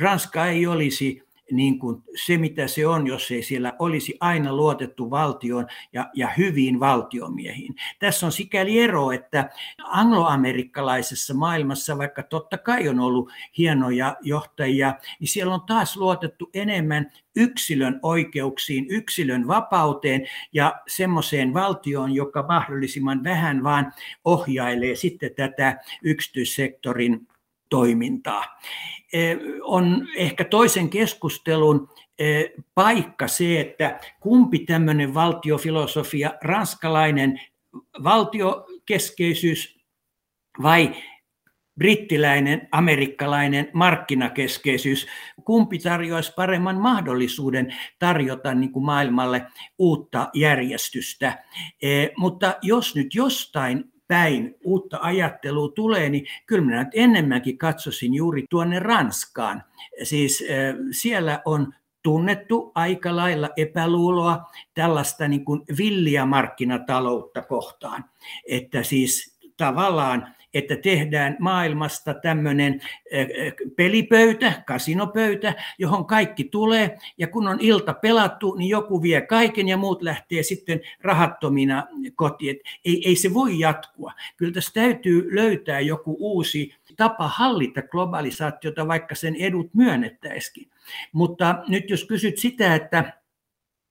Ranska 0.00 0.46
ei 0.46 0.66
olisi 0.66 1.24
niin 1.52 1.78
kuin 1.78 2.02
se, 2.26 2.38
mitä 2.38 2.66
se 2.66 2.86
on, 2.86 3.06
jos 3.06 3.30
ei 3.30 3.42
siellä 3.42 3.72
olisi 3.78 4.16
aina 4.20 4.56
luotettu 4.56 5.10
valtioon 5.10 5.66
ja, 5.92 6.10
ja 6.14 6.28
hyviin 6.38 6.80
valtiomiehiin. 6.80 7.74
Tässä 7.98 8.26
on 8.26 8.32
sikäli 8.32 8.78
ero, 8.78 9.10
että 9.10 9.50
angloamerikkalaisessa 9.84 11.34
maailmassa, 11.34 11.98
vaikka 11.98 12.22
totta 12.22 12.58
kai 12.58 12.88
on 12.88 13.00
ollut 13.00 13.30
hienoja 13.58 14.16
johtajia, 14.22 14.94
niin 15.20 15.28
siellä 15.28 15.54
on 15.54 15.62
taas 15.66 15.96
luotettu 15.96 16.50
enemmän 16.54 17.12
yksilön 17.36 18.00
oikeuksiin, 18.02 18.86
yksilön 18.88 19.48
vapauteen 19.48 20.26
ja 20.52 20.74
semmoiseen 20.88 21.54
valtioon, 21.54 22.12
joka 22.12 22.42
mahdollisimman 22.42 23.24
vähän 23.24 23.64
vaan 23.64 23.92
ohjailee 24.24 24.94
sitten 24.94 25.34
tätä 25.34 25.80
yksityissektorin 26.02 27.26
toimintaa. 27.74 28.44
Eh, 29.12 29.38
on 29.62 30.08
ehkä 30.16 30.44
toisen 30.44 30.90
keskustelun 30.90 31.88
eh, 32.18 32.50
paikka 32.74 33.28
se, 33.28 33.60
että 33.60 34.00
kumpi 34.20 34.58
tämmöinen 34.58 35.14
valtiofilosofia, 35.14 36.30
ranskalainen 36.44 37.40
valtiokeskeisyys 38.04 39.78
vai 40.62 40.94
brittiläinen, 41.78 42.68
amerikkalainen 42.72 43.70
markkinakeskeisyys, 43.72 45.06
kumpi 45.44 45.78
tarjoaisi 45.78 46.32
paremman 46.36 46.76
mahdollisuuden 46.76 47.74
tarjota 47.98 48.54
niin 48.54 48.72
kuin 48.72 48.84
maailmalle 48.84 49.46
uutta 49.78 50.28
järjestystä. 50.34 51.44
Eh, 51.82 52.10
mutta 52.16 52.54
jos 52.62 52.96
nyt 52.96 53.14
jostain 53.14 53.93
päin 54.08 54.54
uutta 54.64 54.98
ajattelua 55.02 55.68
tulee, 55.68 56.08
niin 56.08 56.26
kyllä 56.46 56.64
minä 56.64 56.84
nyt 56.84 56.92
enemmänkin 56.94 57.58
katsoisin 57.58 58.14
juuri 58.14 58.44
tuonne 58.50 58.78
Ranskaan. 58.78 59.62
Siis 60.02 60.44
siellä 60.90 61.42
on 61.44 61.72
tunnettu 62.02 62.72
aika 62.74 63.16
lailla 63.16 63.50
epäluuloa 63.56 64.50
tällaista 64.74 65.28
niin 65.28 65.44
kuin 65.44 65.62
villiä 65.78 66.26
markkinataloutta 66.26 67.42
kohtaan. 67.42 68.04
Että 68.48 68.82
siis 68.82 69.38
tavallaan 69.56 70.34
että 70.54 70.76
tehdään 70.76 71.36
maailmasta 71.40 72.14
tämmöinen 72.14 72.80
pelipöytä, 73.76 74.62
kasinopöytä, 74.66 75.54
johon 75.78 76.06
kaikki 76.06 76.44
tulee, 76.44 76.98
ja 77.18 77.26
kun 77.26 77.48
on 77.48 77.58
ilta 77.60 77.94
pelattu, 77.94 78.54
niin 78.54 78.68
joku 78.68 79.02
vie 79.02 79.20
kaiken 79.20 79.68
ja 79.68 79.76
muut 79.76 80.02
lähtee 80.02 80.42
sitten 80.42 80.80
rahattomina 81.02 81.86
kotiin. 82.14 82.60
Ei, 82.84 83.02
ei 83.08 83.16
se 83.16 83.34
voi 83.34 83.58
jatkua. 83.58 84.12
Kyllä 84.36 84.52
tässä 84.52 84.72
täytyy 84.74 85.34
löytää 85.34 85.80
joku 85.80 86.16
uusi 86.18 86.74
tapa 86.96 87.28
hallita 87.28 87.82
globalisaatiota, 87.82 88.88
vaikka 88.88 89.14
sen 89.14 89.36
edut 89.36 89.74
myönnettäisikin. 89.74 90.68
Mutta 91.12 91.64
nyt 91.68 91.90
jos 91.90 92.04
kysyt 92.04 92.38
sitä, 92.38 92.74
että 92.74 93.23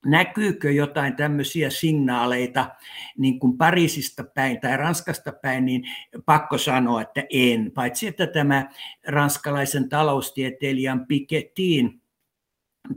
näkyykö 0.06 0.72
jotain 0.72 1.16
tämmöisiä 1.16 1.70
signaaleita 1.70 2.70
niin 3.18 3.40
kuin 3.40 3.58
Pariisista 3.58 4.24
päin 4.24 4.62
tai 4.62 4.78
Ranskasta 4.78 5.32
päin, 5.42 5.66
niin 5.66 5.84
pakko 6.26 6.58
sanoa, 6.58 7.02
että 7.02 7.24
en. 7.30 7.72
Paitsi 7.72 8.08
että 8.08 8.28
tämä 8.28 8.70
ranskalaisen 9.08 9.90
taloustieteilijän 9.90 11.06
Piketin 11.06 12.02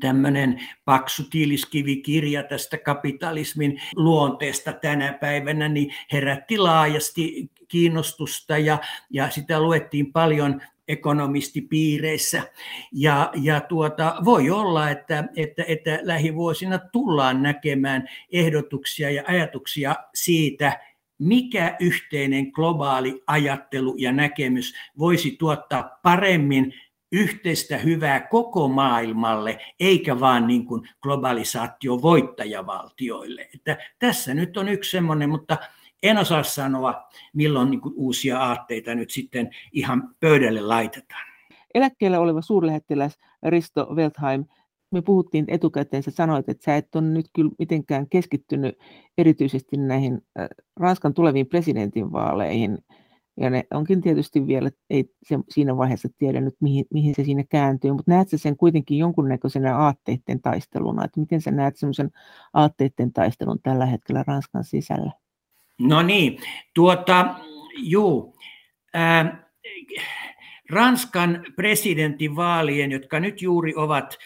tämmöinen 0.01 0.61
paksu 0.85 1.23
tiiliskivikirja 1.31 2.43
tästä 2.43 2.79
kapitalismin 2.79 3.81
luonteesta 3.97 4.73
tänä 4.73 5.13
päivänä, 5.13 5.69
niin 5.69 5.95
herätti 6.13 6.59
laajasti 6.59 7.51
kiinnostusta 7.69 8.59
ja, 8.59 8.79
ja 9.11 9.31
sitä 9.31 9.61
luettiin 9.61 10.13
paljon 10.13 10.63
ekonomistipiireissä. 10.89 12.43
Ja, 12.93 13.31
ja 13.43 13.61
tuota, 13.61 14.17
voi 14.25 14.51
olla, 14.51 14.91
että, 14.91 15.25
että, 15.37 15.65
että 15.69 15.99
lähivuosina 16.03 16.79
tullaan 16.79 17.43
näkemään 17.43 18.09
ehdotuksia 18.33 19.11
ja 19.11 19.23
ajatuksia 19.27 19.97
siitä, 20.15 20.81
mikä 21.19 21.77
yhteinen 21.81 22.47
globaali 22.47 23.23
ajattelu 23.27 23.95
ja 23.99 24.13
näkemys 24.13 24.75
voisi 24.99 25.37
tuottaa 25.39 25.99
paremmin 26.03 26.75
yhteistä 27.13 27.79
hyvää 27.79 28.21
koko 28.21 28.69
maailmalle, 28.69 29.59
eikä 29.81 30.21
vaan 30.21 30.47
niin 30.47 30.67
kuin 30.67 30.89
globalisaatio 31.03 32.03
voittajavaltioille. 32.03 33.49
Että 33.55 33.77
tässä 33.99 34.35
nyt 34.35 34.57
on 34.57 34.69
yksi 34.69 34.91
semmoinen, 34.91 35.31
mutta 35.31 35.59
en 36.03 36.19
osaa 36.19 36.43
sanoa, 36.43 37.09
milloin 37.35 37.71
niin 37.71 37.81
uusia 37.95 38.39
aatteita 38.39 38.95
nyt 38.95 39.11
sitten 39.11 39.51
ihan 39.73 40.15
pöydälle 40.21 40.61
laitetaan. 40.61 41.27
Eläkkeellä 41.75 42.21
oleva 42.21 42.43
suurlähettiläs 42.43 43.19
Risto 43.43 43.95
Weltheim, 43.95 44.45
me 44.91 45.03
puhuttiin 45.03 45.45
etukäteen, 45.49 46.03
sä 46.03 46.11
sanoit, 46.11 46.49
että 46.49 46.65
sä 46.65 46.77
et 46.77 46.97
ole 46.97 47.05
nyt 47.05 47.27
kyllä 47.33 47.51
mitenkään 47.59 48.09
keskittynyt 48.09 48.79
erityisesti 49.19 49.77
näihin 49.77 50.23
Ranskan 50.77 51.15
tuleviin 51.15 51.47
presidentinvaaleihin, 51.47 52.79
ja 53.41 53.51
ne 53.51 53.65
onkin 53.75 54.01
tietysti 54.01 54.47
vielä, 54.47 54.71
ei 54.91 55.11
se, 55.23 55.39
siinä 55.49 55.77
vaiheessa 55.77 56.09
tiedä 56.19 56.41
nyt, 56.41 56.55
mihin, 56.61 56.85
mihin 56.95 57.15
se 57.15 57.25
siinä 57.25 57.45
kääntyy, 57.49 57.93
mutta 57.93 58.11
näet 58.11 58.29
sä 58.29 58.39
sen 58.39 58.57
kuitenkin 58.57 58.99
jonkunnäköisenä 58.99 59.77
aatteiden 59.77 60.41
taisteluna, 60.43 61.05
että 61.05 61.21
miten 61.21 61.41
sä 61.41 61.51
näet 61.51 61.77
semmoisen 61.77 62.11
aatteiden 62.53 63.13
taistelun 63.13 63.59
tällä 63.63 63.87
hetkellä 63.87 64.25
Ranskan 64.27 64.65
sisällä? 64.65 65.13
No 65.79 66.03
niin, 66.03 66.41
tuota, 66.75 67.35
juu. 67.77 68.39
Ranskan 70.71 71.45
presidentinvaalien, 71.57 72.93
jotka 72.93 73.21
nyt 73.21 73.43
juuri 73.43 73.73
ovat 73.77 74.19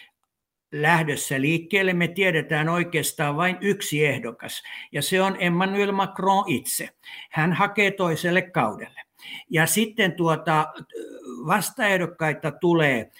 lähdössä 0.72 1.40
liikkeelle, 1.40 1.92
me 1.92 2.08
tiedetään 2.08 2.68
oikeastaan 2.68 3.36
vain 3.36 3.58
yksi 3.60 4.06
ehdokas, 4.06 4.62
ja 4.92 5.02
se 5.02 5.22
on 5.22 5.36
Emmanuel 5.38 5.92
Macron 5.92 6.44
itse. 6.46 6.88
Hän 7.30 7.52
hakee 7.52 7.90
toiselle 7.90 8.42
kaudelle. 8.42 9.00
Ja 9.50 9.66
sitten 9.66 10.12
tuota, 10.12 10.66
vastaehdokkaita 11.46 12.52
tulee 12.52 13.10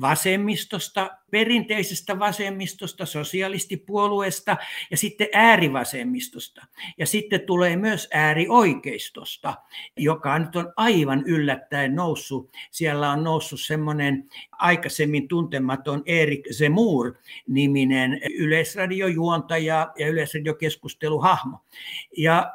vasemmistosta, 0.00 1.10
perinteisestä 1.30 2.18
vasemmistosta, 2.18 3.06
sosialistipuolueesta 3.06 4.56
ja 4.90 4.96
sitten 4.96 5.28
äärivasemmistosta. 5.32 6.66
Ja 6.98 7.06
sitten 7.06 7.40
tulee 7.40 7.76
myös 7.76 8.08
äärioikeistosta, 8.14 9.54
joka 9.96 10.38
nyt 10.38 10.56
on 10.56 10.72
aivan 10.76 11.22
yllättäen 11.26 11.94
noussut. 11.94 12.50
Siellä 12.70 13.10
on 13.10 13.24
noussut 13.24 13.60
semmoinen 13.60 14.28
aikaisemmin 14.52 15.28
tuntematon 15.28 16.02
Erik 16.06 16.48
Zemur 16.52 17.14
niminen 17.48 18.20
yleisradiojuontaja 18.38 19.92
ja 19.98 20.08
yleisradiokeskusteluhahmo. 20.08 21.58
Ja 22.16 22.52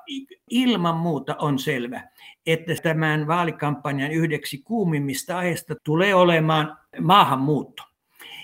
ilman 0.50 0.98
muuta 0.98 1.36
on 1.40 1.60
selvä, 1.60 2.10
että 2.46 2.76
tämän 2.84 3.28
vaalikampanjan 3.28 4.12
yhdeksi 4.12 4.58
kuumimmista 4.58 5.38
aiheista 5.38 5.76
tulee 5.84 6.16
olemaan 6.16 6.78
maahanmuutto. 7.02 7.84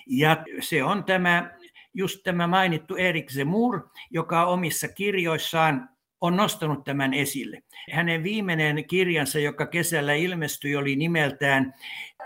Ja 0.07 0.37
se 0.59 0.83
on 0.83 1.03
tämä, 1.03 1.51
just 1.93 2.19
tämä 2.23 2.47
mainittu 2.47 2.95
Erik 2.95 3.31
Zemur, 3.31 3.89
joka 4.11 4.45
omissa 4.45 4.87
kirjoissaan 4.87 5.89
on 6.21 6.35
nostanut 6.35 6.83
tämän 6.83 7.13
esille. 7.13 7.63
Hänen 7.91 8.23
viimeinen 8.23 8.85
kirjansa, 8.87 9.39
joka 9.39 9.65
kesällä 9.65 10.13
ilmestyi, 10.13 10.75
oli 10.75 10.95
nimeltään 10.95 11.73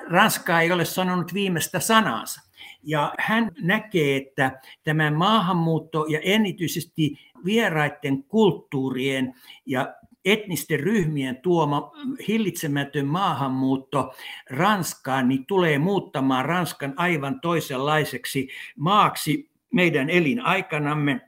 Ranska 0.08 0.62
ei 0.62 0.72
ole 0.72 0.86
sanonut 0.86 1.34
viimeistä 1.34 1.80
sanansa. 1.80 2.42
Ja 2.84 3.14
hän 3.20 3.52
näkee, 3.62 4.18
että 4.18 4.62
tämä 4.84 5.12
maahanmuutto 5.12 6.06
ja 6.10 6.20
erityisesti 6.24 7.20
vieraiden 7.46 8.24
kulttuurien 8.24 9.34
ja 9.66 9.96
etnisten 10.26 10.80
ryhmien 10.80 11.38
tuoma 11.38 11.92
hillitsemätön 12.28 13.06
maahanmuutto 13.06 14.14
Ranskaan 14.50 15.28
niin 15.28 15.46
tulee 15.46 15.80
muuttamaan 15.80 16.46
Ranskan 16.46 16.94
aivan 16.98 17.42
toisenlaiseksi 17.42 18.48
maaksi 18.78 19.50
meidän 19.74 20.10
elinaikanamme. 20.10 21.22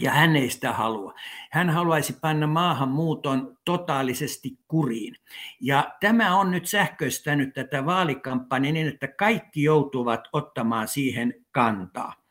Ja 0.00 0.10
hän 0.10 0.36
ei 0.36 0.50
sitä 0.50 0.72
halua. 0.72 1.14
Hän 1.50 1.70
haluaisi 1.70 2.12
panna 2.20 2.46
maahanmuuton 2.46 3.58
totaalisesti 3.64 4.58
kuriin. 4.68 5.16
Ja 5.60 5.94
tämä 6.00 6.36
on 6.36 6.50
nyt 6.50 6.66
sähköistänyt 6.66 7.54
tätä 7.54 7.86
vaalikampanjaa 7.86 8.72
niin, 8.72 8.88
että 8.88 9.08
kaikki 9.08 9.62
joutuvat 9.62 10.28
ottamaan 10.32 10.88
siihen 10.88 11.34
kantaa. 11.50 12.21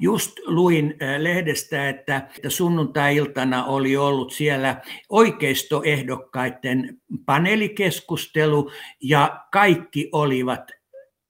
Just 0.00 0.32
luin 0.46 0.94
äh, 1.02 1.20
lehdestä, 1.20 1.88
että 1.88 2.22
sunnuntai-iltana 2.48 3.64
oli 3.64 3.96
ollut 3.96 4.32
siellä 4.32 4.80
oikeistoehdokkaiden 5.08 6.98
paneelikeskustelu 7.26 8.70
ja 9.02 9.44
kaikki 9.52 10.08
olivat 10.12 10.70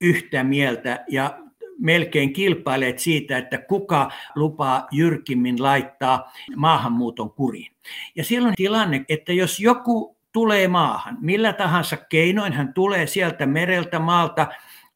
yhtä 0.01 0.45
mieltä 0.45 1.05
ja 1.09 1.39
melkein 1.81 2.33
kilpaileet 2.33 2.99
siitä, 2.99 3.39
että 3.39 3.59
kuka 3.59 4.11
lupaa 4.35 4.89
jyrkimmin 4.91 5.63
laittaa 5.63 6.33
maahanmuuton 6.57 7.31
kuriin. 7.31 7.73
Ja 8.17 8.25
siellä 8.25 8.49
on 8.49 8.55
tilanne, 8.57 9.05
että 9.09 9.33
jos 9.33 9.61
joku 9.61 10.17
tulee 10.33 10.69
maahan, 10.69 11.19
millä 11.21 11.53
tahansa 11.53 11.97
keinoin 11.97 12.53
hän 12.53 12.75
tulee 12.75 13.07
sieltä 13.07 13.47
mereltä, 13.47 13.99
maalta, 13.99 14.47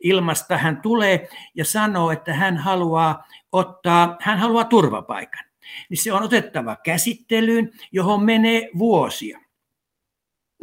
ilmasta, 0.04 0.58
hän 0.58 0.82
tulee 0.82 1.28
ja 1.54 1.64
sanoo, 1.64 2.10
että 2.10 2.34
hän 2.34 2.56
haluaa 2.56 3.24
ottaa, 3.52 4.16
hän 4.20 4.38
haluaa 4.38 4.64
turvapaikan. 4.64 5.44
Niin 5.90 5.98
se 5.98 6.12
on 6.12 6.22
otettava 6.22 6.76
käsittelyyn, 6.76 7.70
johon 7.92 8.24
menee 8.24 8.68
vuosia. 8.78 9.40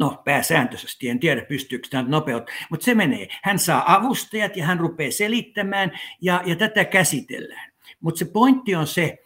No, 0.00 0.22
pääsääntöisesti, 0.24 1.08
en 1.08 1.20
tiedä 1.20 1.44
pystyykö 1.44 1.88
tämä 1.90 2.08
nopeut, 2.08 2.50
mutta 2.70 2.84
se 2.84 2.94
menee. 2.94 3.28
Hän 3.42 3.58
saa 3.58 3.94
avustajat 3.94 4.56
ja 4.56 4.64
hän 4.66 4.80
rupeaa 4.80 5.10
selittämään 5.10 5.92
ja, 6.20 6.42
ja 6.46 6.56
tätä 6.56 6.84
käsitellään. 6.84 7.72
Mutta 8.00 8.18
se 8.18 8.24
pointti 8.24 8.74
on 8.74 8.86
se, 8.86 9.18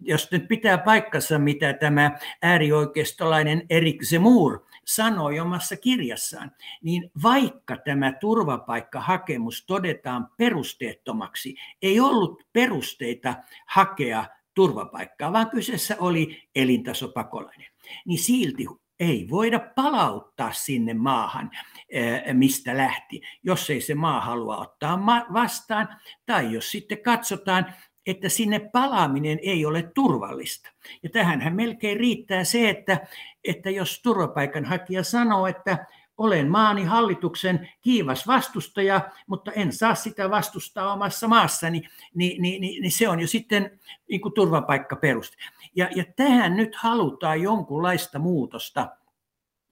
jos 0.00 0.30
nyt 0.30 0.48
pitää 0.48 0.78
paikkansa, 0.78 1.38
mitä 1.38 1.72
tämä 1.72 2.18
äärioikeistolainen 2.42 3.62
Erik 3.70 4.02
Zemur 4.04 4.66
sanoi 4.86 5.40
omassa 5.40 5.76
kirjassaan, 5.76 6.50
niin 6.82 7.10
vaikka 7.22 7.76
tämä 7.76 8.12
turvapaikkahakemus 8.12 9.64
todetaan 9.66 10.28
perusteettomaksi, 10.36 11.54
ei 11.82 12.00
ollut 12.00 12.42
perusteita 12.52 13.34
hakea 13.66 14.24
turvapaikkaa, 14.54 15.32
vaan 15.32 15.50
kyseessä 15.50 15.96
oli 15.98 16.42
elintasopakolainen, 16.54 17.70
niin 18.06 18.18
silti 18.18 18.66
ei 19.00 19.26
voida 19.30 19.60
palauttaa 19.74 20.52
sinne 20.52 20.94
maahan, 20.94 21.50
eh, 21.88 22.22
mistä 22.32 22.76
lähti, 22.76 23.20
jos 23.42 23.70
ei 23.70 23.80
se 23.80 23.94
maa 23.94 24.20
halua 24.20 24.56
ottaa 24.56 25.06
vastaan, 25.32 25.88
tai 26.26 26.52
jos 26.52 26.70
sitten 26.70 27.02
katsotaan, 27.02 27.74
että 28.06 28.28
sinne 28.28 28.58
palaaminen 28.58 29.38
ei 29.42 29.66
ole 29.66 29.82
turvallista. 29.82 30.70
Ja 31.02 31.10
tähänhän 31.10 31.56
melkein 31.56 31.96
riittää 31.96 32.44
se, 32.44 32.70
että, 32.70 33.06
että 33.44 33.70
jos 33.70 34.02
turvapaikanhakija 34.02 35.02
sanoo, 35.02 35.46
että 35.46 35.86
olen 36.18 36.50
maani 36.50 36.84
hallituksen 36.84 37.70
kiivas 37.80 38.26
vastustaja, 38.26 39.00
mutta 39.26 39.52
en 39.52 39.72
saa 39.72 39.94
sitä 39.94 40.30
vastustaa 40.30 40.92
omassa 40.92 41.28
maassani, 41.28 41.82
niin, 42.14 42.42
niin, 42.42 42.60
niin, 42.60 42.82
niin 42.82 42.92
se 42.92 43.08
on 43.08 43.20
jo 43.20 43.26
sitten 43.26 43.80
niin 44.08 44.20
kuin 44.20 44.34
turvapaikkaperuste. 44.34 45.36
Ja, 45.76 45.88
ja 45.94 46.04
tähän 46.16 46.56
nyt 46.56 46.74
halutaan 46.74 47.42
jonkunlaista 47.42 48.18
muutosta 48.18 48.88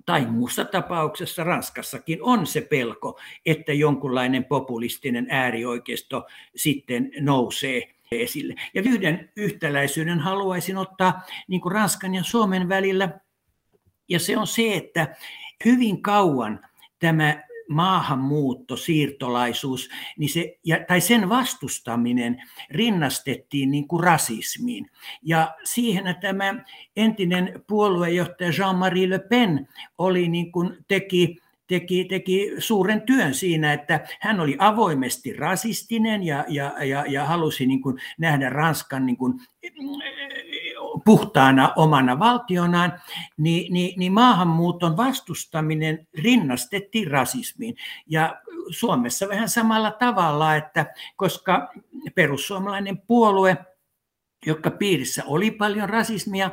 tai 0.06 0.26
muussa 0.26 0.64
tapauksessa 0.64 1.44
Ranskassakin 1.44 2.22
on 2.22 2.46
se 2.46 2.60
pelko, 2.60 3.20
että 3.46 3.72
jonkunlainen 3.72 4.44
populistinen 4.44 5.26
äärioikeisto 5.30 6.26
sitten 6.56 7.10
nousee 7.20 7.94
esille. 8.20 8.54
Ja 8.74 8.82
yhden 8.82 9.32
yhtäläisyyden 9.36 10.20
haluaisin 10.20 10.76
ottaa 10.76 11.22
niin 11.48 11.60
kuin 11.60 11.72
Ranskan 11.72 12.14
ja 12.14 12.24
Suomen 12.24 12.68
välillä, 12.68 13.20
ja 14.08 14.20
se 14.20 14.38
on 14.38 14.46
se, 14.46 14.74
että 14.74 15.16
hyvin 15.64 16.02
kauan 16.02 16.60
tämä 16.98 17.42
maahanmuutto, 17.68 18.76
siirtolaisuus, 18.76 19.90
niin 20.18 20.30
se, 20.30 20.58
ja, 20.64 20.84
tai 20.88 21.00
sen 21.00 21.28
vastustaminen 21.28 22.42
rinnastettiin 22.70 23.70
niin 23.70 23.88
kuin 23.88 24.04
rasismiin. 24.04 24.90
Ja 25.22 25.54
siihen 25.64 26.16
tämä 26.20 26.54
entinen 26.96 27.62
puoluejohtaja 27.66 28.50
Jean-Marie 28.50 29.10
Le 29.10 29.18
Pen 29.18 29.68
oli 29.98 30.28
niin 30.28 30.52
kuin 30.52 30.76
teki 30.88 31.36
teki, 31.66 32.04
teki 32.04 32.50
suuren 32.58 33.02
työn 33.02 33.34
siinä, 33.34 33.72
että 33.72 34.00
hän 34.20 34.40
oli 34.40 34.56
avoimesti 34.58 35.32
rasistinen 35.32 36.22
ja, 36.22 36.44
ja, 36.48 36.84
ja, 36.84 37.04
ja 37.08 37.24
halusi 37.24 37.66
niin 37.66 37.82
kuin 37.82 37.98
nähdä 38.18 38.48
Ranskan 38.48 39.06
niin 39.06 39.16
kuin 39.16 39.40
puhtaana 41.04 41.72
omana 41.76 42.18
valtionaan, 42.18 42.92
niin, 43.36 43.72
niin, 43.72 43.98
niin 43.98 44.12
maahanmuuton 44.12 44.96
vastustaminen 44.96 46.06
rinnastettiin 46.14 47.10
rasismiin. 47.10 47.74
Ja 48.06 48.40
Suomessa 48.70 49.28
vähän 49.28 49.48
samalla 49.48 49.90
tavalla, 49.90 50.56
että 50.56 50.86
koska 51.16 51.72
perussuomalainen 52.14 52.98
puolue– 52.98 53.56
jotka 54.46 54.70
piirissä 54.70 55.22
oli 55.26 55.50
paljon 55.50 55.88
rasismia, 55.88 56.50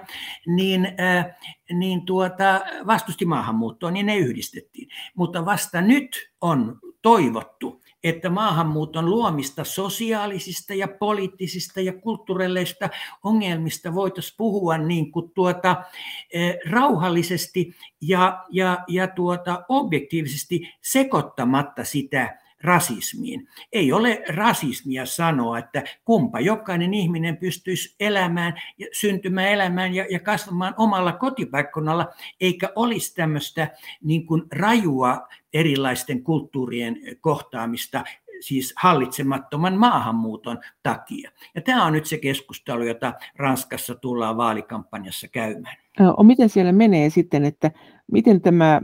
niin, 0.47 0.85
äh, 0.99 1.25
niin 1.73 2.05
tuota, 2.05 2.61
vastusti 2.87 3.25
maahanmuuttoa, 3.25 3.91
niin 3.91 4.05
ne 4.05 4.17
yhdistettiin. 4.17 4.89
Mutta 5.15 5.45
vasta 5.45 5.81
nyt 5.81 6.31
on 6.41 6.79
toivottu, 7.01 7.81
että 8.03 8.29
maahanmuuton 8.29 9.09
luomista 9.09 9.63
sosiaalisista 9.63 10.73
ja 10.73 10.87
poliittisista 10.87 11.81
ja 11.81 11.93
kulttuurillisista 11.93 12.89
ongelmista 13.23 13.95
voitaisiin 13.95 14.35
puhua 14.37 14.77
niin 14.77 15.11
kuin 15.11 15.31
tuota, 15.31 15.69
äh, 15.69 16.55
rauhallisesti 16.69 17.75
ja, 18.01 18.45
ja, 18.49 18.79
ja 18.87 19.07
tuota, 19.07 19.65
objektiivisesti 19.69 20.73
sekoittamatta 20.81 21.83
sitä 21.83 22.37
rasismiin. 22.63 23.47
Ei 23.73 23.91
ole 23.91 24.23
rasismia 24.29 25.05
sanoa, 25.05 25.57
että 25.59 25.83
kumpa 26.05 26.39
jokainen 26.39 26.93
ihminen 26.93 27.37
pystyisi 27.37 27.95
elämään, 27.99 28.53
syntymään 28.91 29.47
elämään 29.47 29.95
ja, 29.95 30.19
kasvamaan 30.19 30.73
omalla 30.77 31.13
kotipaikkonalla, 31.13 32.07
eikä 32.41 32.69
olisi 32.75 33.15
tämmöistä 33.15 33.67
niin 34.03 34.25
kuin 34.25 34.43
rajua 34.51 35.27
erilaisten 35.53 36.23
kulttuurien 36.23 36.97
kohtaamista 37.21 38.03
siis 38.39 38.73
hallitsemattoman 38.77 39.77
maahanmuuton 39.77 40.59
takia. 40.83 41.31
Ja 41.55 41.61
tämä 41.61 41.85
on 41.85 41.93
nyt 41.93 42.05
se 42.05 42.17
keskustelu, 42.17 42.83
jota 42.83 43.13
Ranskassa 43.35 43.95
tullaan 43.95 44.37
vaalikampanjassa 44.37 45.27
käymään. 45.27 45.77
Miten 46.23 46.49
siellä 46.49 46.71
menee 46.71 47.09
sitten, 47.09 47.45
että 47.45 47.71
miten 48.11 48.41
tämä 48.41 48.81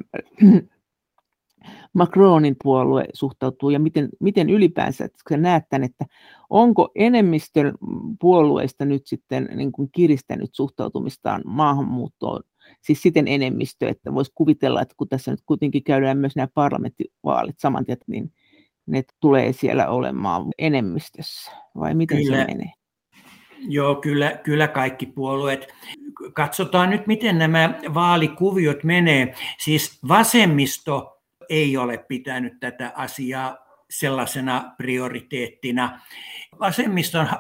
Macronin 1.96 2.56
puolue 2.64 3.06
suhtautuu 3.14 3.70
ja 3.70 3.80
miten, 3.80 4.10
miten 4.20 4.50
ylipäänsä 4.50 5.06
että 5.06 5.38
näet 5.38 5.64
tämän, 5.70 5.84
että 5.84 6.06
onko 6.50 6.92
enemmistö 6.96 7.74
puolueista 8.20 8.86
nyt 8.86 9.08
sitten 9.08 9.50
niin 9.56 9.72
kuin 9.72 9.90
kiristänyt 9.92 10.50
suhtautumistaan 10.54 11.42
maahanmuuttoon, 11.46 12.44
siis 12.82 13.02
siten 13.02 13.28
enemmistö, 13.28 13.90
että 13.90 14.14
voisi 14.14 14.32
kuvitella, 14.36 14.82
että 14.82 14.96
kun 14.98 15.10
tässä 15.10 15.32
nyt 15.32 15.42
kuitenkin 15.46 15.84
käydään 15.84 16.18
myös 16.18 16.36
nämä 16.36 16.48
parlamenttivaalit 16.54 17.60
saman 17.60 17.86
tien, 17.86 17.98
niin 18.08 18.34
ne 18.86 19.04
tulee 19.20 19.54
siellä 19.54 19.88
olemaan 19.88 20.46
enemmistössä, 20.58 21.52
vai 21.76 21.94
miten 21.94 22.18
kyllä. 22.18 22.38
se 22.38 22.46
menee? 22.46 22.72
Joo, 23.68 23.96
kyllä, 23.96 24.40
kyllä 24.44 24.68
kaikki 24.68 25.06
puolueet. 25.06 25.68
Katsotaan 26.34 26.90
nyt, 26.90 27.08
miten 27.08 27.38
nämä 27.38 27.80
vaalikuviot 27.94 28.84
menee. 28.84 29.36
Siis 29.64 30.00
vasemmisto 30.08 31.15
ei 31.50 31.78
ole 31.78 31.98
pitänyt 31.98 32.60
tätä 32.60 32.92
asiaa 32.96 33.66
sellaisena 33.90 34.74
prioriteettina. 34.78 36.00
Vasemmiston 36.60 37.22
äh, 37.22 37.38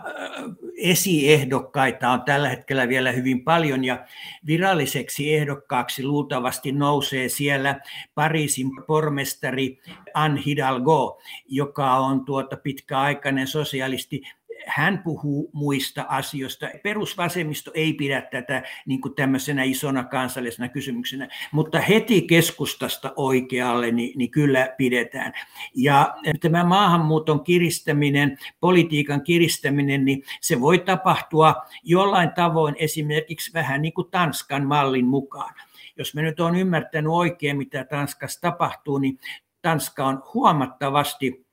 esiehdokkaita 0.78 2.10
on 2.10 2.22
tällä 2.22 2.50
hetkellä 2.50 2.88
vielä 2.88 3.12
hyvin 3.12 3.44
paljon 3.44 3.84
ja 3.84 4.06
viralliseksi 4.48 5.36
ehdokkaaksi 5.36 6.04
luultavasti 6.04 6.72
nousee 6.72 7.30
siellä 7.30 7.80
Pariisin 8.16 8.72
pormestari 8.88 9.80
Anne 10.14 10.42
Hidalgo, 10.46 11.22
joka 11.48 11.94
on 11.94 12.26
tuota 12.26 12.58
pitkäaikainen 12.58 13.48
sosialisti 13.48 14.22
hän 14.68 15.02
puhuu 15.04 15.50
muista 15.54 16.06
asioista. 16.10 16.70
Perusvasemmisto 16.84 17.72
ei 17.74 17.94
pidä 17.94 18.22
tätä 18.22 18.64
niin 18.86 19.02
kuin 19.02 19.16
tämmöisenä 19.16 19.64
isona 19.64 20.04
kansallisena 20.04 20.70
kysymyksenä, 20.70 21.28
mutta 21.52 21.80
heti 21.80 22.22
keskustasta 22.22 23.14
oikealle 23.16 23.92
niin, 23.92 24.18
niin 24.18 24.32
kyllä 24.32 24.74
pidetään. 24.78 25.34
Ja 25.76 26.16
tämä 26.42 26.64
maahanmuuton 26.64 27.44
kiristäminen, 27.44 28.38
politiikan 28.60 29.24
kiristäminen, 29.24 30.06
niin 30.06 30.24
se 30.42 30.62
voi 30.62 30.80
tapahtua 30.80 31.56
jollain 31.84 32.32
tavoin 32.36 32.76
esimerkiksi 32.80 33.54
vähän 33.54 33.82
niin 33.82 33.94
kuin 33.94 34.12
Tanskan 34.12 34.66
mallin 34.66 35.06
mukaan. 35.06 35.54
Jos 35.98 36.16
me 36.16 36.22
nyt 36.22 36.40
on 36.40 36.56
ymmärtänyt 36.56 37.12
oikein, 37.12 37.58
mitä 37.58 37.84
Tanskassa 37.84 38.42
tapahtuu, 38.42 38.98
niin 38.98 39.20
Tanska 39.62 40.06
on 40.06 40.24
huomattavasti 40.34 41.46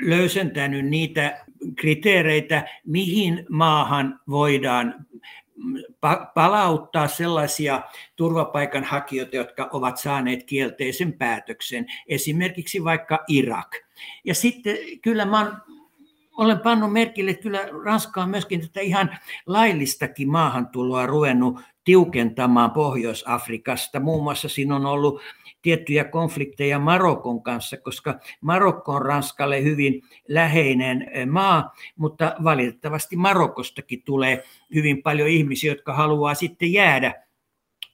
löysentänyt 0.00 0.86
niitä 0.86 1.45
kriteereitä, 1.74 2.68
mihin 2.86 3.46
maahan 3.50 4.20
voidaan 4.28 5.06
palauttaa 6.34 7.08
sellaisia 7.08 7.82
turvapaikanhakijoita, 8.16 9.36
jotka 9.36 9.68
ovat 9.72 9.96
saaneet 9.96 10.44
kielteisen 10.44 11.12
päätöksen, 11.12 11.86
esimerkiksi 12.08 12.84
vaikka 12.84 13.24
Irak. 13.28 13.76
Ja 14.24 14.34
sitten 14.34 14.76
kyllä 15.02 15.24
mä 15.24 15.60
olen 16.36 16.60
pannut 16.60 16.92
merkille, 16.92 17.30
että 17.30 17.42
kyllä 17.42 17.68
Ranska 17.84 18.22
on 18.22 18.30
myöskin 18.30 18.60
tätä 18.60 18.80
ihan 18.80 19.18
laillistakin 19.46 20.30
maahantuloa 20.30 21.06
ruvennut 21.06 21.60
tiukentamaan 21.86 22.70
Pohjois-Afrikasta. 22.70 24.00
Muun 24.00 24.22
muassa 24.22 24.48
siinä 24.48 24.76
on 24.76 24.86
ollut 24.86 25.20
tiettyjä 25.62 26.04
konflikteja 26.04 26.78
Marokon 26.78 27.42
kanssa, 27.42 27.76
koska 27.76 28.18
Marokko 28.40 28.92
on 28.92 29.02
Ranskalle 29.02 29.62
hyvin 29.62 30.02
läheinen 30.28 31.06
eh, 31.10 31.26
maa, 31.26 31.74
mutta 31.96 32.34
valitettavasti 32.44 33.16
Marokostakin 33.16 34.02
tulee 34.02 34.44
hyvin 34.74 35.02
paljon 35.02 35.28
ihmisiä, 35.28 35.72
jotka 35.72 35.94
haluaa 35.94 36.34
sitten 36.34 36.72
jäädä 36.72 37.14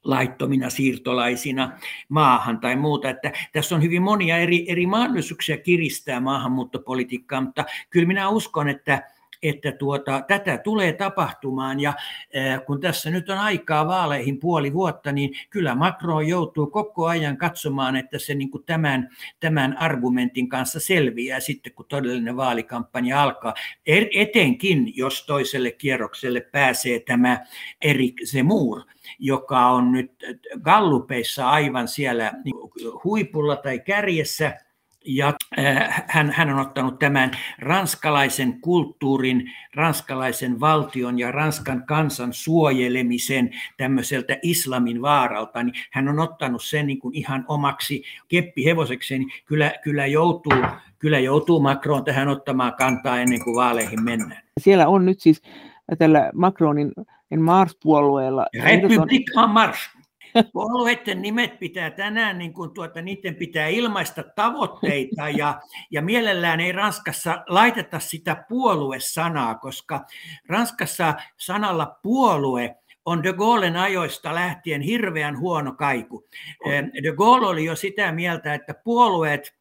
laittomina 0.05 0.71
siirtolaisina 0.71 1.79
maahan 2.09 2.61
tai 2.61 2.77
muuta. 2.77 3.11
Että 3.11 3.33
tässä 3.53 3.75
on 3.75 3.83
hyvin 3.83 4.03
monia 4.03 4.37
eri, 4.37 4.65
eri 4.69 4.87
mahdollisuuksia 4.87 5.57
kiristää 5.59 6.21
maahanmuuttopolitiikkaa, 6.21 7.41
mutta 7.41 7.65
kyllä 7.91 8.07
minä 8.07 8.29
uskon, 8.29 8.69
että 8.69 9.03
että 9.43 9.73
tuota, 9.73 10.23
tätä 10.29 10.59
tulee 10.59 10.93
tapahtumaan 10.93 11.81
ja 11.81 11.95
kun 12.67 12.81
tässä 12.81 13.11
nyt 13.11 13.31
on 13.31 13.39
aikaa 13.39 13.87
vaaleihin 13.87 14.41
puoli 14.41 14.73
vuotta, 14.73 15.13
niin 15.13 15.35
kyllä 15.51 15.75
Macron 15.75 16.29
joutuu 16.29 16.67
koko 16.67 17.07
ajan 17.07 17.37
katsomaan, 17.37 17.97
että 17.97 18.19
se 18.19 18.35
niin 18.35 18.51
kuin 18.51 18.65
tämän, 18.65 19.09
tämän 19.41 19.77
argumentin 19.79 20.49
kanssa 20.49 20.81
selviää 20.81 21.41
sitten, 21.41 21.73
kun 21.73 21.87
todellinen 21.89 22.37
vaalikampanja 22.37 23.23
alkaa. 23.23 23.55
Er, 23.87 24.07
etenkin, 24.15 24.93
jos 24.97 25.27
toiselle 25.27 25.71
kierrokselle 25.71 26.41
pääsee 26.41 27.01
tämä 27.01 27.41
Erik 27.83 28.21
Zemmour, 28.25 28.83
joka 29.19 29.67
on 29.67 29.93
nyt 29.93 30.13
gallupeissa 30.61 31.51
aivan 31.51 31.89
siellä 31.89 32.33
huipulla 33.05 33.57
tai 33.57 33.79
kärjessä– 33.79 34.55
ja 35.05 35.35
äh, 35.59 36.05
hän, 36.09 36.31
hän 36.31 36.51
on 36.51 36.59
ottanut 36.59 36.99
tämän 36.99 37.31
ranskalaisen 37.59 38.61
kulttuurin, 38.61 39.53
ranskalaisen 39.75 40.61
valtion 40.61 41.19
ja 41.19 41.33
Ranskan 41.33 41.87
kansan 41.87 42.33
suojelemisen 42.33 43.51
tämmöiseltä 43.77 44.37
islamin 44.43 45.03
vaaralta, 45.03 45.63
niin 45.63 45.75
hän 45.91 46.09
on 46.09 46.19
ottanut 46.19 46.63
sen 46.63 46.87
niin 46.87 46.99
kuin 46.99 47.15
ihan 47.15 47.45
omaksi 47.49 48.03
keppihevosekseen. 48.29 49.21
Niin 49.21 49.33
kyllä, 49.45 49.73
kyllä, 49.83 50.07
joutuu, 50.07 50.53
kyllä 50.99 51.19
joutuu 51.19 51.61
Macron 51.61 52.05
tähän 52.05 52.29
ottamaan 52.29 52.75
kantaa 52.75 53.19
ennen 53.19 53.45
kuin 53.45 53.57
vaaleihin 53.57 54.05
mennään. 54.05 54.43
Siellä 54.61 54.89
on 54.89 55.07
nyt 55.07 55.21
siis 55.21 55.43
tällä 55.99 56.31
Macronin 56.35 56.93
Mars-puolueella... 57.41 58.47
Republik 58.63 59.23
en 59.45 59.51
marche. 59.51 60.02
Puolueiden 60.53 61.23
nimet 61.23 61.59
pitää 61.59 61.91
tänään, 61.91 62.39
niin 62.39 62.53
kuin 62.53 62.71
tuota, 62.71 63.03
niiden 63.03 63.35
pitää 63.35 63.69
ilmaista 63.69 64.23
tavoitteita 64.37 65.29
ja, 65.29 65.61
ja 65.91 66.03
mielellään 66.03 66.61
ei 66.61 66.73
Ranskassa 66.73 67.45
laiteta 67.49 68.01
sitä 68.01 68.45
puolue-sanaa, 68.49 69.55
koska 69.55 70.07
Ranskassa 70.47 71.15
sanalla 71.37 71.99
puolue 72.03 72.77
on 73.05 73.23
de 73.23 73.33
Gaullen 73.33 73.77
ajoista 73.77 74.35
lähtien 74.35 74.81
hirveän 74.81 75.39
huono 75.39 75.73
kaiku. 75.73 76.29
De 77.03 77.13
Gaulle 77.17 77.47
oli 77.47 77.65
jo 77.65 77.77
sitä 77.77 78.13
mieltä, 78.13 78.55
että 78.55 78.75
puolueet 78.75 79.55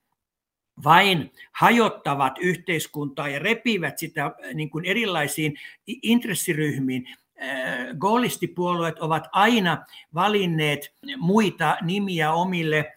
vain 0.83 1.31
hajottavat 1.51 2.33
yhteiskuntaa 2.39 3.29
ja 3.29 3.39
repivät 3.39 3.97
sitä 3.97 4.31
niin 4.53 4.69
kuin 4.69 4.85
erilaisiin 4.85 5.53
intressiryhmiin. 5.87 7.07
Äh, 7.43 7.97
goalistipuolueet 7.97 8.99
ovat 8.99 9.27
aina 9.31 9.85
valinneet 10.13 10.93
muita 11.17 11.77
nimiä 11.81 12.33
omille, 12.33 12.93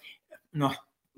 no 0.53 0.71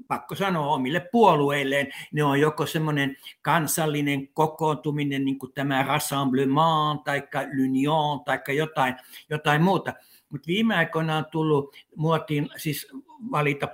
pakko 0.08 0.34
sanoa 0.34 0.74
omille 0.74 1.00
puolueilleen. 1.12 1.92
Ne 2.12 2.24
on 2.24 2.40
joko 2.40 2.66
semmoinen 2.66 3.16
kansallinen 3.42 4.28
kokoontuminen, 4.28 5.24
niin 5.24 5.38
kuin 5.38 5.52
tämä 5.52 5.82
Rassemblement 5.82 7.04
tai 7.04 7.20
l'Union 7.20 8.24
tai 8.24 8.56
jotain, 8.56 8.94
jotain 9.30 9.62
muuta. 9.62 9.92
Mutta 10.28 10.46
viime 10.46 10.76
aikoina 10.76 11.16
on 11.16 11.26
tullut 11.30 11.76
muotiin 11.96 12.48
siis 12.56 12.88
valita 13.30 13.68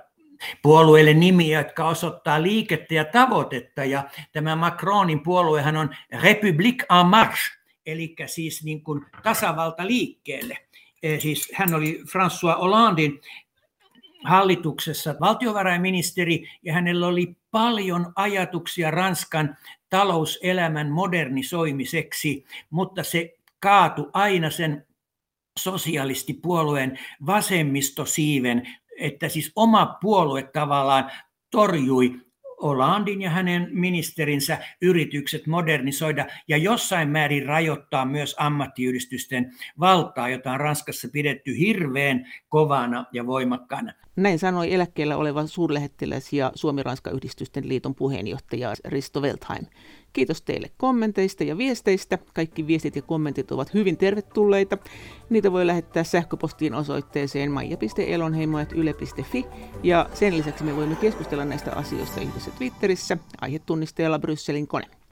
puolueille 0.61 1.13
nimiä, 1.13 1.59
jotka 1.59 1.87
osoittaa 1.87 2.41
liikettä 2.41 2.93
ja 2.93 3.05
tavoitetta. 3.05 3.85
Ja 3.85 4.03
tämä 4.31 4.55
Macronin 4.55 5.23
puoluehan 5.23 5.77
on 5.77 5.89
République 6.15 6.99
en 6.99 7.05
marche, 7.05 7.62
eli 7.85 8.15
siis 8.25 8.63
niin 8.63 8.83
kuin 8.83 9.05
tasavaltaliikkeelle. 9.23 10.57
E, 11.03 11.19
siis 11.19 11.51
hän 11.53 11.73
oli 11.73 12.03
François 12.03 12.57
Hollandin 12.59 13.21
hallituksessa 14.23 15.15
valtiovarainministeri 15.21 16.49
ja 16.63 16.73
hänellä 16.73 17.07
oli 17.07 17.35
paljon 17.51 18.13
ajatuksia 18.15 18.91
Ranskan 18.91 19.57
talouselämän 19.89 20.91
modernisoimiseksi, 20.91 22.45
mutta 22.69 23.03
se 23.03 23.33
kaatu 23.59 24.09
aina 24.13 24.49
sen 24.49 24.87
sosialistipuolueen 25.59 26.99
vasemmistosiiven, 27.25 28.67
että 28.99 29.29
siis 29.29 29.51
oma 29.55 29.97
puolue 30.01 30.43
tavallaan 30.43 31.11
torjui 31.51 32.21
Olandin 32.63 33.21
ja 33.21 33.29
hänen 33.29 33.67
ministerinsä 33.71 34.57
yritykset 34.81 35.47
modernisoida 35.47 36.25
ja 36.47 36.57
jossain 36.57 37.09
määrin 37.09 37.45
rajoittaa 37.45 38.05
myös 38.05 38.35
ammattiyhdistysten 38.39 39.51
valtaa, 39.79 40.29
jota 40.29 40.51
on 40.51 40.59
Ranskassa 40.59 41.07
pidetty 41.13 41.57
hirveän 41.57 42.25
kovana 42.49 43.05
ja 43.11 43.25
voimakkaana. 43.25 43.93
Näin 44.15 44.39
sanoi 44.39 44.73
eläkkeellä 44.73 45.17
oleva 45.17 45.47
suurlähettiläs 45.47 46.33
ja 46.33 46.51
Suomi-Ranska-yhdistysten 46.55 47.69
liiton 47.69 47.95
puheenjohtaja 47.95 48.73
Risto 48.85 49.21
Weltheim. 49.21 49.65
Kiitos 50.13 50.41
teille 50.41 50.71
kommenteista 50.77 51.43
ja 51.43 51.57
viesteistä. 51.57 52.17
Kaikki 52.33 52.67
viestit 52.67 52.95
ja 52.95 53.01
kommentit 53.01 53.51
ovat 53.51 53.73
hyvin 53.73 53.97
tervetulleita. 53.97 54.77
Niitä 55.29 55.51
voi 55.51 55.67
lähettää 55.67 56.03
sähköpostiin 56.03 56.73
osoitteeseen 56.73 57.51
maija.elonheimo.yle.fi 57.51 59.45
ja 59.83 60.09
sen 60.13 60.37
lisäksi 60.37 60.63
me 60.63 60.75
voimme 60.75 60.95
keskustella 60.95 61.45
näistä 61.45 61.71
asioista 61.75 62.21
yhdessä 62.21 62.51
Twitterissä 62.51 63.17
aihetunnisteella 63.41 64.19
Brysselin 64.19 64.67
kone. 64.67 65.02